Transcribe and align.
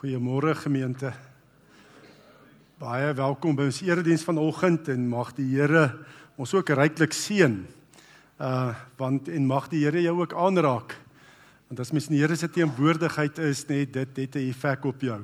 Goeiemôre 0.00 0.54
gemeente. 0.56 1.10
Baie 2.80 3.10
welkom 3.12 3.52
by 3.52 3.66
ons 3.68 3.82
erediens 3.84 4.22
vanoggend 4.24 4.86
en 4.88 5.02
mag 5.12 5.34
die 5.36 5.44
Here 5.50 5.82
ons 6.40 6.54
ook 6.56 6.70
ryklik 6.72 7.12
seën. 7.12 7.58
Uh 8.40 8.72
want 8.96 9.28
en 9.28 9.44
mag 9.44 9.66
die 9.68 9.82
Here 9.84 10.00
jou 10.00 10.14
ook 10.22 10.32
aanraak. 10.32 10.94
Want 11.68 11.82
as 11.84 11.92
mens 11.92 12.08
in 12.08 12.14
die 12.16 12.22
Here 12.22 12.38
se 12.40 12.48
teenwoordigheid 12.48 13.42
is, 13.44 13.66
net 13.68 13.92
dit 13.92 14.16
het 14.16 14.36
'n 14.40 14.48
effek 14.48 14.88
op 14.88 15.04
jou. 15.04 15.20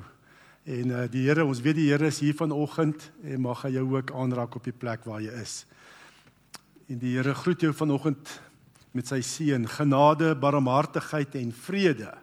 En 0.65 0.85
uh 0.93 1.07
die 1.09 1.25
Here, 1.25 1.45
ons 1.45 1.61
weet 1.61 1.75
die 1.75 1.89
Here 1.89 2.05
is 2.05 2.19
hier 2.19 2.37
vanoggend 2.37 3.09
en 3.23 3.41
mag 3.41 3.63
hy 3.63 3.73
jou 3.81 3.97
ook 3.97 4.13
aanraak 4.13 4.55
op 4.55 4.63
die 4.63 4.77
plek 4.77 5.05
waar 5.05 5.21
jy 5.21 5.33
is. 5.41 5.65
En 6.87 6.99
die 6.99 7.17
Here 7.17 7.33
groet 7.33 7.61
jou 7.61 7.73
vanoggend 7.73 8.41
met 8.93 9.07
sy 9.07 9.21
seën, 9.21 9.67
genade, 9.67 10.35
barmhartigheid 10.35 11.35
en 11.35 11.51
vrede 11.51 12.13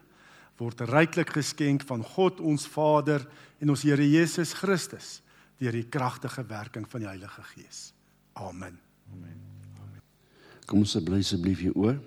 word 0.58 0.84
ryklik 0.86 1.32
geskenk 1.34 1.82
van 1.88 2.04
God 2.14 2.40
ons 2.40 2.66
Vader 2.70 3.24
en 3.58 3.72
ons 3.74 3.82
Here 3.82 4.06
Jesus 4.06 4.54
Christus 4.54 5.18
deur 5.58 5.74
die 5.74 5.86
kragtige 5.86 6.44
werking 6.46 6.86
van 6.90 7.04
die 7.04 7.08
Heilige 7.08 7.42
Gees. 7.54 7.92
Amen. 8.34 8.78
Amen. 9.12 9.40
Amen. 9.80 10.02
Kom 10.66 10.82
ons 10.82 10.96
bly 11.06 11.20
asseblief 11.22 11.62
hier 11.64 11.74
oor. 11.78 11.98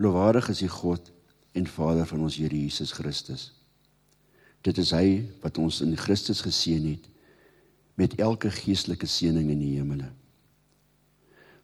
Loowaardig 0.00 0.50
is 0.54 0.62
die 0.64 0.70
God 0.70 1.10
en 1.58 1.66
Vader 1.66 2.06
van 2.08 2.26
ons 2.26 2.38
Here 2.40 2.56
Jesus 2.56 2.94
Christus. 2.96 3.50
Dit 4.66 4.78
is 4.78 4.92
hy 4.94 5.22
wat 5.42 5.58
ons 5.58 5.80
in 5.84 5.96
Christus 5.98 6.42
geseën 6.44 6.92
het 6.92 7.06
met 8.00 8.16
elke 8.20 8.50
geestelike 8.52 9.08
seëning 9.08 9.50
in 9.52 9.60
die 9.60 9.74
hemele. 9.78 10.10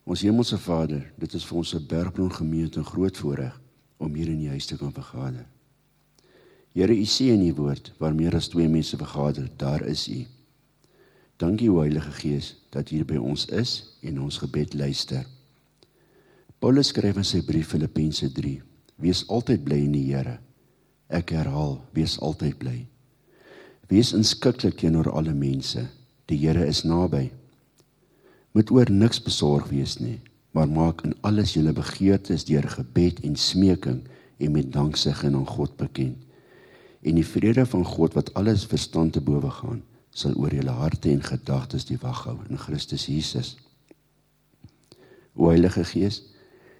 Ons 0.06 0.22
hemelse 0.22 0.58
Vader, 0.62 1.02
dit 1.18 1.32
is 1.34 1.44
vir 1.44 1.58
ons 1.58 1.74
'n 1.74 1.86
bergbron 1.86 2.32
gemeente 2.32 2.78
'n 2.80 2.84
groot 2.84 3.16
voorreg 3.16 3.60
om 3.98 4.14
hier 4.14 4.28
in 4.30 4.40
die 4.42 4.50
huis 4.52 4.66
te 4.68 4.76
kan 4.78 4.92
vergader. 4.94 5.46
Here, 6.76 6.92
U 6.92 7.06
sê 7.08 7.30
in 7.32 7.44
U 7.48 7.52
woord, 7.56 7.92
waar 8.00 8.14
meer 8.14 8.36
as 8.36 8.50
twee 8.52 8.68
mense 8.68 8.98
vergader, 9.00 9.48
daar 9.56 9.84
is 9.88 10.04
U. 10.12 10.24
Dankie 11.40 11.70
Heilige 11.72 12.12
Gees 12.20 12.54
dat 12.72 12.90
U 12.90 12.96
hier 12.96 13.08
by 13.08 13.16
ons 13.20 13.46
is 13.52 13.78
en 14.04 14.20
ons 14.24 14.38
gebed 14.40 14.76
luister. 14.76 15.24
Paulus 16.60 16.92
skryf 16.92 17.16
in 17.20 17.28
sy 17.28 17.42
brief 17.44 17.72
Filippense 17.72 18.28
3: 18.32 18.58
Wees 19.00 19.24
altyd 19.28 19.64
bly 19.64 19.80
in 19.84 19.96
die 19.96 20.06
Here. 20.08 20.38
Ek 21.12 21.32
herhaal, 21.36 21.78
wees 21.94 22.16
altyd 22.24 22.56
bly. 22.58 22.78
Wees 23.92 24.14
inskikkelik 24.16 24.80
teenoor 24.80 25.12
alle 25.12 25.34
mense. 25.36 25.84
Die 26.26 26.40
Here 26.40 26.64
is 26.66 26.84
naby. 26.84 27.28
Moet 28.56 28.72
oor 28.72 28.90
niks 28.90 29.20
besorg 29.22 29.68
wees 29.70 30.00
nie 30.00 30.18
maar 30.56 30.68
maak 30.68 31.02
in 31.04 31.12
alles 31.20 31.52
julle 31.52 31.72
begeertes 31.76 32.46
deur 32.48 32.64
gebed 32.72 33.20
en 33.28 33.34
smeking 33.36 33.98
en 34.40 34.52
met 34.54 34.72
danksegging 34.72 35.34
aan 35.36 35.46
God 35.46 35.76
bekend. 35.76 36.22
En 37.04 37.18
die 37.20 37.26
vrede 37.26 37.66
van 37.68 37.84
God 37.84 38.16
wat 38.16 38.32
alles 38.34 38.64
verstand 38.64 39.12
te 39.12 39.20
bowe 39.20 39.50
gaan, 39.52 39.82
sal 40.16 40.32
oor 40.40 40.54
julle 40.56 40.72
harte 40.72 41.12
en 41.12 41.20
gedagtes 41.22 41.84
die 41.84 41.98
wag 42.00 42.24
hou 42.24 42.38
in 42.48 42.56
Christus 42.58 43.04
Jesus. 43.06 43.52
O 45.36 45.50
Heilige 45.52 45.84
Gees, 45.84 46.22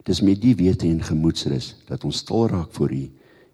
dis 0.08 0.24
met 0.24 0.40
die 0.40 0.54
wete 0.56 0.88
en 0.88 1.04
gemoedsrus 1.04 1.74
dat 1.90 2.04
ons 2.08 2.24
stil 2.24 2.48
raak 2.48 2.72
voor 2.72 2.94
U 2.96 3.04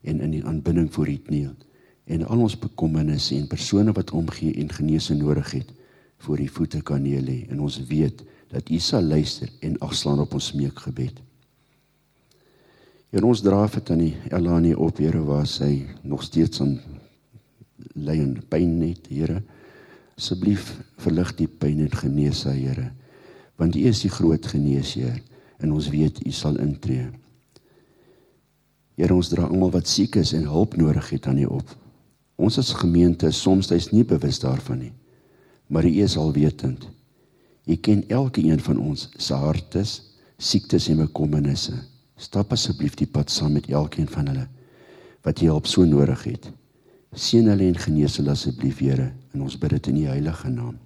en 0.06 0.20
in 0.22 0.36
die 0.38 0.44
aanbidding 0.46 0.86
voor 0.94 1.10
U 1.10 1.16
kniel 1.26 1.56
en 2.04 2.22
al 2.26 2.46
ons 2.46 2.58
bekommernisse 2.58 3.34
en 3.34 3.50
persone 3.50 3.94
wat 3.98 4.14
omgee 4.14 4.54
en 4.62 4.70
genesing 4.70 5.18
nodig 5.18 5.50
het 5.58 5.74
voor 6.22 6.38
U 6.38 6.46
voete 6.46 6.82
kan 6.86 7.02
lê 7.02 7.40
en 7.50 7.60
ons 7.60 7.80
weet 7.90 8.22
dat 8.52 8.68
U 8.68 8.78
sal 8.78 9.02
luister 9.02 9.48
en 9.60 9.78
afslaan 9.80 10.20
op 10.20 10.34
ons 10.36 10.50
smeekgebed. 10.52 11.20
Here 13.12 13.28
ons 13.28 13.42
dra 13.44 13.64
vir 13.68 13.84
tannie 13.84 14.12
Elani 14.32 14.74
op, 14.76 15.00
Here, 15.00 15.20
waar 15.24 15.48
sy 15.48 15.86
nog 16.04 16.24
steeds 16.24 16.60
aan 16.64 16.78
ly 17.96 18.18
en 18.20 18.38
pyn 18.52 18.78
het, 18.84 19.08
Here. 19.08 19.40
Asseblief 20.20 20.74
verlig 21.00 21.32
die 21.40 21.48
pyn 21.48 21.80
en 21.86 21.96
genees 21.96 22.44
haar, 22.48 22.56
Here. 22.56 22.86
Want 23.60 23.76
U 23.76 23.84
is 23.88 24.04
die 24.04 24.12
groot 24.12 24.46
geneesheer 24.48 25.20
en 25.62 25.72
ons 25.72 25.88
weet 25.92 26.20
U 26.26 26.32
sal 26.32 26.60
intree. 26.60 27.08
Here, 28.96 29.14
ons 29.16 29.32
dra 29.32 29.48
almal 29.48 29.72
wat 29.72 29.88
siek 29.88 30.20
is 30.20 30.34
en 30.36 30.48
hulp 30.48 30.76
nodig 30.80 31.08
het 31.14 31.28
aan 31.28 31.40
U 31.40 31.52
op. 31.60 31.76
Ons 32.36 32.58
as 32.60 32.74
gemeente 32.76 33.28
is 33.32 33.40
soms 33.40 33.70
duis 33.70 33.92
nie 33.92 34.04
bewus 34.08 34.40
daarvan 34.44 34.86
nie. 34.86 34.92
Maar 35.72 35.88
U 35.88 35.92
is 36.04 36.16
alwetend. 36.20 36.88
U 37.66 37.76
ken 37.76 38.02
elke 38.08 38.42
een 38.42 38.60
van 38.60 38.78
ons 38.78 39.08
se 39.16 39.34
hartes, 39.34 40.00
siektes 40.38 40.88
en 40.90 41.04
bekommernisse. 41.04 41.76
Stap 42.18 42.52
asseblief 42.52 42.96
die 42.98 43.06
pad 43.06 43.30
saam 43.30 43.54
met 43.58 43.70
elkeen 43.70 44.08
van 44.10 44.30
hulle 44.30 44.48
wat 45.22 45.38
jy 45.38 45.52
hulp 45.52 45.68
so 45.70 45.84
nodig 45.86 46.24
het. 46.26 46.48
Seën 47.14 47.46
hulle 47.46 47.68
en 47.70 47.76
genees 47.78 48.16
hulle 48.18 48.32
asseblief, 48.34 48.80
Here, 48.82 49.12
en 49.30 49.44
ons 49.46 49.54
bid 49.54 49.76
dit 49.76 49.90
in 49.92 50.00
U 50.00 50.06
heilige 50.10 50.48
naam. 50.50 50.78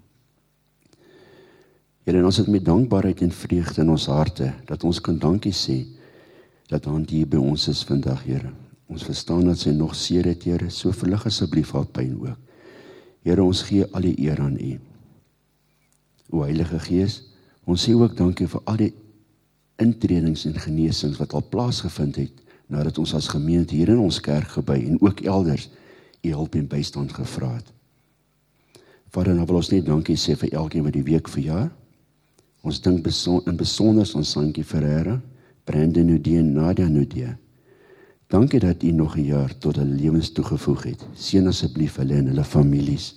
Here, 2.05 2.21
ons 2.21 2.41
het 2.43 2.51
met 2.53 2.67
dankbaarheid 2.67 3.23
en 3.25 3.33
vreugde 3.33 3.81
in 3.81 3.95
ons 3.95 4.09
harte 4.13 4.51
dat 4.69 4.85
ons 4.85 5.01
kan 5.01 5.17
dankie 5.19 5.55
sê 5.57 5.79
dat 6.69 6.85
hand 6.91 7.11
hier 7.15 7.29
by 7.31 7.41
ons 7.41 7.65
is 7.73 7.81
vandag, 7.89 8.27
Here. 8.27 8.53
Ons 8.93 9.07
verstaan 9.09 9.49
dat 9.49 9.63
sy 9.63 9.73
nog 9.73 9.97
seer 9.97 10.29
het, 10.29 10.45
Here, 10.45 10.69
so 10.71 10.93
verlig 10.93 11.25
asseblief 11.31 11.73
haar 11.73 11.89
pyn 11.89 12.13
ook. 12.21 12.37
Here, 13.25 13.43
ons 13.43 13.65
gee 13.67 13.89
al 13.89 14.05
die 14.11 14.19
eer 14.29 14.45
aan 14.45 14.61
U. 14.61 14.75
O 16.31 16.43
Heilige 16.43 16.79
Gees, 16.83 17.23
ons 17.67 17.83
sê 17.87 17.95
ook 17.95 18.17
dankie 18.19 18.49
vir 18.51 18.63
al 18.67 18.81
die 18.81 18.93
intredings 19.83 20.47
en 20.49 20.57
genesings 20.59 21.19
wat 21.21 21.35
al 21.37 21.45
plaasgevind 21.51 22.19
het 22.19 22.45
nadat 22.73 22.99
ons 22.99 23.15
as 23.15 23.29
gemeente 23.31 23.77
hier 23.77 23.93
in 23.95 24.03
ons 24.03 24.19
kerk 24.21 24.57
gebou 24.57 24.77
en 24.77 24.99
ook 25.01 25.23
elders 25.23 25.69
u 26.23 26.33
hulp 26.33 26.57
en 26.59 26.67
bystand 26.67 27.13
gevra 27.15 27.53
het. 27.55 27.69
Vader, 29.15 29.37
nou 29.37 29.47
wil 29.47 29.61
ons 29.61 29.71
net 29.71 29.87
dankie 29.87 30.17
sê 30.19 30.35
vir 30.39 30.57
elkeen 30.59 30.85
wat 30.87 30.97
die 30.97 31.07
week 31.07 31.29
verjaar. 31.31 31.69
Ons 32.67 32.81
dink 32.83 33.05
beson 33.07 33.45
in 33.47 33.57
besonder 33.57 34.09
aan 34.19 34.27
Sankie 34.27 34.65
Ferreira, 34.67 35.21
Brandon 35.65 36.09
Nudie 36.11 36.41
en 36.41 36.53
Nadia 36.57 36.89
Nudie. 36.91 37.37
Dankie 38.27 38.61
dat 38.61 38.83
u 38.83 38.91
nog 38.91 39.17
'n 39.17 39.25
jaar 39.25 39.59
tot 39.59 39.77
hulle 39.77 39.95
lewens 39.95 40.33
toegevoeg 40.33 40.83
het. 40.83 41.07
Seën 41.15 41.47
asseblief 41.47 41.97
hulle 41.97 42.15
en 42.15 42.27
hulle 42.27 42.45
families 42.45 43.15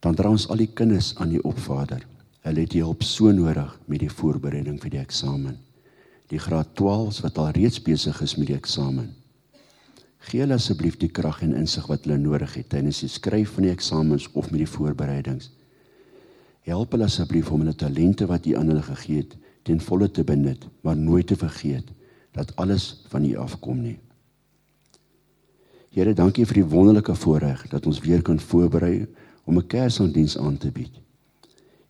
dan 0.00 0.16
dra 0.16 0.32
ons 0.32 0.48
al 0.48 0.60
die 0.60 0.70
kinders 0.72 1.12
aan 1.20 1.34
die 1.34 1.42
opvader. 1.44 2.06
Hulle 2.40 2.64
het 2.64 2.76
hulp 2.80 3.04
so 3.04 3.32
nodig 3.36 3.72
met 3.86 4.00
die 4.00 4.12
voorbereiding 4.12 4.78
vir 4.80 4.94
die 4.94 5.02
eksamen. 5.02 5.58
Die 6.32 6.40
graad 6.40 6.72
12s 6.78 7.20
wat 7.24 7.38
al 7.38 7.52
reeds 7.56 7.80
besig 7.84 8.20
is 8.24 8.36
met 8.38 8.48
die 8.48 8.56
eksamen. 8.56 9.10
Gee 10.28 10.42
hulle 10.44 10.56
asseblief 10.56 10.98
die 11.00 11.10
krag 11.12 11.40
en 11.44 11.56
insig 11.56 11.86
wat 11.88 12.04
hulle 12.04 12.18
nodig 12.20 12.54
het 12.56 12.68
tydens 12.72 13.00
die 13.04 13.12
skryf 13.12 13.56
van 13.56 13.68
die 13.68 13.72
eksamens 13.72 14.28
of 14.32 14.50
met 14.50 14.62
die 14.62 14.72
voorbereidings. 14.72 15.50
Help 16.68 16.92
hulle 16.92 17.08
asseblief 17.08 17.48
om 17.52 17.64
hulle 17.64 17.76
talente 17.76 18.28
wat 18.28 18.46
U 18.46 18.56
aan 18.56 18.68
hulle 18.72 18.84
gegee 18.84 19.24
het 19.24 19.36
ten 19.64 19.80
volle 19.80 20.08
te 20.08 20.24
benut, 20.24 20.64
maar 20.80 20.96
nooit 20.96 21.26
te 21.26 21.36
vergeet 21.36 21.88
dat 22.36 22.52
alles 22.56 23.02
van 23.12 23.24
U 23.24 23.34
afkom 23.36 23.80
nie. 23.82 23.98
Here, 25.90 26.12
dankie 26.14 26.46
vir 26.46 26.60
die 26.60 26.68
wonderlike 26.70 27.16
voorreg 27.18 27.64
dat 27.72 27.86
ons 27.90 27.98
weer 28.04 28.22
kan 28.22 28.38
voorberei 28.38 29.08
om 29.50 29.58
'n 29.58 29.66
Kersdiens 29.66 30.38
aan 30.38 30.56
te 30.56 30.70
bied 30.70 31.00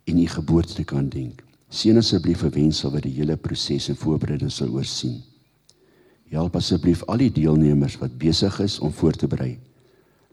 en 0.04 0.19
u 0.19 0.26
geboorte 0.26 0.75
te 0.75 0.84
kan 0.84 1.09
dink. 1.09 1.43
Seën 1.69 1.97
asseblief 1.97 2.41
vir 2.43 2.50
wensel 2.50 2.91
wat 2.91 3.04
die 3.06 3.12
hele 3.15 3.37
proses 3.37 3.88
en 3.88 3.97
voorbereiding 3.97 4.50
sal 4.50 4.72
oorsien. 4.75 5.21
Help 6.31 6.56
asseblief 6.56 7.04
al 7.04 7.21
die 7.22 7.31
deelnemers 7.31 7.98
wat 8.00 8.19
besig 8.19 8.59
is 8.60 8.78
om 8.78 8.93
voor 8.93 9.12
te 9.12 9.26
berei. 9.26 9.59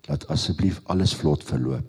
Laat 0.07 0.27
asseblief 0.33 0.81
alles 0.85 1.13
vlot 1.13 1.43
verloop. 1.43 1.85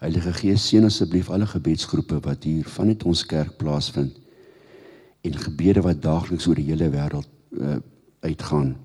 Heilige 0.00 0.32
Gees, 0.32 0.66
seën 0.66 0.84
asseblief 0.84 1.30
alle 1.30 1.46
gebedsgroepe 1.46 2.20
wat 2.24 2.44
hier 2.48 2.64
vanuit 2.64 3.02
ons 3.04 3.26
kerk 3.26 3.56
plaasvind 3.56 4.16
en 5.20 5.36
gebede 5.36 5.82
wat 5.84 6.02
daagliks 6.02 6.46
oor 6.48 6.56
die 6.56 6.70
hele 6.70 6.88
wêreld 6.90 7.28
uh, 7.50 7.76
uitgaan. 8.24 8.76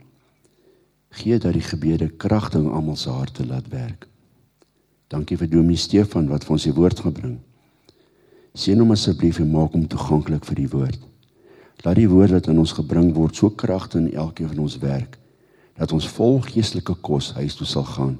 Gee 1.15 1.37
dat 1.39 1.55
die 1.55 1.63
gebede 1.63 2.09
kragtig 2.09 2.59
in 2.59 2.73
almal 2.75 2.99
se 2.99 3.09
harte 3.09 3.45
laat 3.47 3.71
werk. 3.71 4.09
Dankie 5.15 5.37
vir 5.39 5.47
Dominee 5.47 5.79
Stefan 5.79 6.25
wat 6.27 6.43
vir 6.43 6.57
ons 6.57 6.65
die 6.67 6.73
woord 6.75 6.99
gebring. 6.99 7.35
Seën 8.51 8.81
hom 8.81 8.91
asseblief 8.91 9.37
en 9.39 9.53
maak 9.53 9.71
hom 9.71 9.85
toeganklik 9.87 10.43
vir 10.43 10.59
die 10.59 10.71
woord. 10.73 10.99
Laat 11.85 12.01
die 12.01 12.09
woord 12.11 12.33
wat 12.35 12.49
aan 12.51 12.59
ons 12.59 12.73
gebring 12.75 13.13
word 13.15 13.39
so 13.39 13.47
kragtig 13.47 14.01
in 14.01 14.09
elkeen 14.25 14.51
van 14.51 14.65
ons 14.65 14.75
werk 14.83 15.15
dat 15.75 15.91
ons 15.91 16.07
vol 16.15 16.37
geestelike 16.39 16.93
kos 17.03 17.33
huis 17.35 17.55
toe 17.59 17.67
sal 17.67 17.83
gaan 17.87 18.13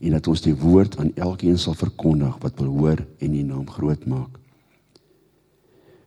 en 0.00 0.16
dat 0.16 0.26
ons 0.28 0.42
die 0.44 0.52
woord 0.56 0.98
aan 1.00 1.14
elkeen 1.16 1.56
sal 1.60 1.76
verkondig 1.76 2.34
wat 2.42 2.58
wil 2.60 2.72
hoor 2.76 3.00
en 3.00 3.36
die 3.36 3.44
naam 3.44 3.68
groot 3.68 4.04
maak. 4.08 4.36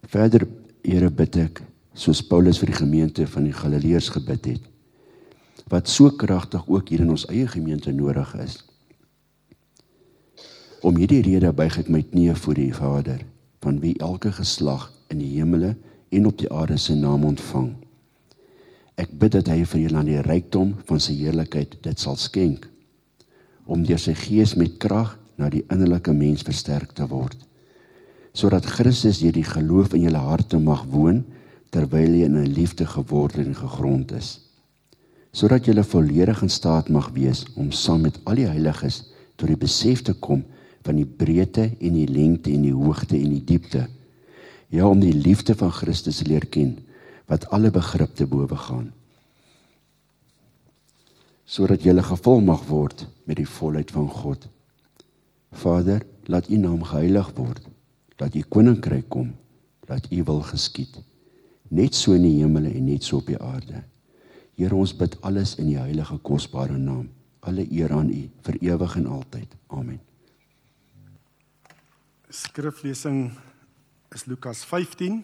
Verder 0.09 0.45
Here 0.83 1.09
bid 1.09 1.37
ek 1.39 1.63
soos 1.95 2.19
Paulus 2.25 2.57
vir 2.59 2.73
die 2.73 2.81
gemeente 2.81 3.25
van 3.29 3.45
die 3.47 3.55
Galileërs 3.55 4.09
gebid 4.17 4.53
het 4.55 4.69
wat 5.71 5.89
so 5.89 6.11
kragtig 6.11 6.65
ook 6.67 6.89
hier 6.91 7.05
in 7.05 7.13
ons 7.13 7.23
eie 7.31 7.47
gemeente 7.47 7.93
nodig 7.95 8.33
is. 8.41 8.59
Om 10.83 10.97
hierdie 10.99 11.21
rede 11.23 11.53
buig 11.55 11.77
ek 11.79 11.87
my 11.87 12.01
knieë 12.03 12.35
voor 12.43 12.59
die 12.59 12.73
Vader, 12.75 13.21
van 13.63 13.79
wie 13.79 13.95
elke 14.03 14.33
geslag 14.35 14.89
in 15.07 15.21
die 15.23 15.31
hemele 15.37 15.77
en 16.11 16.27
op 16.27 16.37
die 16.41 16.49
aarde 16.51 16.75
sy 16.77 16.97
naam 16.99 17.23
ontvang. 17.23 17.69
Ek 18.99 19.13
bid 19.15 19.31
dat 19.37 19.47
hy 19.47 19.63
vir 19.63 19.79
julle 19.85 20.01
aan 20.01 20.11
die 20.11 20.21
rykdom 20.21 20.73
van 20.89 20.99
sy 20.99 21.15
heerlikheid 21.15 21.79
dit 21.87 22.03
sal 22.03 22.19
skenk 22.19 22.67
om 23.65 23.85
deur 23.87 24.01
sy 24.01 24.13
gees 24.17 24.57
met 24.59 24.75
krag 24.83 25.15
na 25.39 25.49
die 25.49 25.63
innerlike 25.71 26.13
mens 26.13 26.43
versterk 26.45 26.91
te 26.97 27.07
word 27.09 27.39
sodat 28.33 28.65
Christus 28.65 29.19
deur 29.21 29.35
die 29.35 29.45
geloof 29.45 29.93
in 29.93 30.07
julle 30.07 30.21
harte 30.25 30.59
mag 30.59 30.83
woon 30.89 31.21
terwyl 31.73 32.15
jy 32.17 32.25
in 32.25 32.37
'n 32.37 32.53
liefde 32.57 32.85
geword 32.85 33.37
en 33.37 33.55
gegrond 33.55 34.11
is 34.11 34.39
sodat 35.31 35.67
jy 35.67 35.83
volledig 35.83 36.41
in 36.41 36.49
staat 36.49 36.89
mag 36.89 37.09
wees 37.13 37.45
om 37.55 37.71
saam 37.71 38.01
met 38.01 38.19
al 38.25 38.35
die 38.35 38.49
heiliges 38.49 39.03
tot 39.37 39.47
die 39.47 39.57
besef 39.57 40.01
te 40.01 40.13
kom 40.13 40.43
van 40.83 40.99
die 40.99 41.07
breedte 41.07 41.69
en 41.79 41.99
die 41.99 42.07
lengte 42.07 42.51
en 42.51 42.65
die 42.67 42.75
hoogte 42.75 43.17
en 43.19 43.29
die 43.37 43.43
diepte 43.53 43.87
ja 44.73 44.87
om 44.89 44.99
die 44.99 45.13
liefde 45.13 45.55
van 45.55 45.71
Christus 45.71 46.23
leer 46.27 46.45
ken 46.45 46.77
wat 47.29 47.47
alle 47.55 47.71
begrip 47.71 48.15
te 48.15 48.27
bowe 48.27 48.57
gaan 48.67 48.91
sodat 51.45 51.83
jy 51.85 51.93
gevul 52.01 52.41
mag 52.41 52.63
word 52.69 53.05
met 53.27 53.37
die 53.37 53.47
volheid 53.47 53.91
van 53.91 54.07
God. 54.09 54.47
Vader, 55.53 56.03
laat 56.25 56.49
U 56.49 56.57
naam 56.57 56.83
geheilig 56.83 57.29
word. 57.37 57.65
Laat 58.17 58.35
U 58.35 58.43
koninkryk 58.49 59.09
kom. 59.09 59.33
Laat 59.89 60.07
U 60.11 60.23
wil 60.23 60.41
geskied. 60.49 60.95
Net 61.69 61.95
so 61.95 62.13
in 62.17 62.25
die 62.25 62.39
hemele 62.39 62.71
en 62.73 62.87
net 62.89 63.03
so 63.03 63.19
op 63.19 63.29
die 63.29 63.39
aarde. 63.39 63.83
Here, 64.57 64.75
ons 64.75 64.93
bid 64.95 65.17
alles 65.21 65.57
in 65.57 65.71
die 65.71 65.79
heilige 65.79 66.17
kosbare 66.21 66.77
naam. 66.77 67.09
Alle 67.43 67.65
eer 67.69 67.93
aan 67.93 68.09
U 68.13 68.23
vir 68.47 68.59
ewig 68.61 68.97
en 69.01 69.07
altyd. 69.19 69.55
Amen. 69.67 70.01
Skriflesing 72.33 73.29
is 74.09 74.25
Lukas 74.25 74.65
15. 74.65 75.23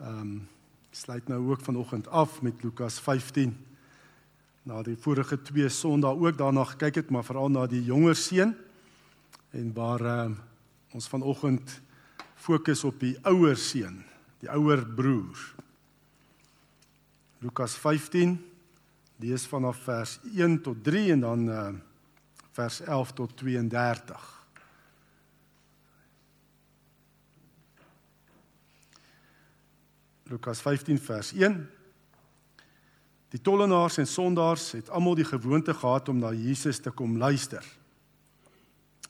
Ehm 0.00 0.20
um, 0.20 0.48
sluit 0.90 1.28
nou 1.28 1.50
ook 1.50 1.60
vanoggend 1.60 2.08
af 2.08 2.42
met 2.42 2.62
Lukas 2.62 3.00
15 3.00 3.52
na 4.62 4.82
die 4.82 4.96
vorige 4.96 5.42
twee 5.42 5.68
Sondae 5.68 6.16
ook 6.16 6.38
daarna 6.38 6.64
gekyk 6.64 6.94
het, 6.94 7.10
maar 7.10 7.24
veral 7.24 7.48
na 7.48 7.66
die 7.66 7.84
jonger 7.84 8.16
seun 8.16 8.56
en 9.50 9.72
waar 9.74 10.00
uh, 10.00 10.30
ons 10.90 11.08
vanoggend 11.08 11.80
fokus 12.34 12.84
op 12.84 12.98
die 13.00 13.14
ouer 13.22 13.56
seun, 13.56 14.02
die 14.40 14.50
ouer 14.50 14.82
broer. 14.86 15.38
Lukas 17.38 17.76
15 17.78 18.40
lees 19.22 19.46
vanaf 19.46 19.84
vers 19.84 20.18
1 20.34 20.62
tot 20.62 20.82
3 20.82 21.12
en 21.12 21.20
dan 21.20 21.48
uh, 21.48 21.68
vers 22.50 22.80
11 22.80 23.12
tot 23.12 23.36
32. 23.36 24.45
Lukas 30.26 30.58
15 30.60 30.98
vers 30.98 31.28
1 31.32 31.60
Die 33.30 33.38
tollenaars 33.42 34.00
en 34.02 34.08
sondaars 34.10 34.72
het 34.74 34.88
almal 34.90 35.14
die 35.14 35.26
gewoonte 35.26 35.74
gehad 35.74 36.08
om 36.10 36.18
na 36.18 36.32
Jesus 36.34 36.80
te 36.82 36.90
kom 36.90 37.14
luister. 37.18 37.62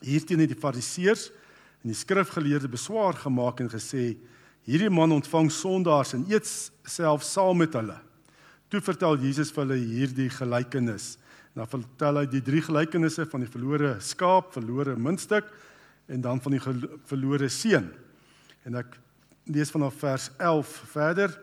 Hierteen 0.01 0.43
het 0.43 0.51
die 0.51 0.59
fariseërs 0.59 1.31
en 1.81 1.89
die 1.89 1.97
skrifgeleerdes 1.97 2.69
beswaar 2.69 3.17
gemaak 3.17 3.63
en 3.63 3.69
gesê: 3.71 4.17
"Hierdie 4.69 4.91
man 4.93 5.15
ontvang 5.15 5.49
sondaars 5.51 6.13
en 6.13 6.25
eet 6.29 6.45
self 6.85 7.23
saam 7.25 7.57
met 7.57 7.73
hulle." 7.73 7.97
Toe 8.69 8.81
vertel 8.81 9.17
Jesus 9.17 9.51
vir 9.51 9.65
hulle 9.65 9.79
hierdie 9.79 10.29
gelykenis. 10.29 11.17
En 11.55 11.63
dan 11.63 11.71
vertel 11.71 12.21
hy 12.21 12.25
die 12.29 12.43
drie 12.45 12.61
gelykenisse 12.61 13.25
van 13.25 13.41
die 13.41 13.49
verlore 13.49 13.95
skaap, 13.99 14.53
verlore 14.53 14.95
muntstuk 14.95 15.49
en 16.07 16.21
dan 16.21 16.41
van 16.41 16.51
die 16.51 16.61
verlore 17.09 17.49
seun. 17.49 17.89
En 18.65 18.75
ek 18.75 18.99
lees 19.47 19.71
vanaf 19.71 19.95
vers 19.99 20.29
11 20.37 20.67
verder. 20.91 21.39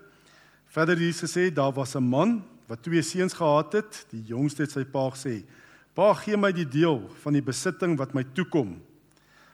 Verder 0.66 0.98
Jesus 0.98 1.32
sê 1.36 1.52
daar 1.52 1.72
was 1.72 1.94
'n 1.94 2.02
man 2.02 2.42
wat 2.66 2.82
twee 2.82 3.02
seuns 3.02 3.32
gehad 3.32 3.72
het, 3.72 4.06
die 4.10 4.22
jongste 4.22 4.62
het 4.62 4.70
sy 4.70 4.84
pa 4.84 5.10
gesê: 5.10 5.44
"Pa, 5.94 6.14
gee 6.14 6.36
my 6.36 6.52
die 6.52 6.68
deel 6.68 7.10
van 7.22 7.32
die 7.32 7.42
besitting 7.42 7.96
wat 7.96 8.14
my 8.14 8.24
toekom." 8.34 8.80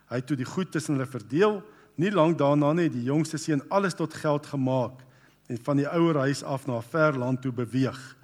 Hy 0.09 0.17
het 0.17 0.27
toe 0.27 0.37
die 0.37 0.45
goed 0.45 0.73
tussen 0.73 0.95
hulle 0.95 1.07
verdeel. 1.07 1.63
Nie 1.97 2.11
lank 2.11 2.39
daarna 2.39 2.73
nie 2.73 2.89
het 2.89 2.93
die 2.93 3.05
jongste 3.05 3.39
seun 3.39 3.63
alles 3.69 3.95
tot 3.95 4.15
geld 4.15 4.47
gemaak 4.47 5.05
en 5.49 5.59
van 5.63 5.77
die 5.77 5.89
ouer 5.89 6.17
huis 6.17 6.43
af 6.43 6.67
na 6.67 6.79
'n 6.79 6.83
ver 6.83 7.19
land 7.19 7.43
toe 7.43 7.53
beweeg. 7.53 8.17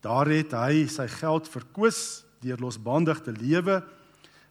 Daar 0.00 0.26
het 0.26 0.52
hy 0.52 0.86
sy 0.86 1.08
geld 1.08 1.48
verkwis 1.48 2.24
deur 2.40 2.58
losbandig 2.58 3.20
te 3.20 3.32
lewe 3.32 3.84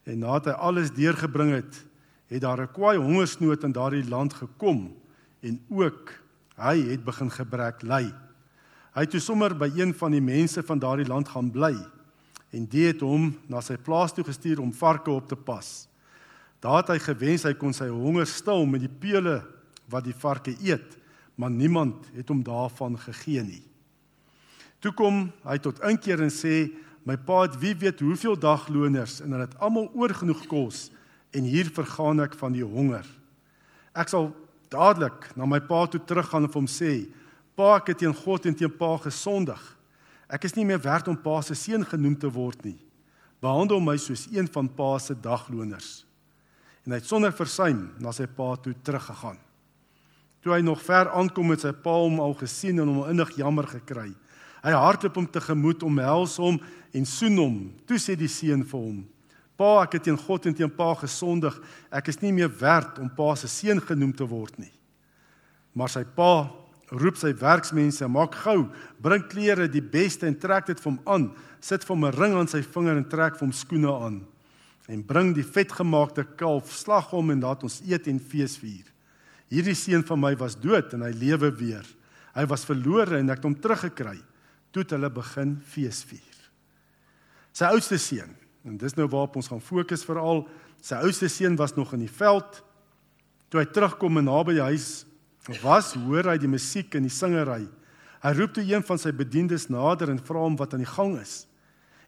en 0.03 0.19
nadat 0.19 0.45
hy 0.45 0.51
alles 0.51 0.91
deurgebring 0.91 1.51
het, 1.51 1.85
het 2.27 2.41
daar 2.41 2.61
'n 2.61 2.71
kwaai 2.71 2.97
hongersnood 2.97 3.63
in 3.63 3.71
daardie 3.71 4.09
land 4.09 4.33
gekom 4.33 4.95
en 5.45 5.59
ook 5.69 6.13
hy 6.57 6.75
het 6.89 7.03
begin 7.05 7.29
gebrek 7.31 7.83
ly. 7.85 8.07
Hy 8.95 9.03
het 9.03 9.11
toe 9.11 9.21
sommer 9.21 9.53
by 9.57 9.67
een 9.75 9.91
van 9.97 10.15
die 10.15 10.23
mense 10.23 10.63
van 10.63 10.79
daardie 10.79 11.07
land 11.07 11.29
gaan 11.29 11.51
bly 11.51 11.73
en 12.55 12.67
dit 12.71 12.87
het 12.87 13.01
hom 13.03 13.33
na 13.51 13.59
sy 13.63 13.75
plaas 13.75 14.13
toe 14.15 14.23
gestuur 14.23 14.61
om 14.63 14.71
varke 14.73 15.11
op 15.11 15.27
te 15.27 15.35
pas. 15.35 15.87
Daar 16.63 16.79
het 16.79 16.93
hy 16.93 16.99
gewens 17.03 17.43
hy 17.43 17.51
kon 17.59 17.75
sy 17.75 17.89
honger 17.91 18.27
stil 18.29 18.63
met 18.69 18.85
die 18.85 18.91
pele 18.91 19.41
wat 19.91 20.05
die 20.07 20.15
varke 20.15 20.55
eet, 20.63 20.95
maar 21.35 21.51
niemand 21.51 22.07
het 22.15 22.31
hom 22.31 22.41
daarvan 22.45 22.95
gegee 22.97 23.43
nie. 23.43 23.63
Toe 24.79 24.93
kom 24.95 25.27
hy 25.43 25.57
tot 25.59 25.81
inkeer 25.83 26.23
en 26.23 26.31
sê: 26.31 26.71
"My 27.03 27.17
pa 27.17 27.43
het 27.43 27.59
wie 27.59 27.75
weet 27.75 27.99
hoeveel 27.99 28.39
dagloners 28.39 29.19
en 29.21 29.35
hulle 29.35 29.49
het 29.49 29.59
almal 29.59 29.91
oorgenoeg 29.93 30.47
kos 30.47 30.89
en 31.35 31.43
hier 31.43 31.67
vergaan 31.73 32.23
ek 32.23 32.33
van 32.39 32.53
die 32.55 32.63
honger. 32.63 33.05
Ek 33.95 34.09
sal 34.09 34.31
dadelik 34.75 35.31
na 35.39 35.47
my 35.47 35.61
pa 35.63 35.85
toe 35.87 36.01
teruggaan 36.03 36.45
en 36.47 36.53
hom 36.53 36.67
sê: 36.69 37.07
Pa, 37.55 37.77
ek 37.79 37.93
het 37.93 38.03
teen 38.03 38.15
God 38.15 38.45
en 38.45 38.55
teen 38.57 38.71
Pa 38.71 38.97
gesondig. 38.99 39.61
Ek 40.27 40.43
is 40.47 40.55
nie 40.57 40.65
meer 40.67 40.81
werd 40.83 41.07
om 41.07 41.17
Pa 41.17 41.39
se 41.45 41.55
seun 41.55 41.85
genoem 41.87 42.17
te 42.19 42.29
word 42.31 42.65
nie. 42.67 42.77
Behandel 43.43 43.79
my 43.83 43.95
soos 44.01 44.27
een 44.33 44.49
van 44.51 44.67
Pa 44.67 44.97
se 44.99 45.15
dagloners. 45.15 46.03
En 46.85 46.93
hy 46.93 46.99
het 46.99 47.09
sonder 47.09 47.33
versuim 47.33 47.87
na 48.01 48.11
sy 48.13 48.27
pa 48.29 48.51
toe 48.61 48.75
teruggegaan. 48.85 49.39
Toe 50.45 50.53
hy 50.53 50.61
nog 50.61 50.83
ver 50.85 51.09
aankom 51.17 51.47
met 51.49 51.63
sy 51.63 51.71
pa 51.73 51.95
hom 52.03 52.19
al 52.21 52.35
gesien 52.37 52.77
en 52.81 52.91
hom 52.91 53.07
innig 53.09 53.31
jammer 53.39 53.65
gekry. 53.71 54.11
Hy 54.61 54.73
hardloop 54.73 55.17
hom 55.17 55.29
tegemoet 55.29 55.85
omhels 55.85 56.37
hom 56.41 56.59
en 56.93 57.07
soen 57.09 57.39
hom. 57.41 57.57
Toe 57.89 57.97
sê 58.01 58.13
die 58.17 58.29
seun 58.29 58.61
vir 58.65 58.83
hom: 58.83 58.99
"Pa, 59.57 59.83
ek 59.83 59.93
het 59.93 60.03
teen 60.03 60.17
God 60.17 60.45
en 60.45 60.53
teen 60.53 60.69
Pa 60.69 60.93
gesondig. 60.93 61.59
Ek 61.91 62.07
is 62.07 62.21
nie 62.21 62.31
meer 62.31 62.49
werd 62.59 62.99
om 62.99 63.09
Pa 63.09 63.35
se 63.35 63.47
seun 63.47 63.81
genoem 63.81 64.13
te 64.13 64.25
word 64.25 64.57
nie." 64.59 64.71
Maar 65.73 65.89
sy 65.89 66.03
pa 66.03 66.51
roep 66.93 67.17
sy 67.17 67.33
werksmense, 67.33 68.07
maak 68.07 68.37
gou, 68.45 68.69
bring 69.01 69.25
klere 69.27 69.67
die 69.71 69.81
beste 69.81 70.27
en 70.27 70.37
trek 70.39 70.69
dit 70.69 70.79
vir 70.79 70.91
hom 70.91 70.99
aan. 71.09 71.31
Sit 71.59 71.83
vir 71.83 71.95
hom 71.95 72.05
'n 72.05 72.13
ring 72.13 72.33
aan 72.35 72.47
sy 72.47 72.61
vinger 72.61 72.97
en 72.97 73.09
trek 73.09 73.33
vir 73.33 73.47
hom 73.47 73.51
skoene 73.51 73.91
aan. 73.91 74.25
En 74.87 75.03
bring 75.03 75.33
die 75.33 75.43
vetgemaakte 75.43 76.23
kalf, 76.37 76.71
slag 76.71 77.09
hom 77.09 77.31
en 77.31 77.41
laat 77.41 77.63
ons 77.63 77.81
eet 77.81 78.07
en 78.07 78.19
fees 78.19 78.57
vier. 78.57 78.85
Hierdie 79.49 79.75
seun 79.75 80.03
van 80.03 80.19
my 80.19 80.35
was 80.35 80.55
dood 80.55 80.93
en 80.93 81.01
hy 81.01 81.11
lewe 81.11 81.51
weer. 81.51 81.85
Hy 82.35 82.45
was 82.45 82.65
verlore 82.65 83.19
en 83.19 83.29
ek 83.29 83.37
het 83.37 83.43
hom 83.43 83.55
teruggekry. 83.55 84.19
Toe 84.71 84.83
het 84.83 84.91
hulle 84.91 85.09
begin 85.09 85.61
fees 85.61 86.03
vier. 86.03 86.35
Sy 87.51 87.65
oudste 87.65 87.97
seun, 87.97 88.35
en 88.65 88.77
dis 88.81 88.95
nou 88.97 89.05
waarop 89.07 89.37
ons 89.37 89.49
gaan 89.51 89.61
fokus 89.61 90.05
veral, 90.07 90.43
sy 90.81 90.97
oudste 91.05 91.29
seun 91.29 91.57
was 91.59 91.75
nog 91.77 91.93
in 91.93 92.05
die 92.05 92.11
veld. 92.11 92.61
Toe 93.49 93.61
hy 93.61 93.67
terugkom 93.69 94.17
en 94.19 94.27
naby 94.29 94.57
die 94.57 94.65
huis 94.65 95.05
was 95.61 95.93
hoor 95.93 96.31
hy 96.31 96.39
die 96.41 96.49
musiek 96.49 96.95
en 96.97 97.05
die 97.05 97.13
singery. 97.13 97.67
Hy 98.25 98.31
roep 98.33 98.55
toe 98.55 98.63
een 98.65 98.81
van 98.85 98.97
sy 98.97 99.11
bediendes 99.13 99.67
nader 99.69 100.09
en 100.09 100.21
vra 100.25 100.41
hom 100.41 100.57
wat 100.57 100.73
aan 100.73 100.81
die 100.81 100.89
gang 100.89 101.13
is. 101.19 101.43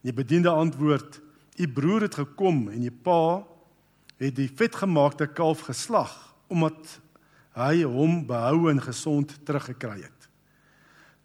En 0.01 0.09
die 0.09 0.17
bediende 0.17 0.49
antwoord: 0.49 1.19
"U 1.61 1.67
broer 1.67 2.07
het 2.07 2.15
gekom 2.17 2.69
en 2.73 2.83
u 2.83 2.91
pa 2.91 3.43
het 4.17 4.35
die 4.35 4.49
vetgemaakte 4.49 5.27
kalf 5.27 5.67
geslag 5.69 6.33
omdat 6.49 6.99
hy 7.53 7.83
hom 7.83 8.25
behou 8.25 8.69
en 8.71 8.81
gesond 8.81 9.37
teruggekry 9.45 10.01
het." 10.01 10.29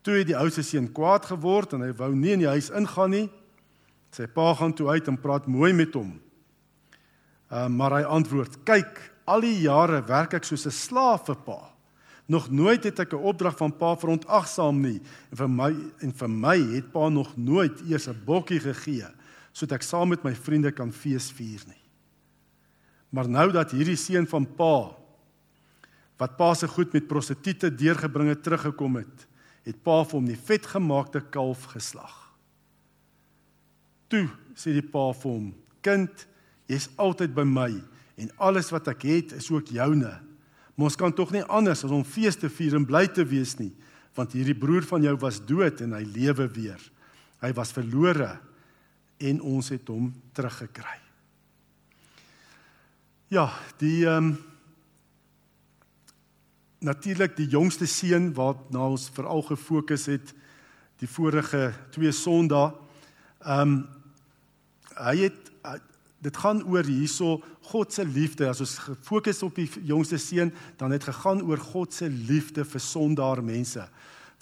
Toe 0.02 0.18
het 0.18 0.26
die 0.26 0.36
oudste 0.36 0.62
seun 0.62 0.92
kwaad 0.92 1.24
geword 1.30 1.72
en 1.72 1.86
hy 1.86 1.92
wou 1.96 2.14
nie 2.14 2.32
in 2.32 2.44
die 2.44 2.52
huis 2.52 2.70
ingaan 2.70 3.10
nie. 3.10 3.28
Sy 4.12 4.28
pa 4.28 4.52
gaan 4.54 4.74
toe 4.76 4.90
uit 4.92 5.08
en 5.08 5.16
praat 5.16 5.48
mooi 5.48 5.72
met 5.72 5.94
hom. 5.96 6.12
Uh, 7.48 7.66
maar 7.68 7.96
hy 7.96 8.02
antwoord: 8.04 8.58
"Kyk, 8.64 9.00
al 9.24 9.40
die 9.40 9.60
jare 9.64 10.02
werk 10.04 10.34
ek 10.34 10.44
soos 10.44 10.66
'n 10.66 10.70
slaaf 10.70 11.26
vir 11.26 11.36
pa." 11.36 11.72
Nog 12.28 12.50
nooit 12.50 12.84
het 12.84 13.00
ek 13.00 13.12
'n 13.12 13.24
opdrag 13.24 13.56
van 13.56 13.76
pa 13.76 13.96
verontagsaam 13.96 14.80
nie 14.80 15.00
en 15.30 15.36
vir 15.36 15.48
my 15.48 15.70
en 16.00 16.12
vir 16.12 16.28
my 16.28 16.58
het 16.74 16.92
pa 16.92 17.08
nog 17.08 17.36
nooit 17.36 17.80
eers 17.88 18.08
'n 18.08 18.24
bokkie 18.24 18.60
gegee 18.60 19.08
sodat 19.52 19.80
ek 19.80 19.82
saam 19.82 20.08
met 20.08 20.24
my 20.24 20.34
vriende 20.34 20.72
kan 20.72 20.92
fees 20.92 21.30
vier 21.30 21.60
nie. 21.66 21.82
Maar 23.10 23.28
nou 23.28 23.52
dat 23.52 23.70
hierdie 23.70 23.96
seun 23.96 24.26
van 24.26 24.46
pa 24.46 24.96
wat 26.16 26.36
pa 26.36 26.54
se 26.54 26.68
goed 26.68 26.92
met 26.92 27.08
prostituie 27.08 27.74
deurgebring 27.74 28.28
het 28.28 28.42
teruggekom 28.42 28.96
het, 28.96 29.26
het 29.64 29.82
pa 29.82 30.04
vir 30.04 30.12
hom 30.12 30.26
die 30.26 30.38
vetgemaakte 30.38 31.20
kalf 31.20 31.64
geslag. 31.64 32.21
Toe 34.12 34.26
sê 34.52 34.74
die 34.76 34.84
pa 34.84 35.08
vir 35.16 35.30
hom: 35.30 35.48
"Kind, 35.80 36.26
jy's 36.68 36.90
altyd 37.00 37.32
by 37.34 37.46
my 37.48 37.70
en 38.20 38.28
alles 38.36 38.68
wat 38.70 38.92
ek 38.92 39.08
het 39.08 39.32
is 39.40 39.48
ook 39.50 39.72
joune." 39.72 40.20
Maar 40.76 40.88
ons 40.88 40.96
kan 40.96 41.12
tog 41.12 41.32
nie 41.32 41.44
anders 41.44 41.84
as 41.84 41.90
om 41.92 42.04
fees 42.04 42.36
te 42.36 42.48
vier 42.48 42.76
en 42.76 42.84
bly 42.84 43.06
te 43.08 43.24
wees 43.24 43.58
nie. 43.58 43.72
want 44.14 44.34
hierdie 44.36 44.56
broer 44.58 44.84
van 44.84 45.04
jou 45.04 45.14
was 45.22 45.40
dood 45.48 45.80
en 45.84 45.94
hy 45.96 46.02
lewe 46.04 46.48
weer. 46.52 46.80
Hy 47.40 47.50
was 47.56 47.72
verlore 47.72 48.34
en 49.22 49.40
ons 49.40 49.70
het 49.72 49.88
hom 49.88 50.10
teruggekry. 50.36 50.98
Ja, 53.32 53.48
die 53.80 54.04
ehm 54.06 54.32
um, 54.32 54.32
natuurlik 56.82 57.36
die 57.38 57.46
jongste 57.46 57.86
seun 57.86 58.32
waarna 58.34 58.88
ons 58.90 59.04
veral 59.14 59.44
gefokus 59.46 60.08
het 60.10 60.32
die 60.98 61.06
vorige 61.06 61.70
twee 61.94 62.12
Sondae. 62.12 62.72
Ehm 63.40 63.60
um, 63.60 64.01
hy 64.96 65.16
het 65.26 65.52
dit 66.22 66.36
gaan 66.38 66.62
oor 66.70 66.86
hierso 66.86 67.40
God 67.72 67.92
se 67.92 68.04
liefde. 68.06 68.46
As 68.46 68.62
ons 68.62 68.76
gefokus 68.84 69.42
op 69.42 69.56
die 69.58 69.68
jongste 69.88 70.20
seun, 70.22 70.52
dan 70.78 70.94
het 70.94 71.08
gegaan 71.08 71.42
oor 71.42 71.58
God 71.58 71.94
se 71.94 72.08
liefde 72.08 72.64
vir 72.64 72.82
sondaar 72.82 73.42
mense, 73.44 73.82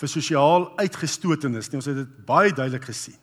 vir 0.01 0.13
sosiaal 0.13 0.69
uitgestotenes. 0.81 1.73
Ons 1.77 1.89
het 1.89 2.03
dit 2.03 2.17
baie 2.29 2.53
duidelik 2.53 2.85
gesien. 2.91 3.17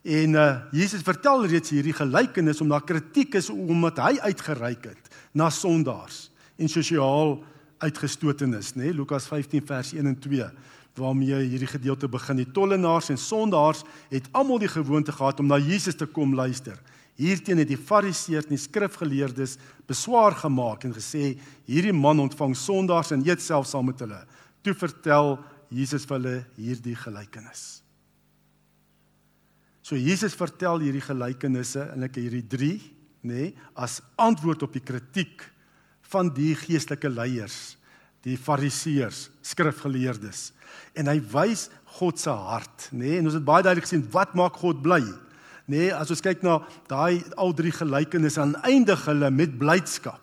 En 0.00 0.36
uh 0.40 0.50
Jesus 0.72 1.04
vertel 1.04 1.44
reeds 1.46 1.72
hierdie 1.74 1.92
gelykenis 1.92 2.60
omdat 2.64 2.86
kritiek 2.88 3.34
is 3.36 3.50
omdat 3.52 3.98
hy 4.00 4.14
uitgereik 4.30 4.86
het 4.88 5.10
na 5.36 5.50
sondaars 5.52 6.30
en 6.56 6.68
sosiaal 6.68 7.36
uitgestotenes, 7.80 8.74
nê? 8.76 8.88
Nee? 8.88 8.94
Lukas 8.96 9.28
15 9.28 9.64
vers 9.66 9.92
1 9.92 10.06
en 10.06 10.16
2 10.18 10.48
waarmee 11.00 11.40
hierdie 11.42 11.70
gedeelte 11.70 12.08
begin. 12.08 12.38
Die 12.40 12.52
tollenaars 12.54 13.10
en 13.12 13.18
sondaars 13.18 13.82
het 14.12 14.28
almal 14.36 14.60
die 14.62 14.70
gewoonte 14.70 15.12
gehad 15.16 15.40
om 15.40 15.48
na 15.50 15.58
Jesus 15.58 15.96
te 15.98 16.06
kom 16.06 16.34
luister. 16.36 16.78
Hierteen 17.20 17.60
het 17.60 17.68
die 17.68 17.80
fariseërs 17.80 18.48
en 18.48 18.54
die 18.54 18.62
skrifgeleerdes 18.62 19.58
beswaar 19.88 20.36
gemaak 20.40 20.86
en 20.86 20.94
gesê 20.96 21.34
hierdie 21.68 21.96
man 21.96 22.22
ontvang 22.22 22.54
sondaars 22.56 23.12
en 23.16 23.24
eet 23.26 23.42
self 23.44 23.68
saam 23.68 23.90
met 23.90 24.00
hulle. 24.00 24.22
Toe 24.64 24.76
vertel 24.76 25.36
Jesus 25.70 26.06
vir 26.08 26.18
hulle 26.18 26.36
hierdie 26.56 26.96
gelykenis. 26.98 27.80
So 29.84 29.98
Jesus 29.98 30.36
vertel 30.38 30.84
hierdie 30.84 31.04
gelykenisse 31.04 31.88
en 31.94 32.06
ek 32.06 32.20
hierdie 32.20 32.44
3, 32.46 32.72
nê, 33.26 33.50
nee, 33.50 33.52
as 33.74 33.98
antwoord 34.20 34.62
op 34.64 34.76
die 34.76 34.84
kritiek 34.84 35.42
van 36.12 36.30
die 36.34 36.52
geestelike 36.58 37.10
leiers, 37.10 37.76
die 38.26 38.36
fariseërs, 38.36 39.28
skrifgeleerdes. 39.52 40.50
En 40.98 41.08
hy 41.10 41.18
wys 41.32 41.68
God 41.98 42.20
se 42.20 42.32
hart, 42.32 42.88
nê? 42.92 43.04
Nee, 43.04 43.18
en 43.20 43.30
ons 43.30 43.36
het 43.38 43.46
baie 43.46 43.64
duidelik 43.64 43.88
gesien 43.88 44.06
wat 44.12 44.36
maak 44.38 44.58
God 44.60 44.82
bly? 44.84 45.00
Nê, 45.70 45.86
nee, 45.86 45.90
as 45.94 46.10
ons 46.10 46.22
kyk 46.24 46.42
na 46.46 46.58
daai 46.90 47.22
al 47.38 47.54
drie 47.56 47.72
gelykenisse, 47.74 48.42
dan 48.42 48.56
eindig 48.66 49.04
hulle 49.06 49.30
met 49.34 49.54
blydskap. 49.58 50.22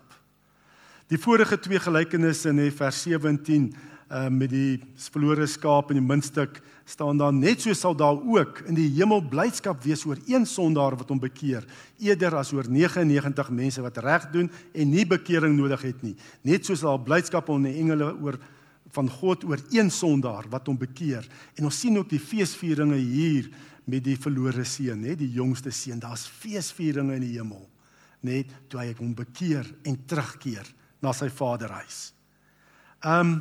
Die 1.08 1.20
vorige 1.20 1.56
twee 1.64 1.80
gelykenisse 1.80 2.52
in 2.52 2.60
vers 2.76 3.00
17 3.08 3.70
uh, 4.12 4.28
met 4.32 4.52
die 4.52 4.80
verlore 5.10 5.48
skaap 5.48 5.92
en 5.92 6.00
die 6.00 6.06
muntstuk 6.06 6.62
staan 6.88 7.20
daar 7.20 7.34
net 7.36 7.62
so 7.64 7.76
sal 7.76 7.96
daar 7.98 8.16
ook 8.16 8.62
in 8.68 8.78
die 8.78 8.88
hemel 8.96 9.22
blydskap 9.28 9.82
wees 9.84 10.06
oor 10.08 10.20
een 10.28 10.46
sondaar 10.48 10.96
wat 11.00 11.10
hom 11.12 11.20
bekeer 11.20 11.66
eerder 12.00 12.38
as 12.40 12.54
oor 12.56 12.70
99 12.72 13.52
mense 13.52 13.84
wat 13.84 14.00
reg 14.04 14.30
doen 14.32 14.52
en 14.74 14.94
nie 14.94 15.06
bekering 15.06 15.58
nodig 15.58 15.84
het 15.90 16.04
nie. 16.06 16.16
Net 16.48 16.66
soos 16.66 16.86
daar 16.86 17.02
blydskap 17.04 17.50
onder 17.52 17.74
die 17.74 17.82
engele 17.84 18.14
oor 18.16 18.40
van 18.96 19.10
God 19.12 19.44
oor 19.44 19.60
een 19.74 19.92
sondaar 19.92 20.48
wat 20.50 20.68
hom 20.72 20.78
bekeer. 20.80 21.28
En 21.60 21.68
ons 21.68 21.80
sien 21.80 21.98
ook 22.00 22.10
die 22.10 22.24
feesvieringe 22.24 23.00
hier 23.02 23.50
met 23.88 24.04
die 24.04 24.18
verlore 24.20 24.64
seun 24.68 25.04
nê 25.04 25.16
die 25.20 25.34
jongste 25.36 25.74
seun. 25.76 26.00
Daar's 26.00 26.28
feesvieringe 26.28 27.20
in 27.20 27.28
die 27.28 27.36
hemel 27.36 27.66
net 28.26 28.50
toe 28.72 28.82
hy 28.82 28.94
hom 28.98 29.12
bekeer 29.16 29.68
en 29.86 30.00
terugkeer 30.10 30.66
na 31.04 31.14
sy 31.14 31.30
vaderhuis. 31.34 32.12
Ehm 33.04 33.36
um, 33.36 33.38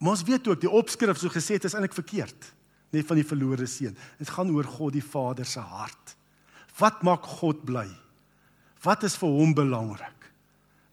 Ons 0.00 0.24
weet 0.24 0.48
ook 0.48 0.60
die 0.62 0.70
opskrif 0.70 1.18
so 1.20 1.32
gesê 1.32 1.58
het 1.58 1.66
is 1.68 1.74
eintlik 1.76 1.96
verkeerd, 1.96 2.46
net 2.90 3.06
van 3.06 3.18
die 3.20 3.26
verlore 3.26 3.66
seun. 3.68 3.96
Dit 4.18 4.32
gaan 4.32 4.50
oor 4.54 4.64
God 4.64 4.94
die 4.96 5.04
Vader 5.04 5.46
se 5.46 5.60
hart. 5.60 6.14
Wat 6.80 7.02
maak 7.04 7.26
God 7.40 7.60
bly? 7.68 7.88
Wat 8.80 9.04
is 9.04 9.18
vir 9.20 9.28
hom 9.28 9.52
belangrik? 9.54 10.16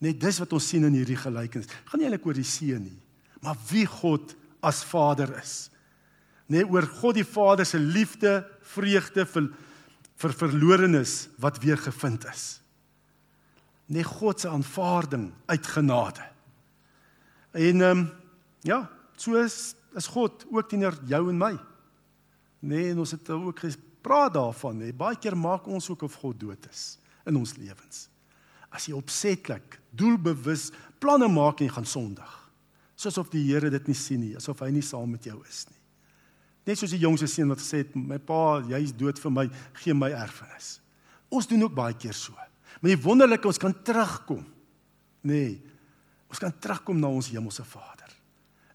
Net 0.04 0.20
dis 0.22 0.42
wat 0.44 0.52
ons 0.54 0.68
sien 0.68 0.86
in 0.86 0.98
hierdie 0.98 1.18
gelykenis. 1.18 1.72
Gaan 1.88 2.02
nie 2.02 2.10
eintlik 2.10 2.28
oor 2.28 2.38
die 2.38 2.46
seun 2.46 2.84
nie, 2.84 3.00
maar 3.42 3.58
wie 3.72 3.86
God 3.90 4.36
as 4.66 4.84
Vader 4.86 5.32
is. 5.40 5.70
Net 6.52 6.68
oor 6.72 6.86
God 7.00 7.18
die 7.18 7.28
Vader 7.28 7.66
se 7.68 7.80
liefde, 7.80 8.42
vreugde 8.76 9.26
vir 9.28 9.50
vir 10.18 10.34
verlorenes 10.34 11.28
wat 11.38 11.60
weer 11.62 11.78
gevind 11.78 12.24
is. 12.26 12.58
Net 13.94 14.08
God 14.18 14.42
se 14.42 14.50
aanvaarding 14.50 15.28
uit 15.46 15.68
genade. 15.70 16.24
En 17.54 17.82
ehm 17.82 18.00
um, 18.00 18.08
ja, 18.66 18.80
so 19.20 19.36
is 19.42 19.76
is 19.98 20.08
God 20.14 20.46
ook 20.52 20.70
teenoor 20.70 20.98
jou 21.10 21.24
en 21.32 21.40
my. 21.40 21.54
Nee, 22.68 22.92
en 22.92 23.00
ons 23.02 23.14
het 23.16 23.30
ook 23.34 23.64
gepraat 23.64 24.36
daarvan, 24.36 24.78
nee, 24.84 24.94
baie 24.94 25.18
keer 25.18 25.38
maak 25.38 25.68
ons 25.68 25.90
ook 25.90 26.06
of 26.06 26.18
God 26.22 26.40
dood 26.40 26.68
is 26.70 27.00
in 27.28 27.40
ons 27.40 27.56
lewens. 27.58 28.06
As 28.70 28.86
jy 28.88 28.94
opsetlik, 28.96 29.80
doelbewus 29.98 30.70
planne 31.02 31.28
maak 31.32 31.64
en 31.64 31.74
gaan 31.74 31.88
sondig. 31.88 32.36
Soos 32.98 33.18
of 33.18 33.32
die 33.34 33.44
Here 33.48 33.72
dit 33.74 33.90
nie 33.90 33.98
sien 33.98 34.22
nie, 34.22 34.36
asof 34.38 34.62
hy 34.64 34.70
nie 34.76 34.86
saam 34.86 35.10
met 35.12 35.26
jou 35.28 35.38
is 35.48 35.66
nie. 35.70 35.82
Net 36.68 36.80
soos 36.80 36.94
die 36.94 37.02
jongste 37.02 37.30
seun 37.32 37.52
wat 37.54 37.62
gesê 37.64 37.82
het, 37.86 37.94
my 37.96 38.20
pa, 38.20 38.60
jy's 38.68 38.94
dood 38.96 39.20
vir 39.24 39.34
my, 39.34 39.46
gee 39.82 39.96
my 39.96 40.12
erfenis. 40.14 40.78
Ons 41.32 41.48
doen 41.48 41.66
ook 41.66 41.76
baie 41.76 41.96
keer 41.98 42.16
so. 42.16 42.36
Maar 42.82 42.94
die 42.94 43.02
wonderlike 43.02 43.50
ons 43.50 43.60
kan 43.62 43.74
terugkom. 43.88 44.44
Nee. 45.26 45.56
Ons 46.28 46.44
kan 46.44 46.52
terugkom 46.54 47.00
na 47.00 47.10
ons 47.10 47.32
hemelse 47.32 47.64
Vader 47.66 47.97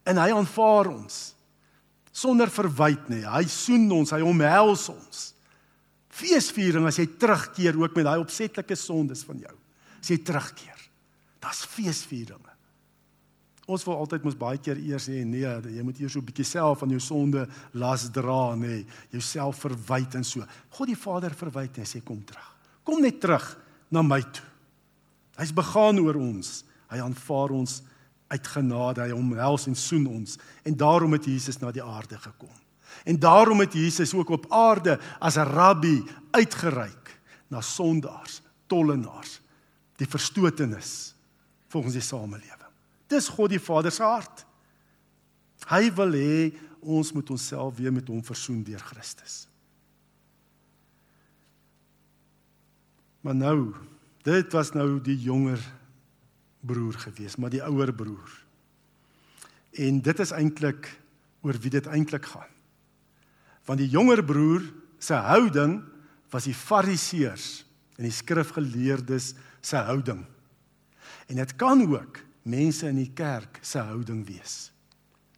en 0.06 0.18
hy 0.18 0.30
aanvaar 0.34 0.90
ons 0.92 1.20
sonder 2.12 2.50
verwyd 2.52 3.08
nie. 3.08 3.22
Hy 3.24 3.44
soen 3.48 3.88
ons, 3.94 4.12
hy 4.12 4.20
omhels 4.26 4.84
ons. 4.92 5.24
Feesviering 6.12 6.84
as 6.86 7.00
jy 7.00 7.06
terugkeer 7.16 7.78
ook 7.80 7.96
met 7.96 8.04
daai 8.04 8.20
opsetlike 8.20 8.76
sondes 8.76 9.24
van 9.24 9.40
jou. 9.46 9.54
As 10.02 10.10
jy 10.12 10.18
terugkeer. 10.20 10.80
Dis 11.42 11.64
feesviering. 11.72 12.52
Ons 13.70 13.84
wil 13.86 13.94
altyd 14.02 14.24
mos 14.26 14.36
baie 14.36 14.58
keer 14.60 14.80
eers 14.82 15.06
sê 15.06 15.20
nee, 15.24 15.46
jy 15.46 15.84
moet 15.86 16.00
eers 16.02 16.12
so 16.12 16.20
'n 16.20 16.26
bietjie 16.26 16.44
self 16.44 16.80
van 16.82 16.90
jou 16.90 17.00
sonde 17.00 17.46
las 17.72 18.10
dra, 18.10 18.56
nê, 18.56 18.84
jouself 19.10 19.62
verwyd 19.62 20.14
en 20.18 20.24
so. 20.24 20.44
God 20.70 20.88
die 20.88 20.98
Vader 20.98 21.30
verwyd 21.30 21.78
en 21.78 21.86
sê 21.86 22.02
kom 22.04 22.20
terug. 22.26 22.48
Kom 22.84 23.00
net 23.00 23.20
terug 23.20 23.56
na 23.90 24.02
my 24.02 24.20
toe. 24.20 24.44
Hy's 25.38 25.52
begaan 25.54 25.98
oor 25.98 26.16
ons. 26.16 26.64
Hy 26.90 26.98
aanvaar 26.98 27.52
ons 27.52 27.82
uit 28.32 28.46
genade 28.54 29.04
hy 29.04 29.12
omhels 29.16 29.66
en 29.68 29.76
soen 29.76 30.06
ons 30.08 30.38
en 30.64 30.76
daarom 30.76 31.12
het 31.16 31.28
Jesus 31.28 31.60
na 31.60 31.72
die 31.74 31.84
aarde 31.84 32.18
gekom. 32.18 32.54
En 33.04 33.18
daarom 33.18 33.60
het 33.60 33.72
Jesus 33.76 34.14
ook 34.14 34.28
op 34.28 34.48
aarde 34.52 34.98
as 35.18 35.36
'n 35.36 35.52
rabbi 35.52 36.02
uitgereik 36.30 37.20
na 37.48 37.60
sondaars, 37.60 38.42
tollenaars, 38.66 39.40
die 39.96 40.06
verstotenis 40.08 41.14
volgens 41.68 41.92
die 41.92 42.02
samelewing. 42.02 42.72
Dis 43.06 43.28
God 43.28 43.50
die 43.50 43.60
Vader 43.60 43.92
se 43.92 44.02
hart. 44.02 44.46
Hy 45.68 45.92
wil 45.94 46.12
hê 46.12 46.52
ons 46.80 47.12
moet 47.12 47.30
onsself 47.30 47.76
weer 47.76 47.92
met 47.92 48.08
hom 48.08 48.24
versoen 48.24 48.62
deur 48.62 48.80
Christus. 48.80 49.46
Maar 53.20 53.34
nou, 53.34 53.74
dit 54.22 54.52
was 54.52 54.72
nou 54.74 55.00
die 55.00 55.18
jonger 55.20 55.60
broer 56.66 56.98
gewees, 57.02 57.36
maar 57.36 57.50
die 57.50 57.62
ouer 57.62 57.92
broer. 57.94 58.32
En 59.72 60.00
dit 60.04 60.18
is 60.18 60.32
eintlik 60.36 60.90
oor 61.42 61.58
wie 61.60 61.70
dit 61.70 61.86
eintlik 61.86 62.26
gaan. 62.30 62.50
Want 63.66 63.78
die 63.82 63.90
jonger 63.90 64.24
broer 64.24 64.64
se 64.98 65.14
houding 65.14 65.80
was 66.30 66.46
die 66.48 66.56
fariseërs 66.56 67.64
en 67.98 68.06
die 68.06 68.14
skrifgeleerdes 68.14 69.32
se 69.60 69.76
houding. 69.76 70.24
En 71.26 71.38
dit 71.38 71.56
kan 71.56 71.82
ook 71.86 72.20
mense 72.42 72.88
in 72.88 72.98
die 72.98 73.10
kerk 73.14 73.58
se 73.62 73.78
houding 73.78 74.24
wees. 74.26 74.70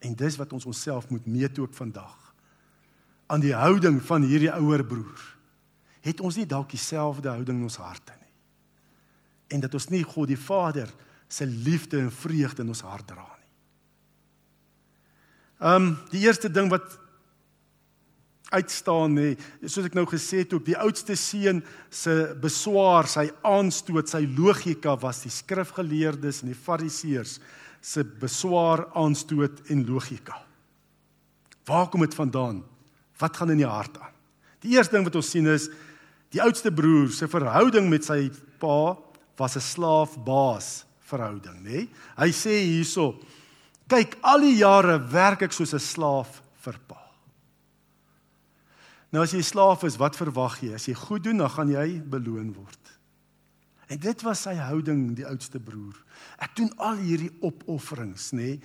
En 0.04 0.16
dis 0.16 0.36
wat 0.36 0.52
ons 0.52 0.64
onsself 0.68 1.08
moet 1.08 1.26
meet 1.26 1.58
ook 1.58 1.74
vandag. 1.74 2.34
Aan 3.26 3.40
die 3.40 3.54
houding 3.54 4.02
van 4.02 4.22
hierdie 4.22 4.52
ouer 4.52 4.84
broer. 4.84 5.22
Het 6.04 6.20
ons 6.20 6.36
nie 6.36 6.46
dalk 6.46 6.70
dieselfde 6.70 7.28
houding 7.32 7.58
in 7.58 7.68
ons 7.68 7.80
harte 7.80 8.12
nie? 8.20 8.32
En 9.56 9.60
dat 9.60 9.74
ons 9.74 9.88
nie 9.88 10.02
God 10.04 10.28
die 10.28 10.40
Vader 10.40 10.90
se 11.28 11.46
liefde 11.46 11.98
en 11.98 12.12
vreugde 12.12 12.62
in 12.62 12.68
ons 12.68 12.84
hart 12.86 13.06
dra 13.06 13.24
nie. 13.24 13.48
Ehm 15.64 15.82
um, 15.82 15.96
die 16.10 16.24
eerste 16.26 16.50
ding 16.50 16.70
wat 16.70 16.98
uitstaan 18.54 19.16
nê, 19.16 19.32
soos 19.64 19.88
ek 19.88 19.96
nou 19.96 20.04
gesê 20.06 20.44
het, 20.44 20.52
ook 20.54 20.66
die 20.66 20.78
oudste 20.78 21.16
seun 21.18 21.62
se 21.90 22.12
beswaar, 22.42 23.08
sy 23.10 23.26
aanstoot, 23.46 24.10
sy 24.10 24.22
logika 24.36 24.94
was 25.00 25.24
die 25.24 25.32
skrifgeleerdes 25.32 26.42
en 26.42 26.52
die 26.52 26.58
fariseërs 26.58 27.38
se 27.84 28.04
beswaar, 28.20 28.86
aanstoot 28.96 29.64
en 29.72 29.82
logika. 29.88 30.38
Waar 31.66 31.88
kom 31.90 32.04
dit 32.04 32.14
vandaan? 32.14 32.62
Wat 33.20 33.36
gaan 33.36 33.54
in 33.54 33.62
die 33.62 33.68
hart 33.68 33.98
aan? 34.00 34.12
Die 34.64 34.76
eerste 34.76 34.96
ding 34.96 35.06
wat 35.06 35.16
ons 35.18 35.32
sien 35.34 35.48
is 35.50 35.68
die 36.34 36.42
oudste 36.42 36.72
broer 36.74 37.10
se 37.14 37.28
verhouding 37.30 37.88
met 37.90 38.06
sy 38.06 38.30
pa 38.60 38.96
was 39.38 39.56
'n 39.56 39.60
slaafbaas 39.60 40.84
verhouding, 41.10 41.62
nê? 41.62 41.88
Hy 42.16 42.30
sê 42.32 42.60
hierso 42.64 43.14
Kyk, 43.88 44.16
al 44.24 44.46
die 44.46 44.56
jare 44.62 44.96
werk 45.12 45.42
ek 45.44 45.52
soos 45.52 45.74
'n 45.74 45.78
slaaf 45.78 46.40
vir 46.64 46.78
pa. 46.88 47.00
Nou 49.12 49.22
as 49.22 49.32
jy 49.32 49.42
slaaf 49.42 49.84
is, 49.84 49.98
wat 50.00 50.16
verwag 50.16 50.62
jy? 50.62 50.74
As 50.74 50.88
jy 50.88 50.94
goed 50.94 51.22
doen, 51.22 51.38
dan 51.38 51.50
gaan 51.50 51.68
jy 51.68 52.00
beloon 52.00 52.52
word. 52.52 52.80
En 53.88 53.98
dit 53.98 54.22
was 54.22 54.40
sy 54.40 54.54
houding, 54.54 55.14
die 55.14 55.26
oudste 55.26 55.60
broer. 55.60 55.94
Ek 56.38 56.56
doen 56.56 56.72
al 56.78 56.96
hierdie 56.96 57.30
opofferings, 57.42 58.32
nê, 58.32 58.56
nee, 58.56 58.60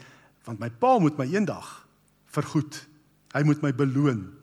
want 0.45 0.59
my 0.59 0.69
pa 0.69 0.97
moet 0.99 1.17
my 1.17 1.27
eendag 1.27 1.87
vergoed. 2.33 2.87
Hy 3.35 3.43
moet 3.43 3.61
my 3.61 3.71
beloon. 3.73 4.33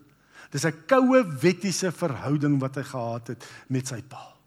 Dis 0.51 0.65
'n 0.65 0.85
koue 0.87 1.23
wettiese 1.41 1.91
verhouding 1.91 2.59
wat 2.59 2.75
hy 2.75 2.83
gehad 2.83 3.27
het 3.27 3.43
met 3.67 3.87
sy 3.87 4.01
pa. 4.01 4.37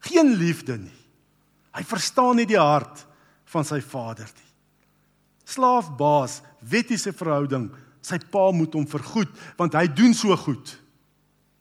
Geen 0.00 0.36
liefde 0.36 0.78
nie. 0.78 1.03
Hy 1.74 1.82
verstaan 1.86 2.38
nie 2.38 2.46
die 2.48 2.60
hart 2.60 3.02
van 3.50 3.66
sy 3.66 3.80
vader 3.82 4.28
nie. 4.30 4.50
Slaafbaas, 5.44 6.38
wettiese 6.64 7.12
verhouding, 7.12 7.68
sy 8.04 8.18
pa 8.32 8.48
moet 8.54 8.74
hom 8.76 8.86
vergoed 8.88 9.30
want 9.58 9.76
hy 9.76 9.86
doen 9.92 10.14
so 10.16 10.36
goed. 10.38 10.76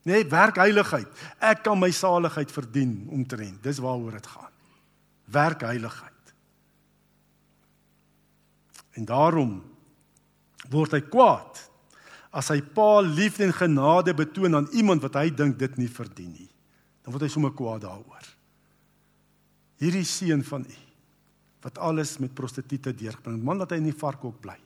Nee, 0.03 0.25
werk 0.27 0.59
heiligheid. 0.59 1.07
Ek 1.39 1.63
kan 1.63 1.79
my 1.79 1.89
saligheid 1.95 2.51
verdien 2.51 3.05
omtrent. 3.15 3.61
Dis 3.63 3.79
waaroor 3.83 4.17
dit 4.17 4.27
gaan. 4.27 4.51
Werk 5.31 5.63
heiligheid. 5.63 6.33
En 8.99 9.07
daarom 9.07 9.53
word 10.69 10.97
hy 10.97 11.01
kwaad 11.07 11.61
as 12.33 12.49
sy 12.49 12.59
pa 12.75 12.97
liefde 13.05 13.45
en 13.47 13.55
genade 13.55 14.13
betoon 14.17 14.57
aan 14.57 14.69
iemand 14.73 15.03
wat 15.05 15.19
hy 15.21 15.29
dink 15.31 15.57
dit 15.61 15.79
nie 15.79 15.89
verdien 15.91 16.33
nie. 16.33 16.49
Dan 17.03 17.15
word 17.15 17.27
hy 17.27 17.31
sommer 17.31 17.53
kwaad 17.55 17.85
daaroor. 17.85 18.32
Hierdie 19.83 20.07
seun 20.07 20.43
van 20.47 20.63
u 20.63 20.79
wat 21.63 21.79
alles 21.79 22.17
met 22.19 22.33
prostituie 22.35 22.91
deurbring, 22.91 23.39
man 23.39 23.61
dat 23.61 23.71
hy 23.71 23.79
in 23.79 23.87
die 23.87 23.95
varkhok 23.95 24.41
bly. 24.43 24.57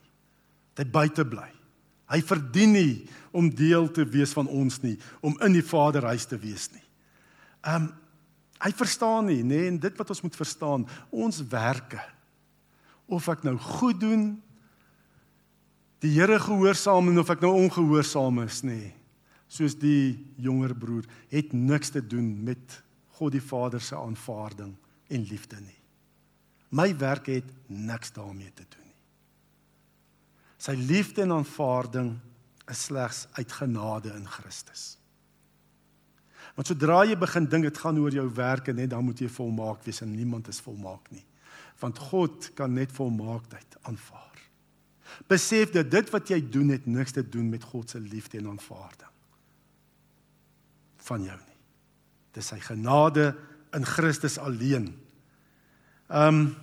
Dat 0.74 0.82
hy 0.82 0.90
buite 0.90 1.24
bly. 1.30 1.46
Hy 2.10 2.18
verdien 2.26 2.72
nie 2.74 2.92
om 3.36 3.50
deel 3.52 3.86
te 3.94 4.02
wees 4.08 4.32
van 4.34 4.48
ons 4.50 4.80
nie, 4.82 4.96
om 5.22 5.36
in 5.44 5.54
die 5.54 5.62
Vaderhuis 5.62 6.26
te 6.26 6.38
wees 6.40 6.70
nie. 6.74 6.84
Um 7.62 7.90
hy 8.58 8.72
verstaan 8.74 9.28
nie, 9.30 9.44
nê, 9.44 9.52
nee, 9.52 9.66
en 9.70 9.76
dit 9.78 9.98
wat 10.00 10.08
ons 10.10 10.20
moet 10.24 10.34
verstaan, 10.34 10.82
ons 11.14 11.36
werke 11.46 12.00
of 13.06 13.28
ek 13.30 13.44
nou 13.46 13.52
goed 13.78 14.00
doen, 14.02 14.24
die 16.02 16.10
Here 16.16 16.40
gehoorsaam 16.42 17.12
en 17.12 17.22
of 17.22 17.30
ek 17.30 17.44
nou 17.46 17.52
ongehoorsaam 17.54 18.40
is, 18.42 18.64
nê, 18.66 18.80
nee, 18.80 18.90
soos 19.46 19.78
die 19.78 20.18
jonger 20.42 20.74
broer, 20.74 21.06
het 21.30 21.54
niks 21.54 21.94
te 21.94 22.02
doen 22.02 22.26
met 22.50 22.80
God 23.20 23.36
die 23.36 23.44
Vader 23.46 23.78
se 23.78 23.94
aanvaarding 23.94 24.74
en 25.08 25.26
liefde 25.28 25.60
nie. 25.60 25.80
My 26.68 26.90
werk 27.00 27.30
het 27.32 27.48
niks 27.66 28.12
daarmee 28.12 28.52
te 28.52 28.66
doen 28.68 28.84
nie. 28.84 28.96
Sy 30.58 30.74
liefde 30.76 31.24
en 31.24 31.38
aanvaarding 31.38 32.12
is 32.68 32.84
slegs 32.90 33.26
uit 33.38 33.52
genade 33.52 34.12
in 34.12 34.26
Christus. 34.28 34.98
Want 36.58 36.68
sodra 36.68 37.04
jy 37.06 37.16
begin 37.18 37.46
dink 37.48 37.68
dit 37.68 37.80
gaan 37.80 38.00
oor 38.02 38.12
jou 38.12 38.26
werke 38.34 38.74
net 38.74 38.90
dan 38.90 39.06
moet 39.06 39.20
jy 39.22 39.28
volmaak 39.30 39.84
wees 39.86 40.02
en 40.04 40.12
niemand 40.12 40.48
is 40.50 40.60
volmaak 40.60 41.06
nie. 41.14 41.24
Want 41.78 42.00
God 42.10 42.50
kan 42.58 42.74
net 42.74 42.92
volmaaktheid 42.92 43.78
aanvaar. 43.86 44.24
Besef 45.30 45.70
dat 45.72 45.90
dit 45.90 46.10
wat 46.12 46.28
jy 46.28 46.40
doen 46.50 46.74
het 46.74 46.86
niks 46.90 47.14
te 47.16 47.22
doen 47.22 47.48
met 47.48 47.64
God 47.64 47.90
se 47.90 48.00
liefde 48.02 48.42
en 48.42 48.50
aanvaarding 48.56 49.14
van 51.08 51.22
jou 51.24 51.36
nie. 51.38 51.60
Dis 52.36 52.50
sy 52.52 52.58
genade 52.60 53.30
in 53.78 53.86
Christus 53.86 54.38
alleen. 54.42 54.90
Ehm 56.08 56.34
um, 56.34 56.56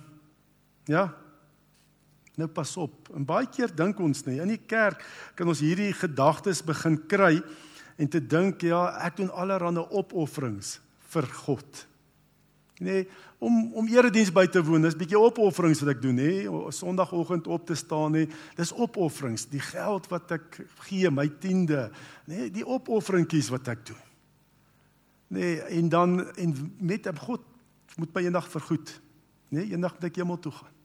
ja, 0.86 1.08
Nou 2.36 2.48
pas 2.52 2.76
op. 2.76 3.08
En 3.16 3.24
baie 3.24 3.48
keer 3.48 3.72
dink 3.72 4.00
ons 4.04 4.26
nie 4.26 4.40
in 4.44 4.50
die 4.52 4.60
kerk 4.68 5.00
kan 5.38 5.48
ons 5.48 5.62
hierdie 5.64 5.92
gedagtes 5.96 6.60
begin 6.66 6.98
kry 7.08 7.38
en 7.96 8.10
te 8.12 8.20
dink 8.20 8.66
ja, 8.68 8.90
ek 9.06 9.16
doen 9.22 9.30
allerlei 9.32 9.86
opofferings 9.88 10.76
vir 11.14 11.28
God. 11.46 11.86
Nee, 12.84 13.06
om 13.40 13.72
om 13.80 13.88
erediens 13.88 14.28
by 14.36 14.44
te 14.52 14.60
woon, 14.60 14.84
dis 14.84 14.98
bietjie 14.98 15.16
opofferings 15.16 15.80
wat 15.80 15.94
ek 15.94 16.02
doen, 16.02 16.18
nê, 16.20 16.44
Sondagoggend 16.76 17.48
op 17.48 17.64
te 17.68 17.76
staan, 17.78 18.12
nê. 18.12 18.26
Dis 18.58 18.74
opofferings, 18.76 19.46
die 19.48 19.62
geld 19.64 20.10
wat 20.12 20.36
ek 20.36 20.60
gee, 20.84 21.08
my 21.08 21.24
tiende, 21.40 21.86
nê, 22.28 22.50
die 22.52 22.66
opofferingkies 22.68 23.48
wat 23.54 23.72
ek 23.72 23.86
doen. 23.94 24.05
Nee, 25.28 25.60
en 25.60 25.88
dan 25.88 26.34
en 26.34 26.76
met 26.78 27.08
God 27.18 27.42
moet 27.96 28.14
my 28.14 28.22
eendag 28.22 28.48
vergoed. 28.50 29.00
Nee, 29.48 29.70
eendag 29.70 29.94
moet 29.94 30.04
ek 30.04 30.16
hemel 30.16 30.38
toe 30.38 30.52
gaan 30.52 30.76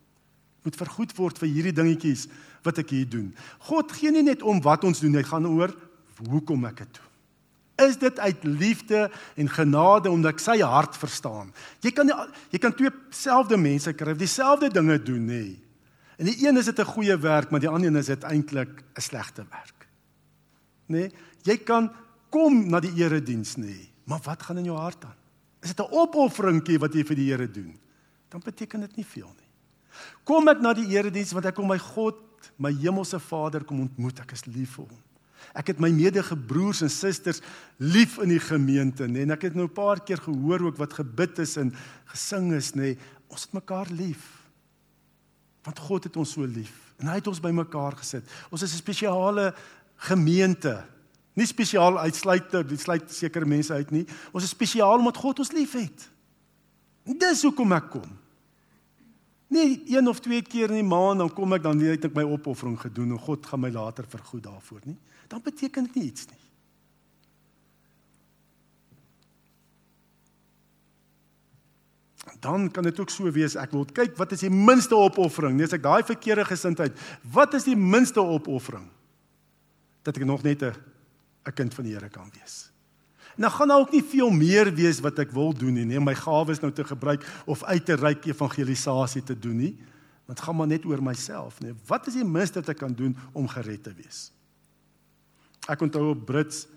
moet 0.62 0.78
vergoed 0.78 1.14
word 1.18 1.40
vir 1.42 1.50
hierdie 1.50 1.76
dingetjies 1.76 2.28
wat 2.66 2.82
ek 2.82 2.94
hier 2.94 3.08
doen. 3.10 3.32
God 3.70 3.94
gee 3.98 4.14
nie 4.14 4.26
net 4.26 4.44
om 4.46 4.62
wat 4.64 4.86
ons 4.86 5.02
doen, 5.02 5.18
hy 5.18 5.24
gaan 5.26 5.48
oor 5.50 5.74
hoekom 6.30 6.68
ek 6.70 6.84
dit 6.84 7.00
doen. 7.00 7.08
Is 7.82 7.98
dit 7.98 8.20
uit 8.22 8.44
liefde 8.46 9.08
en 9.42 9.50
genade 9.50 10.12
omdat 10.12 10.36
ek 10.36 10.44
sy 10.44 10.60
hart 10.62 10.98
verstaan? 11.02 11.50
Jy 11.82 11.94
kan 11.98 12.12
jy 12.54 12.62
kan 12.62 12.76
twee 12.78 12.94
selfde 13.16 13.58
mense 13.58 13.94
kry, 13.98 14.14
dieselfde 14.14 14.70
dinge 14.70 15.00
doen, 15.02 15.24
nê. 15.32 15.46
En 16.22 16.30
die 16.30 16.38
een 16.44 16.62
is 16.62 16.70
dit 16.70 16.80
'n 16.80 16.94
goeie 16.94 17.18
werk, 17.18 17.50
maar 17.50 17.60
die 17.60 17.70
ander 17.70 17.90
een 17.90 17.98
is 17.98 18.14
dit 18.14 18.24
eintlik 18.24 18.84
'n 18.94 19.02
slegte 19.02 19.46
werk. 19.50 19.88
Nê? 20.88 21.10
Jy 21.44 21.58
kan 21.58 21.90
kom 22.30 22.70
na 22.70 22.80
die 22.80 22.94
erediens, 23.02 23.58
nê, 23.58 23.90
maar 24.04 24.22
wat 24.24 24.44
gaan 24.44 24.58
in 24.58 24.70
jou 24.70 24.78
hart 24.78 25.06
aan? 25.06 25.20
Is 25.62 25.74
dit 25.76 25.80
'n 25.80 25.94
opofferingkie 25.94 26.80
wat 26.80 26.94
jy 26.94 27.04
vir 27.04 27.16
die 27.16 27.30
Here 27.30 27.52
doen? 27.52 27.78
Dan 28.30 28.42
beteken 28.44 28.80
dit 28.80 28.96
nie 28.96 29.06
veel 29.06 29.30
nie. 29.38 29.50
Kom 30.24 30.48
ek 30.48 30.62
na 30.62 30.74
die 30.74 30.88
erediens 30.88 31.32
want 31.32 31.46
ek 31.46 31.56
kom 31.56 31.68
my 31.68 31.78
God, 31.78 32.16
my 32.58 32.72
hemelse 32.72 33.20
Vader 33.20 33.64
kom 33.64 33.80
ontmoet. 33.80 34.20
Ek 34.20 34.32
is 34.32 34.46
lief 34.46 34.76
vir 34.76 34.86
hom. 34.86 35.00
Ek 35.58 35.68
het 35.68 35.80
my 35.80 35.90
medebroers 35.90 36.82
en 36.82 36.90
susters 36.90 37.42
lief 37.78 38.18
in 38.22 38.30
die 38.30 38.40
gemeente, 38.40 39.08
nê. 39.08 39.26
En 39.26 39.32
ek 39.32 39.42
het 39.42 39.56
nou 39.56 39.66
'n 39.66 39.74
paar 39.74 40.00
keer 40.00 40.18
gehoor 40.18 40.62
ook 40.62 40.78
wat 40.78 40.94
gebid 40.94 41.40
is 41.40 41.58
en 41.58 41.74
gesing 42.06 42.54
is, 42.54 42.74
nê. 42.74 42.98
Ons 43.28 43.44
het 43.44 43.54
mekaar 43.54 43.88
lief. 43.90 44.48
Want 45.64 45.80
God 45.80 46.04
het 46.04 46.16
ons 46.18 46.32
so 46.32 46.42
lief 46.46 46.92
en 47.02 47.08
hy 47.08 47.18
het 47.18 47.28
ons 47.28 47.42
bymekaar 47.42 47.98
gesit. 47.98 48.24
Ons 48.52 48.62
is 48.62 48.74
'n 48.74 48.78
spesiale 48.78 49.54
gemeente. 49.98 50.86
Nie 51.34 51.48
spesiaal 51.48 52.00
uitsluit, 52.00 52.52
dit 52.68 52.80
sluit 52.80 53.12
sekere 53.14 53.48
mense 53.48 53.74
uit 53.74 53.92
nie. 53.92 54.04
Ons 54.36 54.44
is 54.44 54.52
spesiaal 54.52 55.00
omdat 55.00 55.18
God 55.18 55.40
ons 55.40 55.54
liefhet. 55.56 56.10
Dis 57.08 57.46
hoekom 57.48 57.72
ek 57.78 57.88
kom. 57.94 58.10
Nee, 59.52 59.82
een 59.92 60.08
of 60.08 60.22
twee 60.24 60.42
keer 60.42 60.72
in 60.72 60.80
die 60.80 60.88
maand 60.88 61.20
dan 61.20 61.32
kom 61.36 61.52
ek 61.56 61.64
dan 61.66 61.80
weet 61.80 62.06
ek 62.08 62.14
my 62.16 62.24
opoffering 62.24 62.78
gedoen 62.80 63.16
en 63.16 63.20
God 63.20 63.48
gaan 63.48 63.60
my 63.60 63.72
later 63.74 64.06
vergoed 64.08 64.46
daarvoor, 64.46 64.80
nie? 64.88 64.96
Dan 65.28 65.44
beteken 65.44 65.90
dit 65.90 65.98
iets 66.04 66.30
nie. 66.32 66.40
Dan 72.40 72.70
kan 72.72 72.88
dit 72.88 73.00
ook 73.00 73.12
so 73.12 73.28
wees 73.32 73.58
ek 73.60 73.76
wil 73.76 73.84
kyk 73.92 74.16
wat 74.20 74.32
is 74.32 74.46
die 74.46 74.54
minste 74.54 74.96
opoffering? 74.96 75.58
Nee, 75.58 75.68
as 75.68 75.76
ek 75.76 75.84
daai 75.84 76.04
verkeerde 76.08 76.48
gesindheid, 76.48 76.96
wat 77.36 77.60
is 77.60 77.68
die 77.68 77.76
minste 77.76 78.24
opoffering? 78.24 78.88
Dat 80.08 80.16
ek 80.16 80.26
nog 80.26 80.48
net 80.48 80.64
'n 80.64 80.76
'n 81.46 81.54
kind 81.54 81.74
van 81.74 81.84
die 81.84 81.94
Here 81.94 82.10
kan 82.10 82.30
wees. 82.34 82.72
Nou 83.36 83.52
gaan 83.52 83.68
daar 83.68 83.80
ook 83.80 83.92
nie 83.92 84.04
veel 84.04 84.30
meer 84.30 84.74
wees 84.74 85.00
wat 85.00 85.20
ek 85.20 85.32
wil 85.32 85.54
doen 85.54 85.74
nie, 85.74 85.98
om 85.98 86.04
my 86.04 86.16
gawes 86.16 86.60
nou 86.60 86.72
te 86.72 86.84
gebruik 86.84 87.24
of 87.46 87.64
uit 87.64 87.86
te 87.86 87.96
reik 87.96 88.26
evangelisasie 88.26 89.24
te 89.24 89.40
doen 89.40 89.58
nie. 89.58 89.78
Want 90.26 90.40
gaan 90.40 90.56
maar 90.56 90.68
net 90.68 90.86
oor 90.86 91.04
myself, 91.04 91.60
nee. 91.60 91.74
Wat 91.88 92.08
is 92.08 92.14
die 92.14 92.28
minste 92.28 92.60
wat 92.60 92.70
ek 92.70 92.78
kan 92.78 92.94
doen 92.94 93.18
om 93.34 93.48
gered 93.48 93.84
te 93.84 93.94
wees? 93.94 94.32
Ek 95.68 95.82
onthou 95.82 96.10
op 96.12 96.26
Brits 96.26 96.68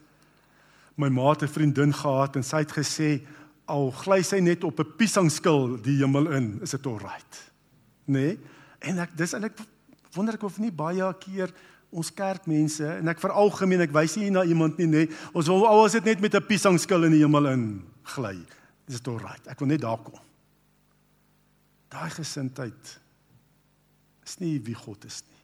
my 0.94 1.08
maat 1.08 1.42
'n 1.42 1.48
vriendin 1.48 1.92
gehad 1.92 2.36
en 2.36 2.42
sy 2.42 2.62
het 2.62 2.72
gesê 2.72 3.26
al 3.66 3.90
gly 3.90 4.22
sy 4.22 4.38
net 4.38 4.64
op 4.64 4.80
'n 4.80 4.96
piesangskil 4.96 5.82
die 5.82 5.98
hemel 5.98 6.30
in, 6.32 6.60
is 6.62 6.70
dit 6.70 6.86
alright. 6.86 7.52
Nee. 8.04 8.38
En 8.78 8.98
ek 8.98 9.16
dis 9.16 9.32
eintlik 9.32 9.58
wonder 10.12 10.34
ek 10.34 10.42
of 10.42 10.58
nie 10.58 10.72
baie 10.72 11.14
keer 11.18 11.52
ons 11.94 12.10
kerkmense 12.10 12.86
en 12.98 13.08
ek 13.12 13.22
veralgemeen 13.22 13.84
ek 13.86 13.94
wys 13.94 14.16
nie 14.18 14.32
na 14.34 14.42
iemand 14.44 14.78
nie 14.78 14.90
nê 14.90 15.06
ons 15.32 15.48
wil 15.50 15.66
al 15.68 15.86
is 15.86 15.94
dit 15.98 16.10
net 16.10 16.20
met 16.20 16.34
'n 16.34 16.46
piesangskil 16.48 17.06
in 17.06 17.14
die 17.14 17.22
hemel 17.22 17.46
in 17.52 17.64
gly 18.16 18.36
dis 18.86 19.00
dit 19.00 19.08
alright 19.08 19.46
ek 19.48 19.60
wil 19.60 19.68
net 19.68 19.80
daar 19.80 20.02
kom. 20.02 20.20
Daai 21.94 22.10
gesindheid 22.10 23.00
is 24.26 24.38
nie 24.40 24.58
wie 24.66 24.74
God 24.74 25.04
is 25.04 25.22
nie. 25.28 25.42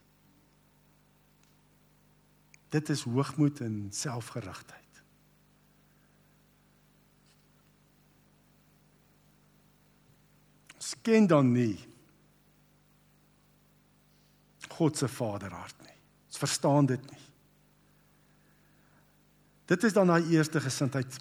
Dit 2.71 2.89
is 2.89 3.03
hoogmoed 3.03 3.61
en 3.63 3.87
selfgerigtheid. 3.91 4.79
Sken 10.77 11.27
dan 11.27 11.51
nie 11.51 11.77
God 14.71 14.97
se 14.97 15.07
vaderhart 15.07 15.81
Ons 16.31 16.39
verstaan 16.39 16.87
dit 16.87 17.09
nie. 17.11 17.25
Dit 19.67 19.83
is 19.83 19.95
dan 19.95 20.07
daai 20.07 20.31
eerste 20.31 20.61
gesindheid 20.63 21.17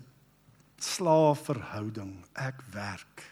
slaafverhouding. 0.79 2.13
Ek 2.39 2.63
werk. 2.71 3.25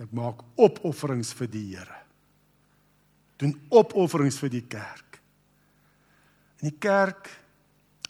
Ek 0.00 0.08
maak 0.16 0.40
opofferings 0.56 1.34
vir 1.36 1.52
die 1.52 1.66
Here. 1.74 1.98
doen 3.42 3.56
opofferings 3.74 4.36
vir 4.38 4.52
die 4.52 4.66
kerk. 4.70 5.18
In 6.62 6.68
die 6.68 6.78
kerk 6.78 7.26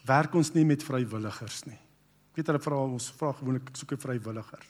werk 0.05 0.35
ons 0.37 0.51
nie 0.53 0.67
met 0.69 0.85
vrywilligers 0.85 1.63
nie. 1.71 1.79
Ek 2.29 2.37
weet 2.37 2.51
hulle 2.51 2.61
vra 2.61 2.81
ons 2.85 3.07
vra 3.17 3.33
gewoonlik 3.39 3.71
soek 3.73 3.95
'n 3.97 4.03
vrywilliger. 4.03 4.67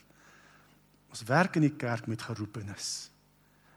Ons 1.09 1.25
werk 1.27 1.57
in 1.59 1.67
die 1.67 1.75
kerk 1.75 2.07
met 2.07 2.21
geroepenes. 2.21 3.09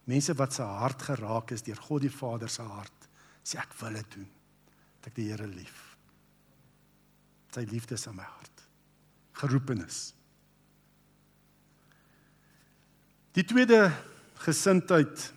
Mense 0.06 0.34
wat 0.34 0.52
se 0.52 0.62
hart 0.62 1.02
geraak 1.02 1.50
is 1.50 1.62
deur 1.62 1.80
God 1.88 2.02
die 2.02 2.10
Vader 2.10 2.48
se 2.48 2.62
hart, 2.62 3.08
sê 3.42 3.58
ek 3.58 3.74
wil 3.80 3.92
dit 3.92 4.10
doen. 4.12 4.35
Dat 5.06 5.12
ek 5.14 5.20
die 5.20 5.28
Here 5.30 5.46
lief. 5.46 5.82
Sy 7.54 7.62
liefde 7.70 7.94
is 7.94 8.08
in 8.10 8.16
my 8.18 8.26
hart. 8.26 8.64
Geroepenes. 9.38 10.00
Die 13.38 13.44
tweede 13.46 13.92
gesindheid 14.42 15.28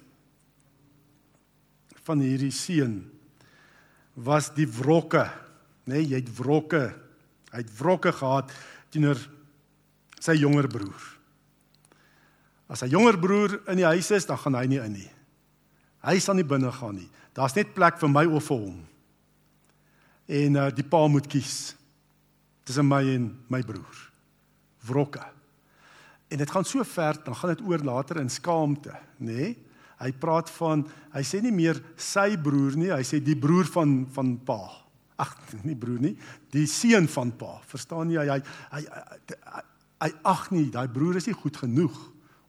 van 2.01 2.25
hierdie 2.25 2.53
seun 2.55 3.03
was 4.17 4.49
die 4.57 4.65
wrokke, 4.65 5.27
nê, 5.85 5.99
nee, 5.99 6.09
jy 6.15 6.23
het 6.23 6.33
wrokke. 6.39 6.83
Hy 7.53 7.61
het 7.61 7.77
wrokke 7.77 8.15
gehad 8.17 8.49
teenoor 8.89 9.21
sy 10.17 10.39
jonger 10.41 10.65
broer. 10.71 11.07
As 12.73 12.81
sy 12.81 12.89
jonger 12.89 13.21
broer 13.21 13.59
in 13.69 13.83
die 13.83 13.89
huis 13.93 14.09
is, 14.17 14.25
dan 14.25 14.41
gaan 14.41 14.57
hy 14.57 14.65
nie 14.71 14.81
in 14.81 14.97
nie. 14.97 15.09
Hy 16.09 16.17
sal 16.23 16.41
nie 16.41 16.47
binne 16.47 16.73
gaan 16.73 16.97
nie. 17.03 17.11
Daar's 17.37 17.53
net 17.53 17.75
plek 17.77 18.01
vir 18.01 18.17
my 18.17 18.25
of 18.25 18.49
vir 18.49 18.65
hom. 18.65 18.79
En 20.29 20.59
uh, 20.61 20.67
die 20.75 20.85
pa 20.85 21.01
moet 21.09 21.27
kies 21.29 21.73
tussen 22.67 22.85
my 22.85 23.01
en 23.15 23.31
my 23.49 23.63
broer. 23.65 24.03
Wrokke. 24.85 25.23
En 26.29 26.37
dit 26.37 26.51
gaan 26.53 26.67
so 26.67 26.85
ver, 26.85 27.17
dan 27.25 27.35
gaan 27.35 27.55
dit 27.55 27.65
oor 27.65 27.81
later 27.83 28.21
in 28.21 28.29
skaamte, 28.29 28.93
nê? 29.17 29.33
Nee? 29.33 29.57
Hy 29.99 30.13
praat 30.15 30.47
van 30.55 30.85
hy 31.11 31.21
sê 31.27 31.41
nie 31.43 31.51
meer 31.51 31.79
sy 31.99 32.37
broer 32.39 32.77
nie, 32.79 32.91
hy 32.93 33.03
sê 33.03 33.19
die 33.23 33.35
broer 33.35 33.67
van 33.67 34.05
van 34.15 34.37
pa. 34.47 34.61
Ag, 35.19 35.33
nie 35.67 35.75
broer 35.75 35.99
nie, 35.99 36.13
die 36.53 36.63
seun 36.71 37.09
van 37.11 37.33
pa. 37.35 37.57
Verstaan 37.67 38.13
jy? 38.13 38.23
Hy 38.29 38.37
hy 38.37 38.79
hy, 38.79 39.09
hy, 39.57 39.63
hy 40.05 40.09
ag 40.31 40.45
nie, 40.55 40.69
daai 40.71 40.87
broer 40.93 41.19
is 41.19 41.27
nie 41.27 41.35
goed 41.35 41.59
genoeg 41.59 41.97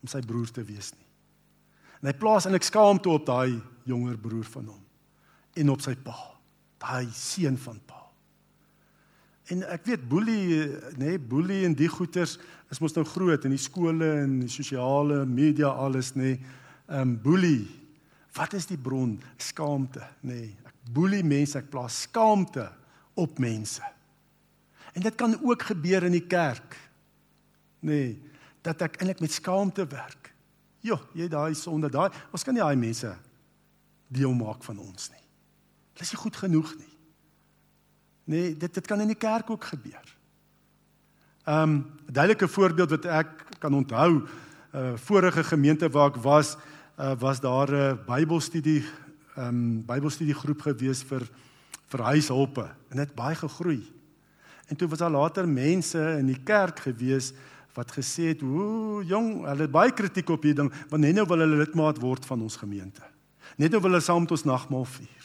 om 0.01 0.13
sy 0.13 0.23
broer 0.23 0.53
te 0.55 0.63
wees 0.63 0.93
nie. 0.95 1.09
En 2.01 2.13
hy 2.13 2.15
plaas 2.17 2.47
eintlik 2.47 2.69
skaamte 2.69 3.11
op 3.11 3.27
daai 3.27 3.59
jonger 3.89 4.21
broer 4.21 4.47
van 4.55 4.71
hom 4.71 4.87
en 5.61 5.73
op 5.75 5.83
sy 5.83 5.97
pa, 5.99 6.15
daai 6.81 7.09
seun 7.15 7.59
van 7.61 7.79
pa. 7.87 8.01
En 9.51 9.65
ek 9.67 9.89
weet 9.89 10.03
boelie, 10.09 10.67
nê, 10.95 11.15
nee, 11.15 11.19
boelie 11.19 11.65
en 11.67 11.75
die 11.75 11.91
goeters 11.91 12.37
is 12.71 12.79
mos 12.79 12.95
nou 12.95 13.05
groot 13.09 13.45
in 13.49 13.55
die 13.55 13.61
skole 13.61 14.07
en 14.23 14.39
die 14.45 14.53
sosiale 14.53 15.25
media 15.27 15.73
alles 15.75 16.15
nê. 16.15 16.37
Nee. 16.37 16.57
Ehm 16.91 17.13
um, 17.15 17.15
boelie. 17.23 17.69
Wat 18.35 18.55
is 18.55 18.67
die 18.67 18.79
bron? 18.79 19.17
Skaamte, 19.39 20.03
nê. 20.23 20.35
Nee. 20.35 20.57
Ek 20.67 20.93
boelie 20.95 21.23
mense, 21.27 21.59
ek 21.59 21.71
plaas 21.71 22.01
skaamte 22.07 22.65
op 23.19 23.39
mense. 23.43 23.83
En 24.95 25.03
dit 25.03 25.15
kan 25.19 25.37
ook 25.39 25.63
gebeur 25.71 26.07
in 26.09 26.17
die 26.17 26.27
kerk. 26.27 26.75
Nê, 27.87 27.95
nee, 27.95 28.19
dat 28.63 28.83
ek 28.87 28.99
eintlik 29.01 29.23
met 29.23 29.35
skaamte 29.35 29.87
werk. 29.91 30.33
Jo, 30.85 30.99
jy 31.15 31.29
daai 31.31 31.55
sonde 31.55 31.91
daai. 31.93 32.11
Ons 32.33 32.45
kan 32.45 32.57
nie 32.57 32.63
daai 32.63 32.79
mense 32.79 33.11
deel 34.11 34.35
maak 34.35 34.65
van 34.67 34.81
ons 34.83 35.11
nie. 35.13 35.20
Hulle 36.01 36.09
is 36.09 36.17
nie 36.17 36.23
goed 36.23 36.37
genoeg 36.41 36.69
nie. 36.79 36.95
Nee, 38.25 38.53
dit 38.57 38.75
dit 38.75 38.87
kan 38.89 39.01
in 39.05 39.11
die 39.13 39.19
kerk 39.21 39.51
ook 39.53 39.65
gebeur. 39.69 40.07
Ehm 41.45 41.63
um, 41.63 41.75
'n 42.09 42.13
duidelike 42.13 42.49
voorbeeld 42.49 42.91
wat 42.91 43.05
ek 43.05 43.29
kan 43.59 43.75
onthou, 43.75 44.25
uh, 44.75 44.93
vorige 44.97 45.45
gemeente 45.45 45.91
waar 45.91 46.09
ek 46.09 46.17
was, 46.17 46.57
uh, 46.99 47.13
was 47.19 47.41
daar 47.41 47.69
'n 47.69 47.99
Bybelstudie 48.07 48.85
ehm 49.37 49.47
um, 49.47 49.85
Bybelstudie 49.85 50.35
groep 50.35 50.61
gewees 50.61 51.03
vir 51.03 51.29
vir 51.87 52.01
huishulpe 52.01 52.71
en 52.89 52.97
dit 52.97 53.15
baie 53.15 53.35
gegroei. 53.35 53.85
En 54.69 54.77
toe 54.77 54.89
was 54.89 54.99
daar 54.99 55.11
later 55.11 55.49
mense 55.49 56.17
in 56.19 56.27
die 56.27 56.43
kerk 56.45 56.79
gewees 56.79 57.33
wat 57.75 57.93
gesê 57.93 58.23
het, 58.33 58.43
"Ooh, 58.43 59.05
jong, 59.09 59.45
hulle 59.45 59.63
het 59.63 59.71
baie 59.71 59.93
kritiek 59.93 60.29
op 60.29 60.43
hierdie 60.43 60.63
ding, 60.63 60.73
want 60.89 61.03
net 61.03 61.15
nou 61.15 61.27
wil 61.27 61.39
hulle 61.39 61.57
lidmaat 61.57 61.99
word 61.99 62.25
van 62.27 62.41
ons 62.43 62.57
gemeente. 62.57 63.03
Net 63.57 63.71
nou 63.71 63.81
wil 63.81 63.91
hulle 63.91 64.03
saam 64.03 64.21
met 64.21 64.31
ons 64.31 64.45
nagmaal 64.45 64.85
vier." 64.85 65.20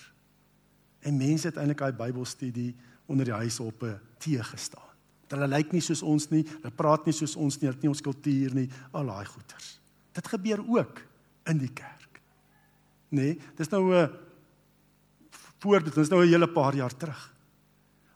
En 1.05 1.17
mense 1.17 1.47
het 1.47 1.57
eintlik 1.61 1.83
daai 1.83 1.93
Bybelstudie 1.93 2.73
onder 3.05 3.27
die 3.27 3.37
huishoppe 3.37 3.99
teëgestaan. 4.23 4.81
Hulle 5.29 5.47
lyk 5.49 5.73
nie 5.73 5.81
soos 5.81 6.03
ons 6.05 6.29
nie, 6.31 6.43
hulle 6.45 6.73
praat 6.73 7.07
nie 7.07 7.13
soos 7.15 7.35
ons 7.35 7.57
nie, 7.57 7.67
hulle 7.67 7.75
het 7.75 7.85
nie 7.85 7.91
ons 7.91 8.03
kultuur 8.05 8.53
nie, 8.57 8.65
al 8.93 9.09
daai 9.09 9.25
goeters. 9.29 9.75
Dit 10.15 10.29
gebeur 10.31 10.61
ook 10.63 11.01
in 11.51 11.59
die 11.61 11.71
kerk. 11.75 12.21
Nee, 13.15 13.37
dis 13.57 13.69
nou 13.69 13.93
'n 13.93 14.09
voorbeeld, 15.59 15.95
dis 15.95 16.09
nou 16.09 16.23
'n 16.23 16.29
hele 16.29 16.47
paar 16.47 16.75
jaar 16.75 16.95
terug. 16.97 17.33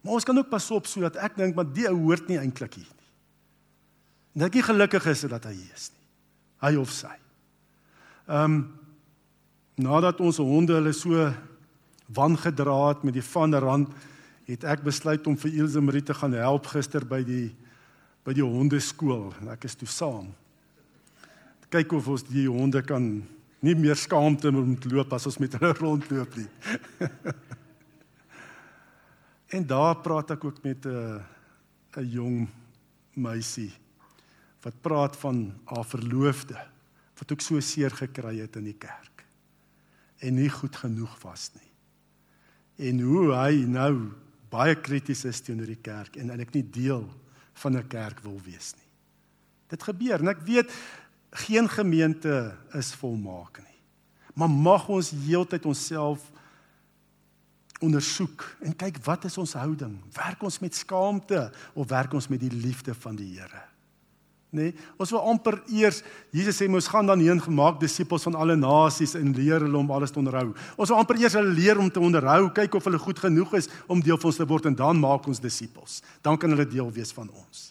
Maar 0.02 0.14
ons 0.14 0.24
kan 0.24 0.38
ook 0.38 0.50
pas 0.50 0.72
op 0.72 0.86
sodat 0.88 1.16
ek 1.16 1.36
dink 1.36 1.56
maar 1.56 1.74
die 1.74 1.88
ou 1.88 1.98
hoort 1.98 2.28
nie 2.28 2.38
eintlik 2.38 2.74
hier 2.74 2.94
nie. 2.98 3.10
En 4.36 4.42
ek 4.48 4.56
is 4.56 4.66
gelukkig 4.66 5.06
is 5.06 5.22
dat 5.22 5.44
hy 5.44 5.54
hier 5.54 5.74
is 5.76 5.92
nie. 5.92 6.08
Hy 6.70 6.76
of 6.76 6.92
sy. 6.92 7.16
Ehm 8.28 8.44
um, 8.44 8.76
nadat 9.80 10.20
ons 10.20 10.38
honde 10.38 10.74
hulle 10.74 10.92
so 10.94 11.34
wangedra 12.14 12.90
het 12.90 13.04
met 13.04 13.14
die 13.14 13.26
van 13.26 13.56
rand 13.56 13.90
het 14.50 14.66
ek 14.66 14.84
besluit 14.84 15.28
om 15.30 15.38
vir 15.38 15.58
Ilse 15.62 15.82
Marie 15.82 16.04
te 16.04 16.16
gaan 16.18 16.34
help 16.34 16.72
gister 16.74 17.06
by 17.06 17.22
die 17.26 17.50
by 18.26 18.34
die 18.36 18.46
hondeskool 18.46 19.30
en 19.40 19.50
ek 19.54 19.64
is 19.66 19.78
toe 19.80 19.88
saam. 19.90 20.28
Kyk 21.72 21.94
of 21.98 22.10
ons 22.12 22.26
die 22.28 22.46
honde 22.50 22.82
kan 22.86 23.06
nie 23.66 23.76
meer 23.78 23.98
skaamte 23.98 24.52
om 24.52 24.76
te 24.78 24.92
loop 24.92 25.14
as 25.16 25.26
ons 25.30 25.40
met 25.42 25.56
hulle 25.58 25.72
rondloop 25.80 26.36
nie. 26.38 26.50
en 29.56 29.66
daar 29.66 29.98
praat 30.04 30.36
ek 30.36 30.46
ook 30.46 30.62
met 30.64 30.86
'n 30.86 31.22
'n 31.98 32.06
jong 32.06 32.48
meisie 33.18 33.72
wat 34.64 34.82
praat 34.82 35.16
van 35.18 35.54
haar 35.66 35.86
verloofde 35.86 36.58
wat 37.20 37.32
ook 37.32 37.42
so 37.42 37.60
seer 37.60 37.92
gekry 37.92 38.40
het 38.40 38.56
in 38.56 38.70
die 38.70 38.78
kerk 38.78 39.26
en 40.20 40.36
nie 40.36 40.50
goed 40.50 40.76
genoeg 40.76 41.18
was 41.24 41.52
nie 41.56 41.69
en 42.80 43.02
hoe 43.04 43.28
hy 43.36 43.66
nou 43.68 43.94
baie 44.50 44.76
krities 44.80 45.26
is 45.30 45.42
teenoor 45.44 45.70
die 45.70 45.84
kerk 45.84 46.16
en 46.18 46.32
eintlik 46.32 46.54
nie 46.56 46.66
deel 46.66 47.06
van 47.62 47.78
'n 47.78 47.88
kerk 47.88 48.20
wil 48.24 48.40
wees 48.46 48.74
nie. 48.76 48.90
Dit 49.70 49.84
gebeur 49.84 50.20
en 50.20 50.28
ek 50.28 50.42
weet 50.48 50.72
geen 51.32 51.70
gemeente 51.70 52.56
is 52.74 52.94
volmaak 52.94 53.60
nie. 53.60 53.80
Maar 54.34 54.50
mag 54.50 54.88
ons 54.90 55.12
heeltyd 55.12 55.66
onsself 55.66 56.32
ondersoek 57.80 58.58
en 58.62 58.76
kyk 58.76 58.98
wat 59.06 59.26
is 59.26 59.38
ons 59.38 59.54
houding? 59.54 60.00
Werk 60.14 60.42
ons 60.44 60.60
met 60.60 60.76
skaamte 60.76 61.52
of 61.74 61.88
werk 61.88 62.14
ons 62.14 62.28
met 62.28 62.40
die 62.40 62.52
liefde 62.52 62.94
van 62.94 63.16
die 63.16 63.40
Here? 63.40 63.64
Nee, 64.50 64.72
ons 64.98 65.12
wil 65.14 65.22
amper 65.30 65.60
eers 65.70 66.00
Jesus 66.34 66.58
sê 66.58 66.66
mos 66.66 66.88
gaan 66.90 67.06
dan 67.06 67.22
heen 67.22 67.38
gemaak 67.38 67.76
disippels 67.78 68.24
van 68.26 68.34
alle 68.34 68.56
nasies 68.58 69.14
en 69.20 69.36
leer 69.38 69.62
hulle 69.62 69.78
om 69.78 69.92
alles 69.94 70.10
te 70.10 70.18
onderhou. 70.18 70.56
Ons 70.74 70.90
wil 70.90 70.98
amper 70.98 71.20
eers 71.22 71.36
hulle 71.38 71.54
leer 71.54 71.78
om 71.78 71.92
te 71.94 72.02
onderhou, 72.02 72.48
kyk 72.58 72.80
of 72.80 72.88
hulle 72.90 73.02
goed 73.02 73.22
genoeg 73.22 73.54
is 73.60 73.70
om 73.86 74.02
deel 74.02 74.18
van 74.18 74.32
ons 74.32 74.40
te 74.42 74.48
word 74.50 74.72
en 74.72 74.78
dan 74.80 74.98
maak 74.98 75.28
ons 75.30 75.42
disippels. 75.44 76.00
Dan 76.26 76.40
kan 76.42 76.50
hulle 76.50 76.66
deel 76.66 76.90
wees 76.96 77.14
van 77.14 77.30
ons. 77.30 77.68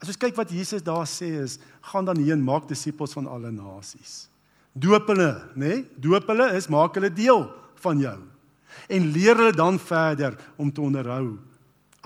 As 0.00 0.08
ons 0.08 0.20
kyk 0.24 0.36
wat 0.38 0.54
Jesus 0.54 0.86
daar 0.86 1.04
sê 1.10 1.28
is, 1.42 1.58
gaan 1.92 2.08
dan 2.08 2.24
heen 2.24 2.40
maak 2.40 2.64
disippels 2.70 3.12
van 3.18 3.28
alle 3.28 3.52
nasies. 3.52 4.30
Doop 4.72 5.12
hulle, 5.12 5.30
nê? 5.58 5.74
Nee? 5.74 5.84
Doop 6.00 6.32
hulle 6.32 6.48
is 6.56 6.70
maak 6.72 6.96
hulle 6.96 7.12
deel 7.12 7.44
van 7.84 8.00
jou. 8.00 8.16
En 8.88 9.12
leer 9.12 9.36
hulle 9.36 9.52
dan 9.52 9.76
verder 9.76 10.40
om 10.56 10.72
te 10.72 10.80
onderhou 10.80 11.36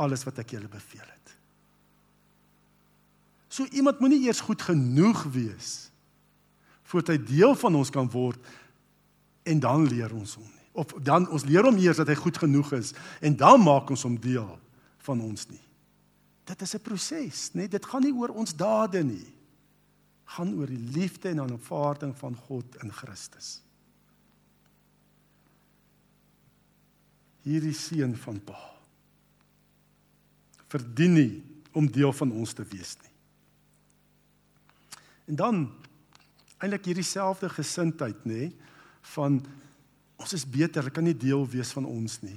alles 0.02 0.26
wat 0.26 0.42
ek 0.42 0.56
julle 0.56 0.72
beveel. 0.72 1.11
So 3.52 3.68
iemand 3.76 4.00
moenie 4.00 4.22
eers 4.24 4.40
goed 4.40 4.62
genoeg 4.64 5.26
wees 5.34 5.90
voordat 6.88 7.14
hy 7.14 7.24
deel 7.24 7.54
van 7.56 7.76
ons 7.76 7.90
kan 7.92 8.08
word 8.12 8.40
en 9.48 9.60
dan 9.60 9.86
leer 9.88 10.12
ons 10.12 10.34
hom 10.36 10.48
nie. 10.48 10.64
Of 10.76 10.92
dan 11.04 11.24
ons 11.32 11.44
leer 11.48 11.64
hom 11.64 11.76
eers 11.80 12.00
dat 12.00 12.08
hy 12.08 12.16
goed 12.16 12.40
genoeg 12.40 12.72
is 12.76 12.92
en 13.24 13.36
dan 13.36 13.60
maak 13.60 13.92
ons 13.92 14.04
hom 14.04 14.16
deel 14.20 14.50
van 15.04 15.22
ons 15.24 15.46
nie. 15.48 15.60
Dit 16.48 16.62
is 16.62 16.74
'n 16.74 16.80
proses, 16.80 17.50
né? 17.54 17.68
Dit 17.68 17.84
gaan 17.86 18.02
nie 18.02 18.12
oor 18.12 18.28
ons 18.28 18.56
dade 18.56 19.04
nie. 19.04 19.32
Gaan 20.24 20.54
oor 20.58 20.66
die 20.66 20.86
liefde 20.96 21.28
en 21.28 21.40
aanvaarding 21.40 22.16
van 22.16 22.34
God 22.36 22.76
in 22.82 22.92
Christus. 22.92 23.62
Hierdie 27.42 27.74
seun 27.74 28.16
van 28.16 28.40
Pa 28.40 28.72
verdien 30.68 31.12
nie 31.12 31.42
om 31.72 31.90
deel 31.90 32.12
van 32.12 32.32
ons 32.32 32.52
te 32.52 32.64
wees 32.64 32.96
nie. 33.02 33.11
En 35.32 35.38
dan 35.40 35.60
eintlik 36.60 36.90
hierdie 36.90 37.06
selfde 37.08 37.48
gesindheid 37.48 38.26
nê 38.28 38.34
nee, 38.44 38.48
van 39.14 39.38
ons 40.20 40.34
is 40.36 40.44
beter, 40.44 40.90
kan 40.92 41.06
nie 41.08 41.16
deel 41.16 41.46
wees 41.48 41.72
van 41.72 41.86
ons 41.88 42.18
nie. 42.20 42.36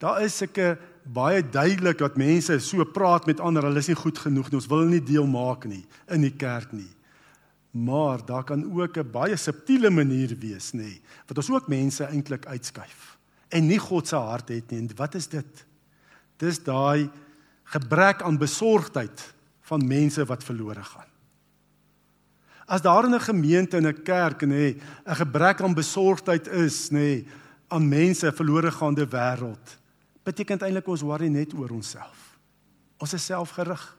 Daar 0.00 0.24
is 0.24 0.38
sulke 0.40 0.72
baie 1.04 1.42
duidelik 1.44 2.00
dat 2.00 2.16
mense 2.18 2.56
so 2.64 2.86
praat 2.96 3.28
met 3.28 3.42
ander, 3.44 3.68
hulle 3.68 3.82
is 3.84 3.90
nie 3.92 3.98
goed 4.00 4.18
genoeg 4.18 4.48
nie. 4.48 4.58
Ons 4.58 4.70
wil 4.72 4.88
nie 4.88 5.02
deel 5.04 5.28
maak 5.28 5.68
nie 5.68 5.84
in 6.10 6.24
die 6.24 6.32
kerk 6.32 6.72
nie. 6.74 6.88
Maar 7.76 8.24
daar 8.26 8.48
kan 8.48 8.64
ook 8.64 8.96
'n 8.96 9.12
baie 9.12 9.36
subtiele 9.36 9.90
manier 9.90 10.32
wees, 10.38 10.72
nê, 10.72 10.96
nee, 10.96 11.00
wat 11.28 11.36
ons 11.36 11.50
ook 11.50 11.68
mense 11.68 12.04
eintlik 12.04 12.46
uitskuif 12.46 13.18
en 13.50 13.66
nie 13.66 13.78
God 13.78 14.08
se 14.08 14.16
hart 14.16 14.48
het 14.48 14.70
nie. 14.70 14.78
En 14.80 14.96
wat 14.96 15.14
is 15.14 15.28
dit? 15.28 15.66
Dis 16.38 16.58
daai 16.58 17.10
gebrek 17.64 18.22
aan 18.22 18.38
besorgdheid 18.38 19.34
van 19.60 19.86
mense 19.86 20.24
wat 20.24 20.44
verlore 20.44 20.82
gaan. 20.82 21.11
As 22.66 22.82
daar 22.82 23.04
in 23.04 23.14
'n 23.14 23.20
gemeente 23.20 23.76
en 23.76 23.86
'n 23.86 24.02
kerk 24.02 24.42
nê 24.42 24.76
'n 25.06 25.14
gebrek 25.14 25.60
aan 25.60 25.74
besorgdheid 25.74 26.48
is 26.48 26.90
nê 26.90 27.24
aan 27.68 27.88
mense 27.88 28.32
verlore 28.32 28.70
gaande 28.70 29.06
wêreld, 29.06 29.78
beteken 30.22 30.60
eintlik 30.60 30.88
ons 30.88 31.02
worry 31.02 31.28
net 31.28 31.54
oor 31.54 31.70
onsself. 31.70 32.38
Ons 32.98 33.12
is 33.12 33.24
selfgerig. 33.24 33.96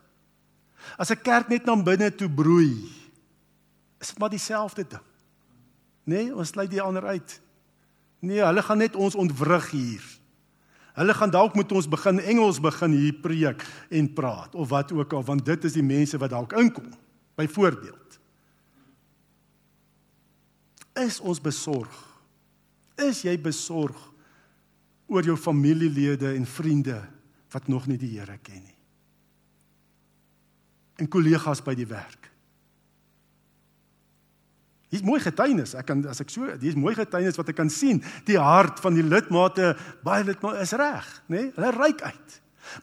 As 0.97 1.09
'n 1.09 1.21
kerk 1.21 1.47
net 1.47 1.65
na 1.65 1.75
binne 1.75 2.15
toe 2.15 2.29
broei, 2.29 2.89
is 3.99 4.07
dit 4.07 4.19
maar 4.19 4.29
dieselfde 4.29 4.85
ding. 4.87 5.07
Nee, 6.03 6.35
ons 6.35 6.49
sluit 6.49 6.69
die 6.69 6.81
ander 6.81 7.05
uit. 7.05 7.41
Nee, 8.19 8.43
hulle 8.43 8.61
gaan 8.61 8.77
net 8.77 8.95
ons 8.95 9.15
ontwrig 9.15 9.71
hier. 9.71 10.03
Hulle 10.93 11.13
gaan 11.13 11.31
dalk 11.33 11.55
moet 11.55 11.71
ons 11.71 11.87
begin 11.89 12.19
Engels 12.19 12.59
begin 12.61 12.91
hier 12.91 13.13
preek 13.13 13.63
en 13.89 14.13
praat 14.13 14.55
of 14.55 14.69
wat 14.69 14.91
ook 14.91 15.13
al 15.13 15.23
want 15.23 15.45
dit 15.45 15.63
is 15.63 15.73
die 15.73 15.83
mense 15.83 16.17
wat 16.17 16.29
dalk 16.29 16.53
inkom. 16.53 16.91
Byvoorbeeld. 17.35 18.02
Is 20.99 21.19
ons 21.19 21.41
besorg? 21.41 21.93
Is 23.01 23.23
jy 23.25 23.33
besorg 23.41 23.97
oor 25.09 25.25
jou 25.25 25.35
familielede 25.37 26.33
en 26.37 26.45
vriende 26.45 26.99
wat 27.53 27.69
nog 27.69 27.87
nie 27.89 27.97
die 28.01 28.13
Here 28.17 28.37
ken 28.41 28.61
nie? 28.61 28.77
En 31.01 31.09
kollegas 31.09 31.63
by 31.65 31.73
die 31.77 31.89
werk. 31.89 32.29
Hier's 34.93 35.05
mooi 35.05 35.17
getuienis. 35.23 35.73
Ek 35.73 35.87
kan 35.89 36.03
as 36.05 36.21
ek 36.21 36.29
so, 36.29 36.45
hier's 36.61 36.77
mooi 36.77 36.93
getuienis 36.93 37.39
wat 37.39 37.49
ek 37.49 37.57
kan 37.57 37.71
sien. 37.73 38.03
Die 38.27 38.37
hart 38.37 38.77
van 38.83 38.93
die 38.93 39.05
lidmate, 39.05 39.71
baie 40.05 40.21
lidmate 40.27 40.61
is 40.61 40.75
reg, 40.77 41.09
nê? 41.25 41.39
Nee? 41.39 41.53
Hulle 41.55 41.71
reik 41.73 42.03
uit. 42.05 42.35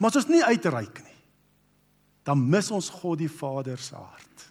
Maar 0.03 0.11
as 0.11 0.19
ons 0.25 0.33
nie 0.33 0.43
uitreik 0.43 0.99
nie, 1.05 1.21
dan 2.27 2.43
mis 2.51 2.71
ons 2.75 2.91
God 2.99 3.23
die 3.23 3.31
Vader 3.31 3.79
se 3.81 3.95
hart. 3.95 4.50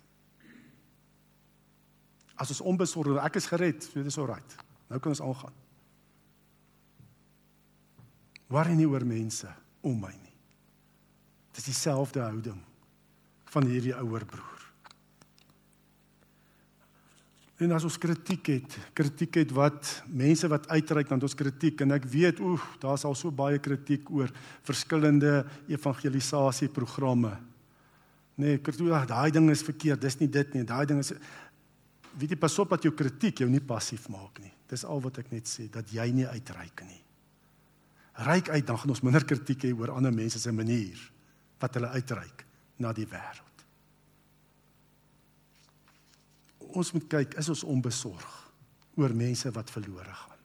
As 2.39 2.53
ons 2.55 2.63
onbesorgd, 2.71 3.19
ek 3.25 3.39
is 3.41 3.49
gered, 3.51 3.83
so 3.83 4.03
dis 4.03 4.17
alright. 4.21 4.55
Nou 4.89 4.99
kan 5.03 5.13
ons 5.13 5.23
aangaan. 5.23 5.57
Worry 8.49 8.73
nie 8.77 8.87
oor 8.89 9.05
mense 9.05 9.49
om 9.85 9.99
my 10.01 10.13
nie. 10.15 10.37
Dis 11.53 11.67
dieselfde 11.69 12.23
houding 12.23 12.57
van 13.53 13.67
hierdie 13.67 13.93
ouer 13.97 14.25
broer. 14.29 14.65
En 17.59 17.73
as 17.75 17.83
ons 17.83 17.97
kritiek 17.99 18.53
het, 18.53 18.75
kritiek 18.95 19.41
het 19.41 19.49
wat 19.51 19.89
mense 20.07 20.47
wat 20.47 20.69
uitreik 20.71 21.09
dan 21.11 21.19
ons 21.27 21.35
kritiek 21.35 21.81
en 21.83 21.91
ek 21.97 22.07
weet 22.07 22.39
oef, 22.39 22.63
daar's 22.79 23.03
al 23.03 23.17
so 23.19 23.35
baie 23.35 23.59
kritiek 23.59 24.07
oor 24.15 24.31
verskillende 24.67 25.41
evangelisasieprogramme. 25.67 27.33
Nee, 28.39 28.61
kritiek, 28.63 29.09
daai 29.11 29.27
ding 29.35 29.49
is 29.51 29.65
verkeerd, 29.67 29.99
dis 29.99 30.15
nie 30.21 30.29
dit 30.31 30.55
nie, 30.55 30.63
daai 30.63 30.85
ding 30.87 31.03
is 31.03 31.11
weet 32.19 32.35
jy 32.35 32.39
pas 32.39 32.59
op 32.59 32.75
dat 32.75 32.85
jou 32.85 32.93
kritiek 32.95 33.43
jou 33.43 33.49
nie 33.49 33.63
passief 33.63 34.09
maak 34.11 34.41
nie. 34.43 34.51
Dis 34.69 34.85
al 34.85 35.01
wat 35.01 35.21
ek 35.23 35.31
net 35.31 35.49
sê 35.49 35.69
dat 35.71 35.91
jy 35.93 36.09
nie 36.13 36.27
uitreik 36.27 36.83
nie. 36.87 37.01
Ryk 38.27 38.51
uit 38.51 38.65
dan 38.67 38.77
gaan 38.77 38.95
ons 38.95 39.03
minder 39.07 39.25
kritiek 39.25 39.69
hê 39.69 39.73
oor 39.73 39.95
ander 39.95 40.13
mense 40.13 40.39
se 40.39 40.51
manier 40.51 40.99
wat 41.59 41.75
hulle 41.79 41.91
uitreik 41.95 42.45
na 42.79 42.91
die 42.95 43.07
wêreld. 43.07 43.49
ons 46.77 46.91
moet 46.95 47.07
kyk, 47.09 47.37
is 47.39 47.49
ons 47.51 47.65
onbesorg 47.67 48.35
oor 48.99 49.13
mense 49.15 49.49
wat 49.55 49.71
verlore 49.71 50.13
gaan? 50.13 50.41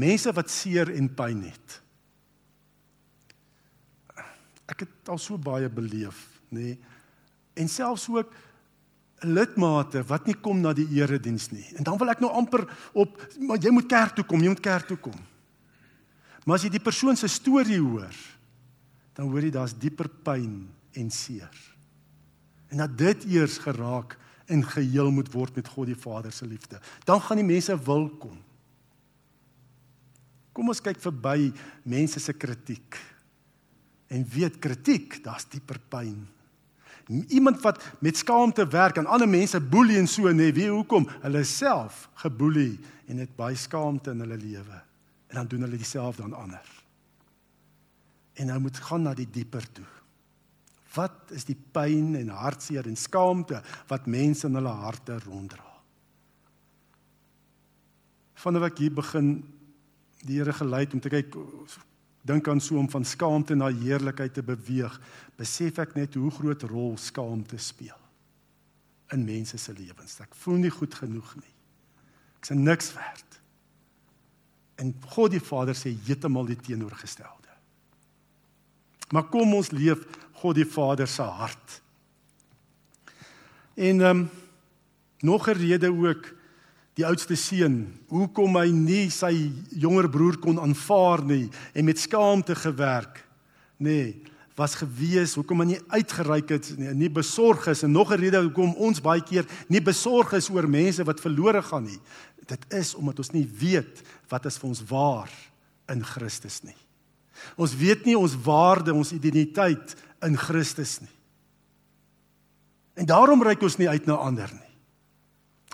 Mense 0.00 0.32
wat 0.34 0.50
seer 0.50 0.90
en 0.94 1.10
pyn 1.12 1.42
het. 1.44 1.76
Ek 4.72 4.86
het 4.86 5.12
al 5.12 5.20
so 5.20 5.36
baie 5.36 5.68
beleef, 5.68 6.24
nê? 6.50 6.72
Nee, 6.72 6.78
en 7.60 7.68
selfs 7.68 8.06
ook 8.08 8.30
lidmate 9.22 10.02
wat 10.08 10.26
nie 10.26 10.36
kom 10.38 10.60
na 10.62 10.72
die 10.76 10.88
erediens 10.98 11.50
nie. 11.52 11.64
En 11.78 11.86
dan 11.86 11.98
wil 12.00 12.10
ek 12.12 12.22
nou 12.22 12.30
amper 12.32 12.66
op 12.92 13.18
maar 13.40 13.60
jy 13.62 13.72
moet 13.74 13.88
kerk 13.90 14.16
toe 14.18 14.26
kom, 14.26 14.42
jy 14.42 14.52
moet 14.52 14.64
kerk 14.64 14.88
toe 14.90 14.98
kom. 15.00 15.18
Maar 16.44 16.58
as 16.58 16.66
jy 16.66 16.72
die 16.74 16.82
persoon 16.82 17.18
se 17.18 17.30
storie 17.30 17.78
hoor, 17.78 18.14
dan 19.14 19.28
hoor 19.30 19.44
jy 19.44 19.52
daar's 19.54 19.76
dieper 19.78 20.08
pyn 20.26 20.64
en 20.98 21.10
seer. 21.12 21.52
En 22.72 22.82
dat 22.82 22.96
dit 22.98 23.26
eers 23.36 23.58
geraak 23.62 24.16
en 24.50 24.64
geheel 24.66 25.12
moet 25.14 25.30
word 25.32 25.56
met 25.60 25.68
God 25.70 25.92
die 25.92 25.98
Vader 25.98 26.32
se 26.34 26.48
liefde. 26.48 26.80
Dan 27.06 27.20
gaan 27.22 27.38
die 27.40 27.46
mense 27.46 27.76
wil 27.84 28.08
kom. 28.20 28.38
Kom 30.52 30.68
ons 30.68 30.82
kyk 30.84 31.00
verby 31.00 31.52
mense 31.88 32.20
se 32.20 32.34
kritiek. 32.36 32.98
En 34.12 34.24
weet 34.28 34.58
kritiek, 34.60 35.20
daar's 35.24 35.46
dieper 35.48 35.78
pyn. 35.92 36.18
Iemand 37.28 37.60
wat 37.60 37.82
met 37.98 38.16
skaamte 38.16 38.66
werk 38.66 38.96
en 38.96 39.06
ander 39.06 39.28
mense 39.28 39.60
boelie 39.60 39.98
en 40.00 40.08
so 40.08 40.30
nê, 40.32 40.50
wie 40.54 40.68
hoekom? 40.70 41.08
Hulle 41.24 41.44
self 41.44 42.08
geboelie 42.24 42.78
en 43.10 43.20
het 43.22 43.34
baie 43.36 43.56
skaamte 43.56 44.14
in 44.14 44.22
hulle 44.24 44.38
lewe. 44.40 44.78
En 45.32 45.42
dan 45.42 45.50
doen 45.50 45.66
hulle 45.66 45.80
dieselfde 45.80 46.22
aan 46.22 46.36
ander. 46.36 46.68
En 48.34 48.48
nou 48.48 48.58
moet 48.60 48.76
gaan 48.76 49.02
na 49.02 49.14
die 49.14 49.28
dieper 49.30 49.66
toe. 49.72 49.88
Wat 50.94 51.32
is 51.36 51.44
die 51.48 51.56
pyn 51.56 52.14
en 52.16 52.32
hartseer 52.36 52.86
en 52.88 52.96
skaamte 52.96 53.62
wat 53.88 54.08
mense 54.10 54.46
in 54.48 54.56
hulle 54.60 54.74
harte 54.82 55.18
ronddra? 55.24 55.68
Vanaf 58.42 58.68
ek 58.72 58.82
hier 58.82 58.94
begin 58.96 59.34
die 60.26 60.38
Here 60.38 60.52
gelei 60.54 60.86
om 60.92 61.00
te 61.02 61.10
kyk 61.12 61.36
dink 62.22 62.48
aan 62.48 62.60
so 62.60 62.78
om 62.78 62.90
van 62.90 63.04
skaamte 63.04 63.54
na 63.54 63.68
heerlikheid 63.72 64.34
te 64.34 64.42
beweeg, 64.42 65.00
besef 65.36 65.78
ek 65.82 65.94
net 65.98 66.14
hoe 66.14 66.30
groot 66.30 66.62
rol 66.70 66.96
skaamte 67.00 67.58
speel 67.58 67.98
in 69.12 69.24
mense 69.24 69.58
se 69.58 69.72
lewens. 69.76 70.16
Ek 70.24 70.34
voel 70.40 70.62
nie 70.62 70.72
goed 70.72 70.94
genoeg 70.96 71.34
nie. 71.36 71.54
Ek's 72.40 72.54
niks 72.56 72.92
werd. 72.96 73.38
En 74.80 74.94
God 75.12 75.34
die 75.34 75.42
Vader 75.42 75.76
sê 75.76 75.92
heeltemal 76.06 76.48
die 76.48 76.56
teenoorgestelde. 76.56 77.50
Maar 79.12 79.28
kom 79.28 79.52
ons 79.54 79.70
leef 79.76 80.06
God 80.40 80.56
die 80.56 80.66
Vader 80.66 81.10
se 81.10 81.22
hart. 81.22 81.80
En 83.76 84.00
ehm 84.00 84.22
um, 84.24 84.30
nog 85.22 85.46
'n 85.48 85.54
rede 85.54 85.92
ook 85.92 86.34
die 86.98 87.06
oudste 87.08 87.36
seun, 87.40 87.86
hoekom 88.12 88.58
hy 88.60 88.68
nie 88.74 89.06
sy 89.12 89.32
jonger 89.80 90.10
broer 90.12 90.36
kon 90.42 90.60
aanvaar 90.60 91.22
nie 91.24 91.46
en 91.72 91.86
met 91.88 92.00
skaamte 92.00 92.56
gewerk 92.58 93.22
nê, 93.82 94.12
was 94.58 94.76
gewees 94.76 95.32
hoekom 95.38 95.62
hy 95.62 95.68
nie 95.70 95.80
uitgereik 95.94 96.50
het 96.52 96.68
nie, 96.76 96.92
nie 97.06 97.10
besorg 97.12 97.70
is 97.72 97.84
en 97.86 97.92
nog 97.92 98.12
'n 98.12 98.20
rede 98.20 98.42
hoekom 98.42 98.74
ons 98.76 99.00
baie 99.00 99.22
keer 99.22 99.46
nie 99.68 99.80
besorg 99.80 100.32
is 100.32 100.50
oor 100.50 100.68
mense 100.68 101.04
wat 101.04 101.20
verlore 101.20 101.62
gaan 101.62 101.84
nie. 101.84 102.00
Dit 102.46 102.60
is 102.74 102.94
omdat 102.94 103.18
ons 103.18 103.32
nie 103.32 103.46
weet 103.46 104.02
wat 104.28 104.46
is 104.46 104.58
vir 104.58 104.68
ons 104.68 104.84
waar 104.88 105.30
in 105.88 106.04
Christus 106.04 106.62
nie. 106.62 106.76
Ons 107.56 107.74
weet 107.74 108.04
nie 108.04 108.16
ons 108.18 108.36
waarde, 108.44 108.94
ons 108.94 109.12
identiteit 109.12 109.96
in 110.22 110.36
Christus 110.36 111.00
nie. 111.00 111.16
En 112.94 113.06
daarom 113.06 113.42
reik 113.42 113.62
ons 113.62 113.78
nie 113.78 113.88
uit 113.88 114.06
na 114.06 114.14
ander 114.14 114.50
nie. 114.52 114.72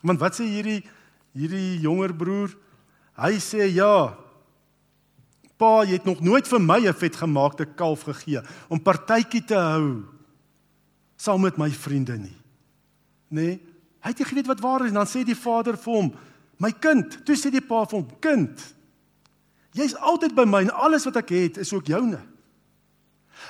Want 0.02 0.20
wat 0.20 0.38
sê 0.38 0.46
hierdie 0.46 0.84
hierdie 1.38 1.78
jonger 1.84 2.14
broer? 2.14 2.54
Hy 3.18 3.38
sê 3.42 3.68
ja. 3.72 4.16
Pa, 5.58 5.82
jy 5.82 5.98
het 5.98 6.06
nog 6.06 6.20
nooit 6.22 6.46
vir 6.46 6.60
my 6.60 6.80
'n 6.86 6.94
vetgemaakte 6.94 7.66
kalf 7.74 8.02
gegee 8.06 8.42
om 8.68 8.78
partytjie 8.78 9.44
te 9.44 9.54
hou 9.54 10.04
saam 11.16 11.40
met 11.40 11.58
my 11.58 11.70
vriende 11.70 12.16
nie. 12.18 12.36
Nê? 13.28 13.42
Nee? 13.42 13.60
Hy 13.98 14.12
het 14.12 14.18
nie 14.18 14.28
geweet 14.30 14.46
wat 14.46 14.60
waar 14.62 14.84
is 14.86 14.92
en 14.92 15.00
dan 15.00 15.10
sê 15.10 15.24
die 15.26 15.36
vader 15.36 15.76
vir 15.76 15.94
hom: 15.94 16.12
"My 16.58 16.70
kind." 16.72 17.18
Toe 17.26 17.36
sê 17.36 17.50
die 17.50 17.60
pa 17.60 17.84
vir 17.84 17.98
hom: 17.98 18.08
"Kind, 18.20 18.74
jy's 19.72 19.94
altyd 19.94 20.34
by 20.34 20.44
my 20.44 20.62
en 20.62 20.70
alles 20.70 21.04
wat 21.04 21.16
ek 21.16 21.28
het 21.28 21.56
is 21.58 21.72
ook 21.72 21.86
joune." 21.86 22.20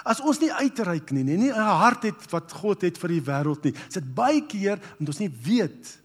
As 0.05 0.21
ons 0.21 0.41
nie 0.41 0.53
uitreik 0.53 1.11
nie, 1.13 1.23
nie 1.23 1.53
'n 1.53 1.55
hart 1.55 2.03
het 2.03 2.31
wat 2.31 2.53
God 2.53 2.83
het 2.83 2.99
vir 2.99 3.09
die 3.09 3.23
wêreld 3.23 3.65
nie. 3.65 3.73
Dit 3.73 4.15
baie 4.15 4.47
keer 4.47 4.79
omdat 4.99 5.15
ons 5.15 5.19
nie 5.19 5.35
weet 5.43 5.99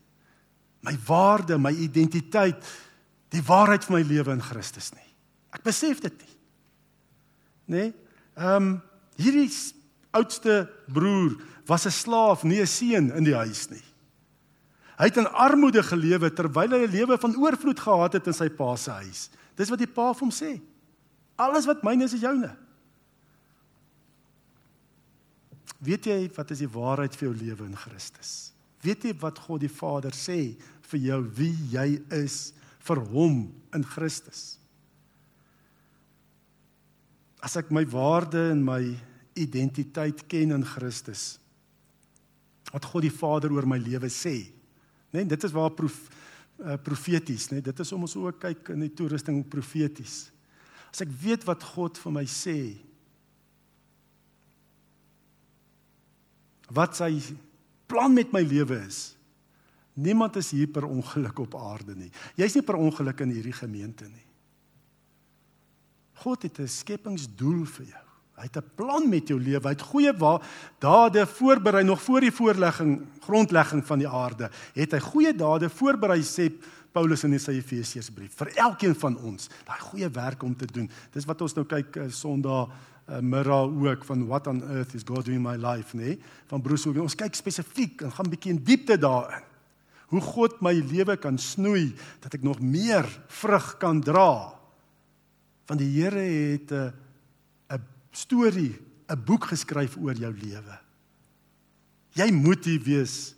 my 0.83 0.93
waarde, 1.07 1.57
my 1.57 1.71
identiteit, 1.71 2.65
die 3.33 3.43
waarheid 3.45 3.85
van 3.87 3.97
my 3.97 4.03
lewe 4.05 4.35
in 4.35 4.43
Christus 4.43 4.91
nie. 4.93 5.09
Ek 5.55 5.63
besef 5.65 6.01
dit 6.03 6.17
nie. 6.21 6.35
Nê? 7.65 7.77
Nee? 7.77 7.93
Ehm 8.33 8.55
um, 8.57 8.81
hierdie 9.13 9.51
oudste 10.17 10.63
broer 10.89 11.35
was 11.69 11.85
'n 11.85 11.91
slaaf, 11.91 12.43
nie 12.43 12.61
'n 12.61 12.67
seun 12.67 13.11
in 13.13 13.23
die 13.23 13.35
huis 13.35 13.69
nie. 13.69 13.83
Hy 14.97 15.05
het 15.05 15.17
in 15.17 15.27
armoede 15.27 15.83
gelewe 15.83 16.33
terwyl 16.33 16.69
hy 16.69 16.85
'n 16.87 16.91
lewe 16.91 17.17
van 17.17 17.35
oorvloed 17.37 17.79
gehad 17.79 18.13
het 18.13 18.27
in 18.27 18.33
sy 18.33 18.49
pa 18.49 18.75
se 18.75 18.91
huis. 18.91 19.29
Dis 19.55 19.69
wat 19.69 19.79
die 19.79 19.87
pa 19.87 20.13
vir 20.13 20.19
hom 20.19 20.31
sê. 20.31 20.61
Alles 21.35 21.65
wat 21.65 21.83
myne 21.83 22.03
is, 22.03 22.13
is 22.13 22.21
joune. 22.21 22.55
Weet 25.79 26.05
jy 26.05 26.31
wat 26.35 26.51
is 26.51 26.59
die 26.59 26.69
waarheid 26.69 27.15
vir 27.15 27.29
jou 27.29 27.35
lewe 27.35 27.65
in 27.65 27.75
Christus? 27.75 28.52
Weet 28.83 29.07
jy 29.07 29.13
wat 29.21 29.39
God 29.45 29.63
die 29.63 29.71
Vader 29.71 30.15
sê 30.15 30.55
vir 30.91 31.05
jou 31.07 31.19
wie 31.37 31.53
jy 31.71 31.87
is 32.19 32.51
vir 32.83 32.99
hom 33.13 33.45
in 33.75 33.85
Christus? 33.87 34.57
As 37.43 37.55
ek 37.59 37.71
my 37.75 37.83
waarde 37.91 38.49
en 38.51 38.63
my 38.63 38.81
identiteit 39.39 40.25
ken 40.31 40.53
in 40.55 40.65
Christus, 40.67 41.37
wat 42.73 42.85
God 42.89 43.05
die 43.05 43.13
Vader 43.13 43.53
oor 43.55 43.67
my 43.69 43.79
lewe 43.81 44.09
sê, 44.11 44.35
né? 45.13 45.21
Nee, 45.21 45.29
dit 45.29 45.43
is 45.45 45.53
waar 45.53 45.73
proef 45.77 45.97
uh, 46.57 46.77
profeties, 46.81 47.49
né? 47.51 47.59
Nee, 47.59 47.67
dit 47.69 47.81
is 47.83 47.91
om 47.93 48.05
ons 48.07 48.15
ook 48.17 48.39
kyk 48.41 48.71
in 48.73 48.85
die 48.87 48.93
toerusting 48.97 49.43
profeties. 49.49 50.31
As 50.89 51.03
ek 51.05 51.11
weet 51.23 51.45
wat 51.45 51.63
God 51.73 51.99
vir 52.01 52.15
my 52.15 52.23
sê, 52.29 52.57
wat 56.73 56.97
sy 56.97 57.11
plan 57.93 58.13
met 58.13 58.33
my 58.33 58.41
lewe 58.41 58.81
is. 58.87 59.13
Niemand 59.93 60.39
is 60.41 60.49
hier 60.55 60.69
per 60.73 60.87
ongeluk 60.89 61.43
op 61.43 61.55
aarde 61.55 61.93
nie. 61.95 62.09
Jy's 62.39 62.55
nie 62.57 62.65
per 62.65 62.79
ongeluk 62.81 63.19
in 63.21 63.35
hierdie 63.35 63.53
gemeente 63.53 64.07
nie. 64.09 64.25
God 66.23 66.41
het 66.41 66.59
'n 66.59 66.67
skepingsdoel 66.67 67.65
vir 67.65 67.85
jou. 67.85 68.05
Hy 68.37 68.43
het 68.49 68.57
'n 68.57 68.71
plan 68.75 69.09
met 69.09 69.27
jou 69.27 69.39
lewe. 69.39 69.67
Hy 69.67 69.75
het 69.75 69.81
goeie 69.81 70.13
dade 70.79 71.27
voorberei 71.27 71.83
nog 71.83 72.01
voor 72.01 72.21
die 72.21 72.31
voorlegging, 72.31 73.05
grondlegging 73.21 73.85
van 73.85 73.99
die 73.99 74.07
aarde. 74.07 74.49
Het 74.73 74.91
hy 74.91 74.99
goeie 74.99 75.35
dade 75.35 75.69
voorberei 75.69 76.21
sê 76.21 76.51
Paulus 76.91 77.23
in 77.23 77.39
sy 77.39 77.51
Efesiërsbrief 77.51 78.35
vir 78.35 78.51
elkeen 78.55 78.95
van 78.95 79.17
ons. 79.17 79.49
Daai 79.65 79.79
goeie 79.79 80.09
werk 80.09 80.43
om 80.43 80.55
te 80.55 80.65
doen. 80.65 80.89
Dis 81.11 81.25
wat 81.25 81.41
ons 81.41 81.53
nou 81.53 81.65
kyk 81.65 81.95
uh, 81.95 82.09
Sondag 82.09 82.69
uh, 83.09 83.19
middag 83.19 83.69
ook 83.69 84.05
van 84.05 84.27
what 84.27 84.47
on 84.47 84.61
earth 84.63 84.93
is 84.93 85.03
God 85.05 85.25
doing 85.25 85.37
in 85.37 85.47
my 85.47 85.57
life, 85.57 85.95
nê? 85.95 86.03
Nee? 86.03 86.19
Van 86.47 86.61
Bruce 86.61 86.87
Hogan. 86.87 87.07
Ons 87.07 87.17
kyk 87.19 87.35
spesifiek 87.35 88.01
en 88.05 88.13
gaan 88.13 88.29
bietjie 88.31 88.53
in 88.55 88.63
diepte 88.63 88.97
daarin. 88.97 89.43
Hoe 90.13 90.21
God 90.21 90.59
my 90.61 90.73
lewe 90.77 91.17
kan 91.17 91.37
snoei 91.41 91.91
dat 92.21 92.35
ek 92.37 92.43
nog 92.45 92.61
meer 92.61 93.07
vrug 93.41 93.73
kan 93.81 94.01
dra. 94.03 94.53
Want 95.67 95.81
die 95.81 95.89
Here 95.95 96.21
het 96.21 96.71
'n 96.71 96.93
uh, 97.71 97.75
'n 97.75 97.85
storie, 98.11 98.79
'n 99.09 99.23
boek 99.25 99.45
geskryf 99.51 99.97
oor 99.97 100.13
jou 100.13 100.33
lewe. 100.33 100.79
Jy 102.13 102.31
moet 102.31 102.65
hier 102.65 102.83
wees. 102.83 103.35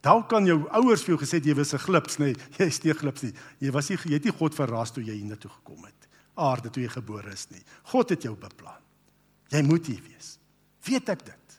Dalk 0.00 0.28
kan 0.28 0.44
jou 0.44 0.66
ouers 0.68 1.02
vir 1.02 1.14
jou 1.14 1.24
gesê 1.24 1.40
jy 1.40 1.54
was 1.54 1.72
'n 1.72 1.78
glips, 1.78 2.18
nê? 2.18 2.24
Nee, 2.24 2.36
jy 2.58 2.66
is 2.66 2.82
nie 2.82 2.92
'n 2.92 2.98
glips 2.98 3.22
nie. 3.22 3.32
Jy 3.60 3.70
was 3.70 3.88
nie 3.88 3.98
jy 4.04 4.12
het 4.12 4.24
nie 4.24 4.32
God 4.32 4.54
verras 4.54 4.90
toe 4.90 5.04
jy 5.04 5.14
hiernatoe 5.14 5.50
gekom 5.50 5.84
het 5.84 6.03
aarde 6.34 6.70
toe 6.72 6.84
jy 6.84 6.92
gebore 6.96 7.32
is 7.32 7.46
nie. 7.52 7.62
God 7.92 8.14
het 8.14 8.26
jou 8.26 8.34
beplan. 8.38 8.80
Jy 9.52 9.62
moet 9.66 9.86
hier 9.86 10.02
wees. 10.02 10.36
Weet 10.84 11.10
ek 11.14 11.24
dit? 11.26 11.58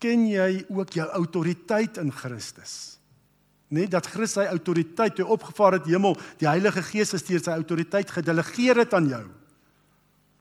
Ken 0.00 0.24
jy 0.28 0.64
ook 0.72 0.94
jou 0.96 1.06
autoriteit 1.16 2.00
in 2.00 2.12
Christus? 2.12 2.96
Net 3.70 3.92
dat 3.92 4.08
Christus 4.10 4.40
sy 4.40 4.46
autoriteit 4.50 5.18
toe 5.18 5.28
opgevaar 5.30 5.78
het 5.78 5.88
hemel, 5.90 6.16
die 6.40 6.48
Heilige 6.48 6.82
Gees 6.88 7.12
het 7.14 7.22
steeds 7.22 7.46
sy 7.46 7.54
autoriteit 7.54 8.10
gedelegeer 8.10 8.82
het 8.82 8.96
aan 8.96 9.10
jou. 9.12 9.26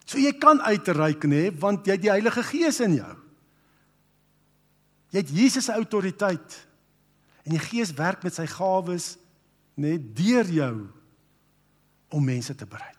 So 0.09 0.17
jy 0.17 0.31
kan 0.41 0.63
uitreik 0.65 1.27
nê, 1.29 1.49
want 1.53 1.85
jy 1.85 1.97
het 1.97 2.05
die 2.07 2.13
Heilige 2.13 2.43
Gees 2.47 2.79
in 2.81 2.97
jou. 2.97 3.11
Jy 5.13 5.21
het 5.21 5.33
Jesus 5.33 5.67
se 5.69 5.75
autoriteit. 5.75 6.57
En 7.45 7.53
die 7.53 7.61
Gees 7.61 7.91
werk 7.97 8.23
met 8.25 8.33
sy 8.33 8.47
gawes 8.49 9.11
net 9.79 10.09
deur 10.17 10.49
jou 10.49 10.73
om 12.09 12.23
mense 12.25 12.55
te 12.55 12.65
bereik. 12.65 12.95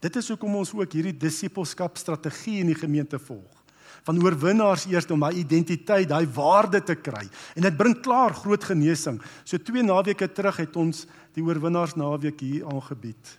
Dit 0.00 0.16
is 0.16 0.30
hoekom 0.32 0.54
ons 0.62 0.72
ook 0.72 0.92
hierdie 0.96 1.16
disippelskap 1.16 1.98
strategie 2.00 2.60
in 2.62 2.70
die 2.72 2.78
gemeente 2.78 3.18
volg. 3.20 3.58
Van 4.06 4.20
oorwinnaars 4.22 4.86
eers 4.88 5.10
om 5.12 5.20
daai 5.20 5.42
identiteit, 5.42 6.08
daai 6.08 6.24
waarde 6.32 6.80
te 6.80 6.96
kry. 6.96 7.26
En 7.54 7.66
dit 7.66 7.76
bring 7.76 7.98
klaar 8.00 8.32
groot 8.34 8.64
genesing. 8.64 9.18
So 9.44 9.60
twee 9.60 9.84
naweke 9.84 10.30
terug 10.32 10.62
het 10.62 10.76
ons 10.80 11.04
die 11.36 11.44
oorwinnaars 11.44 11.98
naweek 12.00 12.40
hier 12.40 12.68
aangebied. 12.70 13.36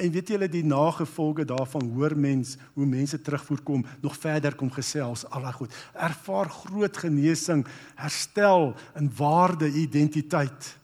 En 0.00 0.12
weet 0.12 0.32
julle 0.32 0.48
die 0.48 0.64
nagevolge 0.64 1.44
daarvan 1.44 1.88
hoor 1.92 2.14
mens 2.16 2.54
hoe 2.74 2.86
mense 2.88 3.20
terugvoer 3.20 3.84
nog 4.00 4.16
verder 4.16 4.54
kom 4.56 4.70
gesels 4.72 5.26
al 5.28 5.44
daai 5.44 5.56
goed. 5.56 5.74
Ervaar 5.92 6.48
groot 6.50 6.96
genesing, 6.96 7.66
herstel 8.00 8.74
in 8.96 9.10
waarde, 9.16 9.68
identiteit. 9.68 10.76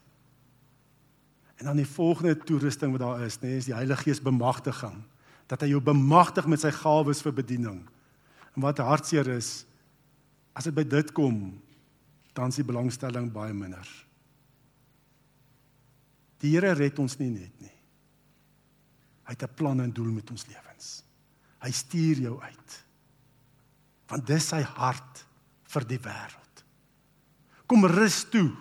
En 1.56 1.64
dan 1.64 1.76
die 1.76 1.88
volgende 1.88 2.36
toerusting 2.36 2.92
wat 2.92 3.00
daar 3.00 3.22
is, 3.24 3.38
nê, 3.40 3.48
nee, 3.48 3.60
is 3.62 3.68
die 3.70 3.74
Heilige 3.74 4.02
Gees 4.02 4.20
bemagtiging. 4.20 4.98
Dat 5.48 5.62
hy 5.64 5.70
jou 5.72 5.80
bemagtig 5.80 6.48
met 6.50 6.60
sy 6.60 6.72
gawes 6.74 7.22
vir 7.24 7.32
bediening. 7.36 7.78
En 8.56 8.64
wat 8.64 8.82
hartseer 8.84 9.28
is, 9.36 9.64
as 10.56 10.68
dit 10.68 10.74
by 10.76 10.84
dit 10.88 11.12
kom, 11.16 11.38
dan 12.36 12.52
is 12.52 12.60
die 12.60 12.66
belangstelling 12.66 13.30
baie 13.32 13.54
minder. 13.56 13.88
Die 16.44 16.52
Here 16.52 16.74
red 16.76 16.98
ons 17.00 17.16
nie 17.20 17.30
net 17.32 17.62
nie. 17.62 17.72
Hy 19.26 19.34
het 19.34 19.42
'n 19.42 19.54
plan 19.56 19.80
en 19.80 19.92
doel 19.92 20.12
met 20.12 20.30
ons 20.30 20.46
lewens. 20.46 21.02
Hy 21.60 21.70
stuur 21.70 22.16
jou 22.20 22.40
uit. 22.40 22.84
Want 24.08 24.26
dis 24.26 24.48
sy 24.48 24.62
hart 24.62 25.24
vir 25.64 25.84
die 25.84 25.98
wêreld. 25.98 26.64
Kom 27.66 27.84
rus 27.84 28.24
toe 28.30 28.52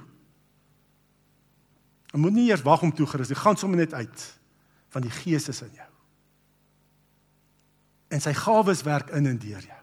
Jy 2.15 2.21
moet 2.23 2.32
nie 2.32 2.47
eers 2.47 2.63
wag 2.63 2.80
om 2.86 2.93
toegerus 2.95 3.28
nie. 3.28 3.36
Gaan 3.36 3.58
sommer 3.60 3.82
net 3.82 3.93
uit 3.93 4.21
van 4.95 5.04
die 5.04 5.12
Gees 5.12 5.49
is 5.51 5.60
in 5.65 5.73
jou. 5.75 5.89
En 8.15 8.23
sy 8.23 8.32
gawes 8.38 8.86
werk 8.88 9.12
in 9.17 9.28
en 9.28 9.39
deur 9.41 9.65
jou. 9.65 9.82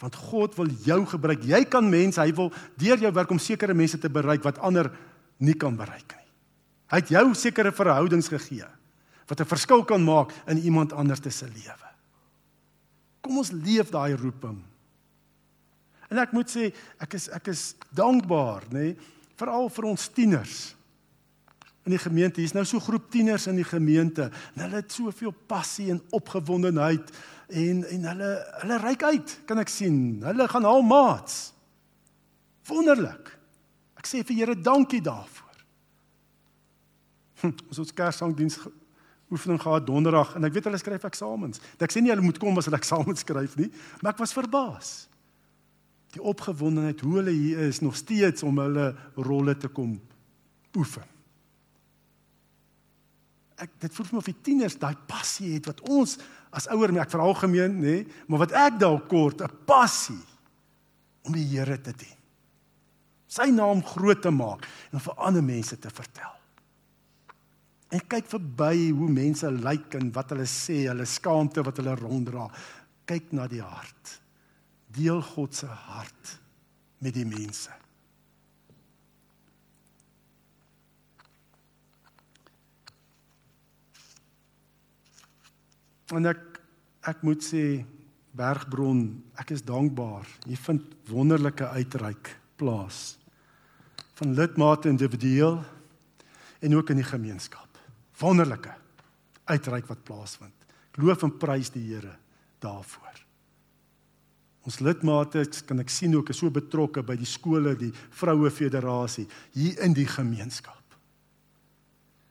Want 0.00 0.16
God 0.16 0.56
wil 0.56 0.70
jou 0.86 1.02
gebruik. 1.10 1.44
Jy 1.44 1.60
kan 1.68 1.84
mense, 1.84 2.22
hy 2.22 2.32
wil 2.32 2.48
deur 2.80 3.04
jou 3.04 3.12
werk 3.12 3.36
om 3.36 3.42
sekere 3.42 3.76
mense 3.76 4.00
te 4.00 4.08
bereik 4.08 4.46
wat 4.46 4.62
ander 4.64 4.88
nie 5.44 5.58
kan 5.60 5.76
bereik 5.76 6.16
nie. 6.16 6.28
Hy 6.94 7.02
het 7.02 7.12
jou 7.12 7.26
sekere 7.36 7.76
verhoudings 7.76 8.32
gegee 8.32 8.64
wat 9.28 9.40
'n 9.40 9.52
verskil 9.52 9.84
kan 9.84 10.02
maak 10.02 10.32
in 10.48 10.58
iemand 10.58 10.92
anders 10.92 11.20
se 11.22 11.46
lewe. 11.46 11.88
Kom 13.20 13.38
ons 13.38 13.52
leef 13.52 13.90
daai 13.90 14.16
roeping. 14.16 14.64
En 16.10 16.18
ek 16.18 16.32
moet 16.32 16.48
sê, 16.48 16.72
ek 16.98 17.14
is 17.14 17.28
ek 17.28 17.46
is 17.48 17.74
dankbaar, 17.94 18.64
nê? 18.70 18.72
Nee, 18.72 18.96
veral 19.40 19.68
vir 19.72 19.88
ons 19.90 20.06
tieners 20.14 20.58
in 21.88 21.94
die 21.94 22.00
gemeente. 22.00 22.42
Hier's 22.42 22.54
nou 22.56 22.64
so 22.68 22.80
groep 22.82 23.08
tieners 23.12 23.48
in 23.50 23.58
die 23.58 23.66
gemeente. 23.66 24.28
En 24.54 24.64
hulle 24.66 24.82
het 24.82 24.92
soveel 24.92 25.32
passie 25.50 25.90
en 25.94 26.02
opgewondenheid 26.16 27.12
en 27.50 27.82
en 27.88 28.08
hulle 28.12 28.30
hulle 28.62 28.78
reik 28.84 29.02
uit, 29.02 29.36
kan 29.48 29.58
ek 29.58 29.72
sien. 29.72 30.20
Hulle 30.22 30.48
gaan 30.48 30.68
al 30.68 30.84
maats. 30.86 31.50
Wonderlik. 32.70 33.32
Ek 33.98 34.08
sê 34.08 34.22
vir 34.24 34.36
Here 34.36 34.56
dankie 34.56 35.02
daarvoor. 35.02 35.64
Hm, 37.40 37.56
ons 37.72 37.80
het 37.80 37.96
Kersangdiens 37.96 38.60
oefening 39.30 39.60
gehad 39.62 39.86
donderdag 39.86 40.34
en 40.36 40.44
ek 40.44 40.56
weet 40.56 40.66
hulle 40.68 40.78
skryf 40.80 41.06
eksamens. 41.06 41.62
Ek 41.78 41.92
sê 41.92 42.02
nie 42.02 42.12
hulle 42.12 42.24
moet 42.24 42.38
kom 42.38 42.58
as 42.58 42.68
hulle 42.68 42.78
eksamens 42.80 43.24
skryf 43.24 43.56
nie, 43.60 43.70
maar 44.00 44.12
ek 44.12 44.22
was 44.22 44.34
verbaas 44.36 45.09
die 46.14 46.22
opgewondenheid 46.22 47.02
hoe 47.04 47.16
hulle 47.20 47.34
hier 47.34 47.66
is 47.68 47.80
nog 47.84 47.96
steeds 47.98 48.42
om 48.46 48.58
hulle 48.58 48.90
rolle 49.14 49.54
te 49.58 49.70
kom 49.70 49.94
oefen. 50.76 51.06
Ek 53.60 53.74
dit 53.82 53.94
voel 53.94 54.08
vir 54.08 54.16
my 54.16 54.22
of 54.22 54.30
die 54.30 54.42
tieners 54.46 54.78
daai 54.80 54.96
passie 55.10 55.52
het 55.54 55.68
wat 55.68 55.82
ons 55.92 56.16
as 56.56 56.66
ouer 56.72 56.94
ek 56.98 57.12
veralgemeen 57.12 57.76
nê, 57.82 57.96
maar 58.26 58.46
wat 58.46 58.56
ek 58.56 58.80
dalk 58.80 59.06
kort 59.10 59.42
'n 59.42 59.66
passie 59.66 60.24
om 61.26 61.32
die 61.32 61.46
Here 61.46 61.78
te 61.78 61.92
dien. 61.92 62.18
Sy 63.28 63.50
naam 63.50 63.82
groot 63.84 64.22
te 64.22 64.30
maak 64.30 64.66
en 64.92 64.98
vir 64.98 65.14
ander 65.14 65.42
mense 65.42 65.78
te 65.78 65.90
vertel. 65.90 66.34
En 67.90 68.00
kyk 68.00 68.26
verby 68.26 68.90
hoe 68.90 69.08
mense 69.08 69.50
lyk 69.50 69.94
en 69.94 70.10
wat 70.12 70.30
hulle 70.30 70.46
sê, 70.46 70.88
hulle 70.88 71.06
skaamte 71.06 71.62
wat 71.62 71.76
hulle 71.76 71.94
ronddra. 71.94 72.48
Kyk 73.06 73.32
na 73.32 73.46
die 73.46 73.62
hart 73.62 74.19
deel 74.94 75.22
God 75.22 75.54
se 75.54 75.66
hart 75.66 76.34
met 76.98 77.14
die 77.14 77.26
mense. 77.26 77.72
En 86.10 86.26
ek 86.26 86.46
ek 87.08 87.22
moet 87.24 87.40
sê 87.40 87.64
Bergbron, 88.36 89.06
ek 89.40 89.54
is 89.56 89.62
dankbaar. 89.66 90.26
Jy 90.46 90.58
vind 90.66 90.92
wonderlike 91.10 91.66
uitreik 91.74 92.34
plaas 92.60 93.16
van 94.20 94.34
lidmate 94.36 94.90
individueel 94.92 95.56
en 96.60 96.76
ook 96.76 96.92
in 96.92 97.00
die 97.00 97.08
gemeenskap. 97.08 97.80
Wonderlike 98.20 98.74
uitreik 99.48 99.88
wat 99.88 100.04
plaasvind. 100.04 100.68
Ek 100.92 101.00
loof 101.00 101.24
en 101.24 101.32
prys 101.40 101.72
die 101.72 101.86
Here 101.88 102.12
daarvoor. 102.60 103.29
Ons 104.68 104.80
lidmate 104.84 105.46
kan 105.66 105.80
ek 105.80 105.92
sien 105.92 106.14
ook 106.16 106.30
is 106.32 106.40
so 106.42 106.52
betrokke 106.52 107.02
by 107.02 107.16
die 107.16 107.28
skole, 107.28 107.72
die 107.78 107.92
vroue 108.12 108.50
federasie 108.52 109.26
hier 109.56 109.80
in 109.84 109.96
die 109.96 110.08
gemeenskap. 110.08 110.76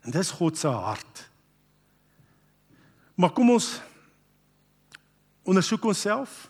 En 0.06 0.14
dis 0.14 0.32
God 0.38 0.58
se 0.58 0.70
hart. 0.70 1.26
Maar 3.20 3.34
kom 3.36 3.50
ons 3.52 3.74
ondersoek 5.50 5.90
onsself. 5.90 6.46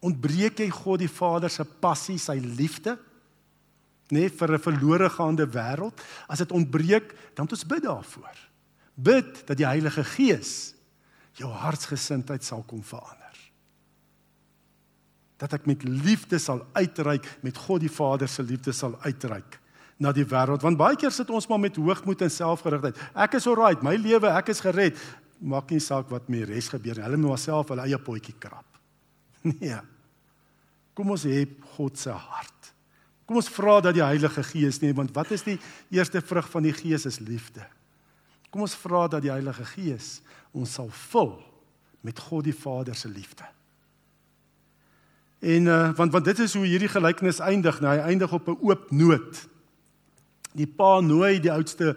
Ontbreek 0.00 0.62
jy 0.62 0.70
God 0.72 1.02
die 1.02 1.10
Vader 1.10 1.52
se 1.52 1.66
passie, 1.66 2.18
sy 2.18 2.38
liefde? 2.40 2.96
Nee, 4.10 4.30
vir 4.30 4.54
'n 4.54 4.58
verlore 4.58 5.10
gaande 5.10 5.46
wêreld. 5.46 6.00
As 6.28 6.38
dit 6.38 6.52
ontbreek, 6.52 7.12
dan 7.34 7.44
moet 7.44 7.52
ons 7.52 7.66
bid 7.66 7.82
daarvoor. 7.82 8.36
Bid 8.94 9.46
dat 9.46 9.56
die 9.56 9.66
Heilige 9.66 10.04
Gees 10.04 10.74
jou 11.32 11.50
hartsgesindheid 11.50 12.44
sal 12.44 12.62
kom 12.62 12.82
verander. 12.82 13.27
Dat 15.38 15.54
ek 15.54 15.66
met 15.70 15.84
liefde 15.86 16.40
sal 16.42 16.64
uitreik, 16.74 17.26
met 17.46 17.58
God 17.58 17.84
die 17.84 17.92
Vader 17.92 18.28
se 18.28 18.42
liefde 18.42 18.74
sal 18.74 18.98
uitreik 19.04 19.60
na 19.98 20.12
die 20.14 20.26
wêreld 20.26 20.62
want 20.62 20.78
baie 20.78 20.96
keer 20.98 21.10
sit 21.14 21.30
ons 21.34 21.48
maar 21.50 21.60
met 21.60 21.76
hoogmoed 21.76 22.22
en 22.22 22.30
selfgerigtheid. 22.30 22.98
Ek 23.18 23.38
is 23.38 23.48
alright, 23.50 23.82
my 23.82 23.96
lewe, 23.98 24.30
ek 24.30 24.52
is 24.54 24.62
gered. 24.62 24.98
Maak 25.38 25.72
nie 25.74 25.82
saak 25.82 26.10
wat 26.10 26.30
met 26.30 26.44
die 26.44 26.54
res 26.54 26.70
gebeur 26.70 26.98
nie. 26.98 27.04
Hulle 27.06 27.18
moet 27.18 27.34
myself 27.34 27.70
hulle 27.72 27.86
eie 27.86 27.98
potjie 28.02 28.36
krap. 28.38 28.66
Nee. 29.48 29.78
Kom 30.98 31.12
ons 31.14 31.22
hê 31.30 31.44
God 31.76 31.98
se 31.98 32.10
hart. 32.10 32.72
Kom 33.28 33.38
ons 33.38 33.50
vra 33.54 33.76
dat 33.84 33.94
die 33.94 34.02
Heilige 34.02 34.42
Gees 34.42 34.80
nie, 34.82 34.90
want 34.96 35.12
wat 35.14 35.30
is 35.36 35.44
die 35.46 35.58
eerste 35.94 36.22
vrug 36.24 36.48
van 36.50 36.64
die 36.66 36.72
Gees 36.74 37.04
is 37.06 37.20
liefde. 37.22 37.62
Kom 38.50 38.64
ons 38.64 38.74
vra 38.80 39.04
dat 39.12 39.22
die 39.22 39.30
Heilige 39.30 39.66
Gees 39.76 40.16
ons 40.56 40.72
sal 40.74 40.90
vul 41.10 41.36
met 42.02 42.18
God 42.18 42.48
die 42.48 42.56
Vader 42.56 42.98
se 42.98 43.10
liefde. 43.12 43.46
En 45.38 45.68
uh, 45.70 45.90
want 45.94 46.12
want 46.12 46.24
dit 46.24 46.38
is 46.38 46.54
hoe 46.54 46.66
hierdie 46.66 46.90
gelykenis 46.90 47.38
eindig, 47.38 47.80
nou 47.80 47.92
hy 47.94 48.10
eindig 48.10 48.32
op 48.32 48.48
'n 48.48 48.58
oop 48.60 48.90
noot. 48.90 49.48
Die 50.52 50.66
pa 50.66 51.00
nooi 51.00 51.38
die 51.40 51.52
oudste 51.52 51.96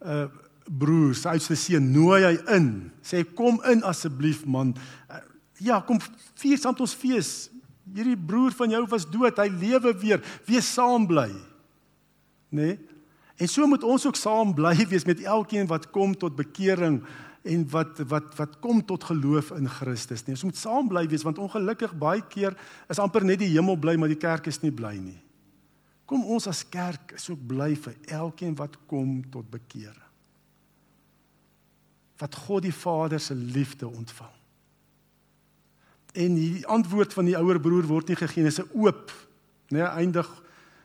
uh 0.00 0.28
broer, 0.70 1.16
sy 1.18 1.28
oudste 1.28 1.56
seun 1.58 1.88
nooi 1.90 2.20
hy 2.22 2.36
in. 2.54 2.92
Sê 3.02 3.24
kom 3.34 3.58
in 3.66 3.82
asseblief 3.82 4.44
man. 4.46 4.76
Uh, 5.10 5.18
ja, 5.58 5.80
kom 5.80 5.98
vier 6.38 6.58
saam 6.58 6.78
ons 6.78 6.94
fees. 6.94 7.50
Hierdie 7.90 8.16
broer 8.16 8.54
van 8.54 8.70
jou 8.70 8.84
was 8.86 9.10
dood, 9.10 9.38
hy 9.42 9.48
lewe 9.48 9.90
weer. 9.98 10.22
Wees 10.46 10.68
saam 10.74 11.08
bly. 11.10 11.26
Nê? 12.54 12.68
Nee? 12.76 12.78
En 13.40 13.48
so 13.48 13.66
moet 13.66 13.84
ons 13.84 14.04
ook 14.06 14.18
saam 14.20 14.52
bly 14.54 14.74
wees 14.90 15.06
met 15.08 15.22
elkeen 15.24 15.66
wat 15.66 15.88
kom 15.90 16.12
tot 16.14 16.36
bekering 16.36 17.00
en 17.42 17.64
wat 17.72 18.02
wat 18.08 18.34
wat 18.36 18.58
kom 18.60 18.82
tot 18.84 19.04
geloof 19.04 19.50
in 19.56 19.68
Christus. 19.68 20.24
Nee, 20.24 20.36
ons 20.36 20.44
moet 20.44 20.56
saam 20.56 20.88
bly 20.88 21.06
wees 21.08 21.24
want 21.24 21.40
ongelukkig 21.40 21.94
baie 21.98 22.22
keer 22.28 22.56
is 22.88 23.00
amper 23.00 23.24
net 23.24 23.40
die 23.40 23.52
hemel 23.54 23.78
bly 23.80 23.96
maar 23.96 24.12
die 24.12 24.20
kerk 24.20 24.50
is 24.50 24.60
nie 24.60 24.72
bly 24.74 24.96
nie. 25.00 25.18
Kom 26.04 26.26
ons 26.26 26.48
as 26.50 26.64
kerk 26.68 27.14
is 27.16 27.28
ook 27.30 27.40
bly 27.48 27.72
vir 27.78 27.96
elkeen 28.18 28.56
wat 28.58 28.76
kom 28.90 29.20
tot 29.30 29.48
bekering. 29.50 30.08
Wat 32.20 32.34
God 32.34 32.66
die 32.66 32.74
Vader 32.74 33.20
se 33.20 33.34
liefde 33.34 33.88
ontvang. 33.88 34.36
En 36.12 36.34
die 36.34 36.66
antwoord 36.66 37.14
van 37.14 37.30
die 37.30 37.36
ouer 37.38 37.60
broer 37.62 37.86
word 37.86 38.10
nie 38.10 38.18
gegee 38.18 38.42
nie, 38.42 38.50
is 38.50 38.58
'n 38.60 38.68
oop, 38.74 39.12
nee, 39.70 39.82
eindig 39.82 40.28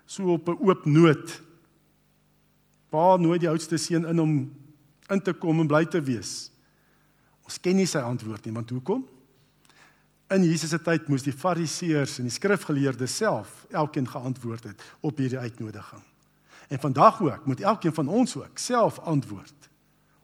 so 0.06 0.34
op 0.34 0.47
'n 0.47 0.62
oop 0.62 0.86
noot. 0.86 1.41
Pa 2.89 3.18
nooi 3.18 3.39
die 3.39 3.49
oudste 3.49 3.78
seun 3.78 4.06
in 4.06 4.20
om 4.20 4.51
in 5.10 5.22
te 5.22 5.34
kom 5.38 5.60
en 5.62 5.70
bly 5.70 5.84
te 5.89 6.01
wees. 6.01 6.49
Ons 7.45 7.60
ken 7.62 7.78
nie 7.78 7.88
sy 7.89 8.01
antwoord 8.01 8.45
nie, 8.45 8.53
want 8.56 8.72
hoekom? 8.74 9.03
In 10.34 10.45
Jesus 10.47 10.72
se 10.74 10.80
tyd 10.82 11.10
moes 11.12 11.26
die 11.26 11.36
Fariseërs 11.36 12.18
en 12.20 12.26
die 12.26 12.34
skrifgeleerdes 12.34 13.20
self 13.22 13.66
elkeen 13.70 14.08
geantwoord 14.10 14.72
het 14.72 14.86
op 15.06 15.22
hierdie 15.22 15.38
uitnodiging. 15.38 16.01
En 16.74 16.82
vandag 16.82 17.22
ook 17.22 17.45
moet 17.45 17.62
elkeen 17.62 17.93
van 17.93 18.10
ons 18.10 18.34
ook 18.36 18.58
self 18.58 18.97
antwoord 18.99 19.70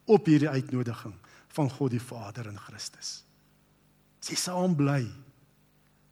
op 0.10 0.26
hierdie 0.26 0.50
uitnodiging 0.50 1.14
van 1.54 1.70
God 1.70 1.94
die 1.94 2.02
Vader 2.02 2.50
in 2.50 2.58
Christus. 2.58 3.22
Sy 4.22 4.38
saam 4.38 4.74
bly. 4.78 5.04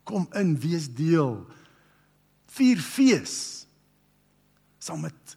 Kom 0.06 0.28
in, 0.38 0.54
wees 0.62 0.86
deel. 0.94 1.42
Vier 2.54 2.78
fees 2.82 3.66
saam 4.78 5.02
met 5.06 5.36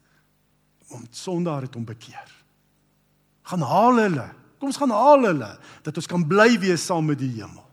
om 0.92 1.06
sondaar 1.10 1.64
het 1.64 1.76
om 1.76 1.84
bekeer. 1.88 2.41
Gaan 3.52 3.66
haal 3.68 4.00
hulle. 4.00 4.28
Kom 4.56 4.70
ons 4.70 4.80
gaan 4.80 4.94
haal 4.94 5.26
hulle 5.28 5.50
dat 5.84 5.98
ons 6.00 6.08
kan 6.08 6.24
bly 6.24 6.54
wees 6.62 6.84
saam 6.86 7.10
met 7.10 7.20
die 7.20 7.34
hemel. 7.36 7.66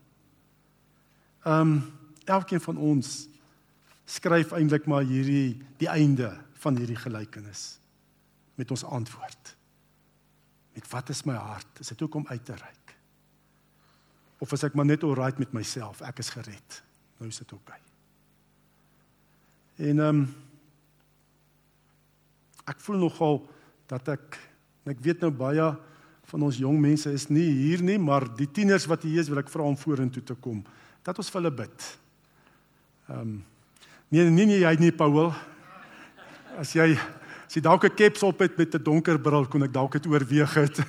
Ehm 1.47 1.77
um, 1.77 1.79
elkeen 2.29 2.61
van 2.61 2.77
ons 2.77 3.07
skryf 4.05 4.51
eintlik 4.53 4.85
maar 4.85 5.01
hierdie 5.01 5.55
die 5.81 5.87
einde 5.89 6.27
van 6.61 6.75
hierdie 6.77 6.97
gelykenis 6.99 7.79
met 8.59 8.69
ons 8.75 8.83
antwoord. 8.83 9.55
Met 10.77 10.89
wat 10.91 11.09
is 11.09 11.23
my 11.25 11.33
hart? 11.33 11.79
Is 11.81 11.89
dit 11.89 12.01
ook 12.05 12.19
om 12.19 12.27
uit 12.27 12.43
te 12.45 12.53
reik? 12.53 12.93
Of 14.37 14.53
is 14.53 14.63
ek 14.63 14.75
maar 14.77 14.85
net 14.85 15.03
alright 15.03 15.39
met 15.39 15.55
myself? 15.57 16.03
Ek 16.05 16.21
is 16.21 16.29
gered. 16.35 16.81
Nou 17.17 17.31
is 17.31 17.41
dit 17.41 17.55
oukei. 17.55 17.79
En 19.89 20.05
ehm 20.05 20.21
um, 20.21 20.27
ek 22.69 22.83
voel 22.85 23.01
nogal 23.01 23.41
dat 23.89 24.11
ek 24.13 24.37
ek 24.89 24.99
weet 25.01 25.21
nou 25.21 25.31
baie 25.31 25.69
van 26.29 26.43
ons 26.45 26.57
jong 26.61 26.77
mense 26.81 27.09
is 27.11 27.27
nie 27.29 27.47
hier 27.47 27.81
nie, 27.81 27.97
maar 27.97 28.27
die 28.37 28.47
tieners 28.47 28.85
wat 28.89 29.03
hier 29.03 29.21
is, 29.21 29.29
wil 29.29 29.41
ek 29.41 29.49
vra 29.49 29.65
om 29.65 29.77
vorentoe 29.77 30.23
te 30.23 30.35
kom 30.35 30.63
dat 31.05 31.17
ons 31.17 31.29
vir 31.31 31.39
hulle 31.41 31.55
bid. 31.63 31.85
Ehm 33.09 33.21
um, 33.21 33.37
nee 34.09 34.25
nee 34.29 34.45
nee 34.45 34.59
jy 34.61 34.75
nie 34.81 34.91
Paul. 34.91 35.31
As 36.59 36.73
jy 36.75 36.91
as 36.93 37.55
jy 37.55 37.61
dalk 37.65 37.85
'n 37.85 37.95
keps 37.95 38.23
op 38.23 38.39
het 38.39 38.57
met 38.57 38.75
'n 38.75 38.83
donker 38.83 39.17
bril 39.17 39.47
kon 39.47 39.63
ek 39.63 39.73
dalk 39.73 39.93
dit 39.93 40.05
oorweeg 40.05 40.53
het. 40.53 40.81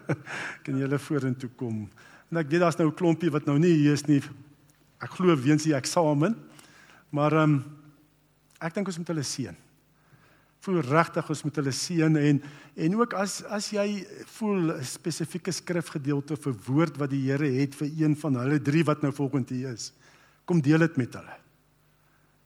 kan 0.64 0.74
jy 0.74 0.82
hulle 0.82 0.98
vorentoe 0.98 1.50
kom. 1.56 1.88
En 2.30 2.38
ek 2.38 2.50
weet 2.50 2.60
daar's 2.60 2.78
nou 2.78 2.88
'n 2.88 2.94
klompie 2.94 3.30
wat 3.30 3.46
nou 3.46 3.58
nie 3.58 3.74
hier 3.74 3.92
is 3.92 4.06
nie. 4.06 4.22
Ek 5.00 5.10
glo 5.10 5.36
weens 5.36 5.62
die 5.62 5.74
eksamen. 5.74 6.36
Maar 7.10 7.32
ehm 7.32 7.42
um, 7.42 7.64
ek 8.60 8.74
dink 8.74 8.86
ons 8.86 8.98
moet 8.98 9.08
hulle 9.08 9.22
seën 9.22 9.56
voel 10.60 10.82
regtig 10.84 11.30
ons 11.32 11.42
moet 11.46 11.60
hulle 11.60 11.72
seën 11.72 12.16
en 12.20 12.42
en 12.80 12.96
ook 12.96 13.14
as 13.18 13.40
as 13.48 13.70
jy 13.72 14.04
voel 14.38 14.72
'n 14.76 14.84
spesifieke 14.84 15.52
skrifgedeelte 15.52 16.36
vir 16.36 16.54
woord 16.66 16.98
wat 16.98 17.10
die 17.10 17.24
Here 17.30 17.48
het 17.48 17.74
vir 17.74 17.88
een 17.88 18.16
van 18.16 18.36
hulle 18.36 18.60
drie 18.60 18.84
wat 18.84 19.02
nou 19.02 19.12
volgens 19.12 19.50
hier 19.50 19.72
is 19.72 19.92
kom 20.44 20.60
deel 20.60 20.78
dit 20.78 20.96
met 20.96 21.14
hulle. 21.14 21.36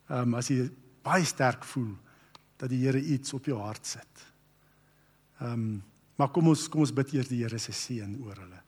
Ehm 0.09 0.29
um, 0.29 0.35
as 0.35 0.49
jy 0.49 0.69
baie 1.03 1.25
sterk 1.25 1.65
voel 1.65 1.95
dat 2.61 2.71
die 2.71 2.83
Here 2.85 3.01
iets 3.01 3.33
op 3.33 3.45
jou 3.45 3.59
hart 3.59 3.87
sit. 3.87 4.27
Ehm 5.41 5.53
um, 5.53 5.83
maar 6.17 6.31
kom 6.31 6.49
ons 6.49 6.69
kom 6.69 6.81
ons 6.81 6.95
bid 6.95 7.15
eers 7.15 7.29
die 7.29 7.43
Here 7.43 7.59
se 7.59 7.73
seën 7.73 8.19
oor 8.23 8.37
hulle. 8.37 8.61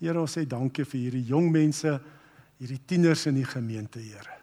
Here 0.00 0.20
ons 0.20 0.38
sê 0.38 0.46
dankie 0.48 0.84
vir 0.84 1.00
hierdie 1.00 1.26
jong 1.28 1.50
mense, 1.52 2.00
hierdie 2.58 2.80
tieners 2.86 3.26
in 3.26 3.34
die 3.34 3.44
gemeente, 3.46 4.00
Here. 4.00 4.40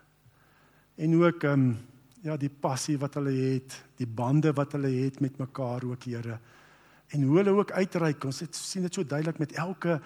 En 0.97 1.15
ook 1.15 1.43
ehm 1.43 1.53
um, 1.53 1.77
ja 2.25 2.37
die 2.37 2.49
passie 2.49 2.97
wat 2.97 3.17
hulle 3.19 3.33
het, 3.35 3.75
die 3.97 4.07
bande 4.07 4.53
wat 4.57 4.73
hulle 4.77 4.89
het 5.03 5.19
met 5.21 5.37
mekaar 5.37 5.85
ook 5.85 6.03
Here. 6.09 6.39
En 7.13 7.23
hoe 7.23 7.37
hulle 7.37 7.55
ook 7.55 7.71
uitreik. 7.71 8.25
Ons 8.27 8.41
het 8.43 8.55
sien 8.55 8.83
dit 8.87 8.93
so 8.93 9.03
duidelik 9.03 9.39
met 9.39 9.55
elke 9.55 10.01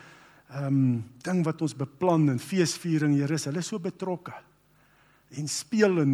ehm 0.51 0.67
um, 0.67 1.03
ding 1.23 1.45
wat 1.47 1.61
ons 1.63 1.75
beplan 1.75 2.27
in 2.29 2.39
feesviering, 2.39 3.15
Here, 3.15 3.33
is 3.33 3.47
hulle 3.47 3.61
so 3.63 3.79
betrokke. 3.79 4.33
En 5.31 5.47
speel 5.47 6.01
en 6.01 6.13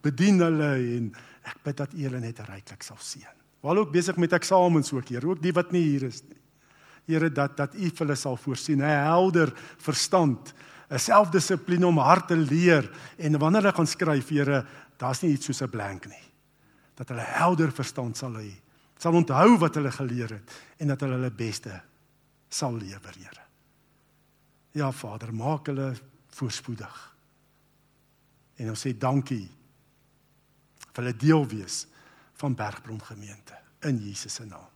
bedien 0.00 0.38
hulle 0.38 0.68
en 0.96 1.08
ek 1.50 1.64
bid 1.64 1.80
dat 1.80 1.94
U 1.94 2.04
hulle 2.04 2.20
net 2.22 2.38
ryklik 2.46 2.86
sal 2.86 3.00
seën. 3.02 3.40
Waar 3.62 3.80
ook 3.82 3.90
besig 3.94 4.16
met 4.22 4.32
eksamens 4.38 4.92
ook, 4.94 5.10
Here, 5.10 5.26
ook 5.26 5.42
die 5.42 5.54
wat 5.54 5.72
nie 5.74 5.82
hier 5.82 6.06
is 6.06 6.22
nie. 6.22 6.38
Here 7.10 7.30
dat 7.30 7.56
dat 7.58 7.74
U 7.74 7.90
hulle 7.98 8.14
sal 8.14 8.36
voorsien, 8.36 8.78
'n 8.78 9.02
helder 9.02 9.52
verstand, 9.78 10.54
'n 10.90 10.98
selfdissipline 10.98 11.86
om 11.86 11.98
hard 11.98 12.28
te 12.28 12.36
leer 12.36 12.90
en 13.18 13.38
wanneer 13.38 13.62
hulle 13.62 13.74
gaan 13.74 13.86
skryf, 13.86 14.28
Here, 14.28 14.66
daar's 14.96 15.22
nie 15.22 15.32
iets 15.32 15.46
soos 15.46 15.62
'n 15.62 15.70
blank 15.70 16.06
nie. 16.06 16.26
Dat 16.94 17.08
hulle 17.08 17.24
helder 17.24 17.72
verstand 17.72 18.16
sal 18.16 18.34
hê. 18.34 18.52
Sal 18.98 19.14
onthou 19.14 19.58
wat 19.58 19.74
hulle 19.74 19.90
geleer 19.90 20.30
het 20.30 20.52
en 20.78 20.86
dat 20.86 21.00
hulle 21.00 21.14
hulle 21.14 21.30
beste 21.30 21.82
sal 22.48 22.76
lewer, 22.76 23.14
Here. 23.18 23.42
Ja, 24.72 24.92
Vader, 24.92 25.34
maak 25.34 25.66
hulle 25.66 25.94
voorspoedig. 26.28 27.16
En 28.56 28.68
ons 28.68 28.86
sê 28.86 28.92
dankie 28.98 29.48
vir 30.92 31.02
hulle 31.02 31.16
deel 31.16 31.46
wees 31.48 31.86
van 32.40 32.54
Bergbron 32.54 33.00
gemeente 33.02 33.56
in 33.88 33.98
Jesus 33.98 34.34
se 34.34 34.44
naam. 34.44 34.68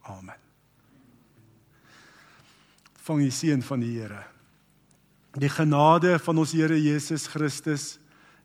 Amen. 0.00 0.36
Vang 3.08 3.22
die 3.24 3.32
seën 3.32 3.62
van 3.64 3.80
die 3.80 3.94
Here. 3.98 4.24
Die 5.38 5.50
genade 5.52 6.18
van 6.18 6.38
ons 6.38 6.52
Here 6.52 6.76
Jesus 6.80 7.26
Christus 7.26 7.96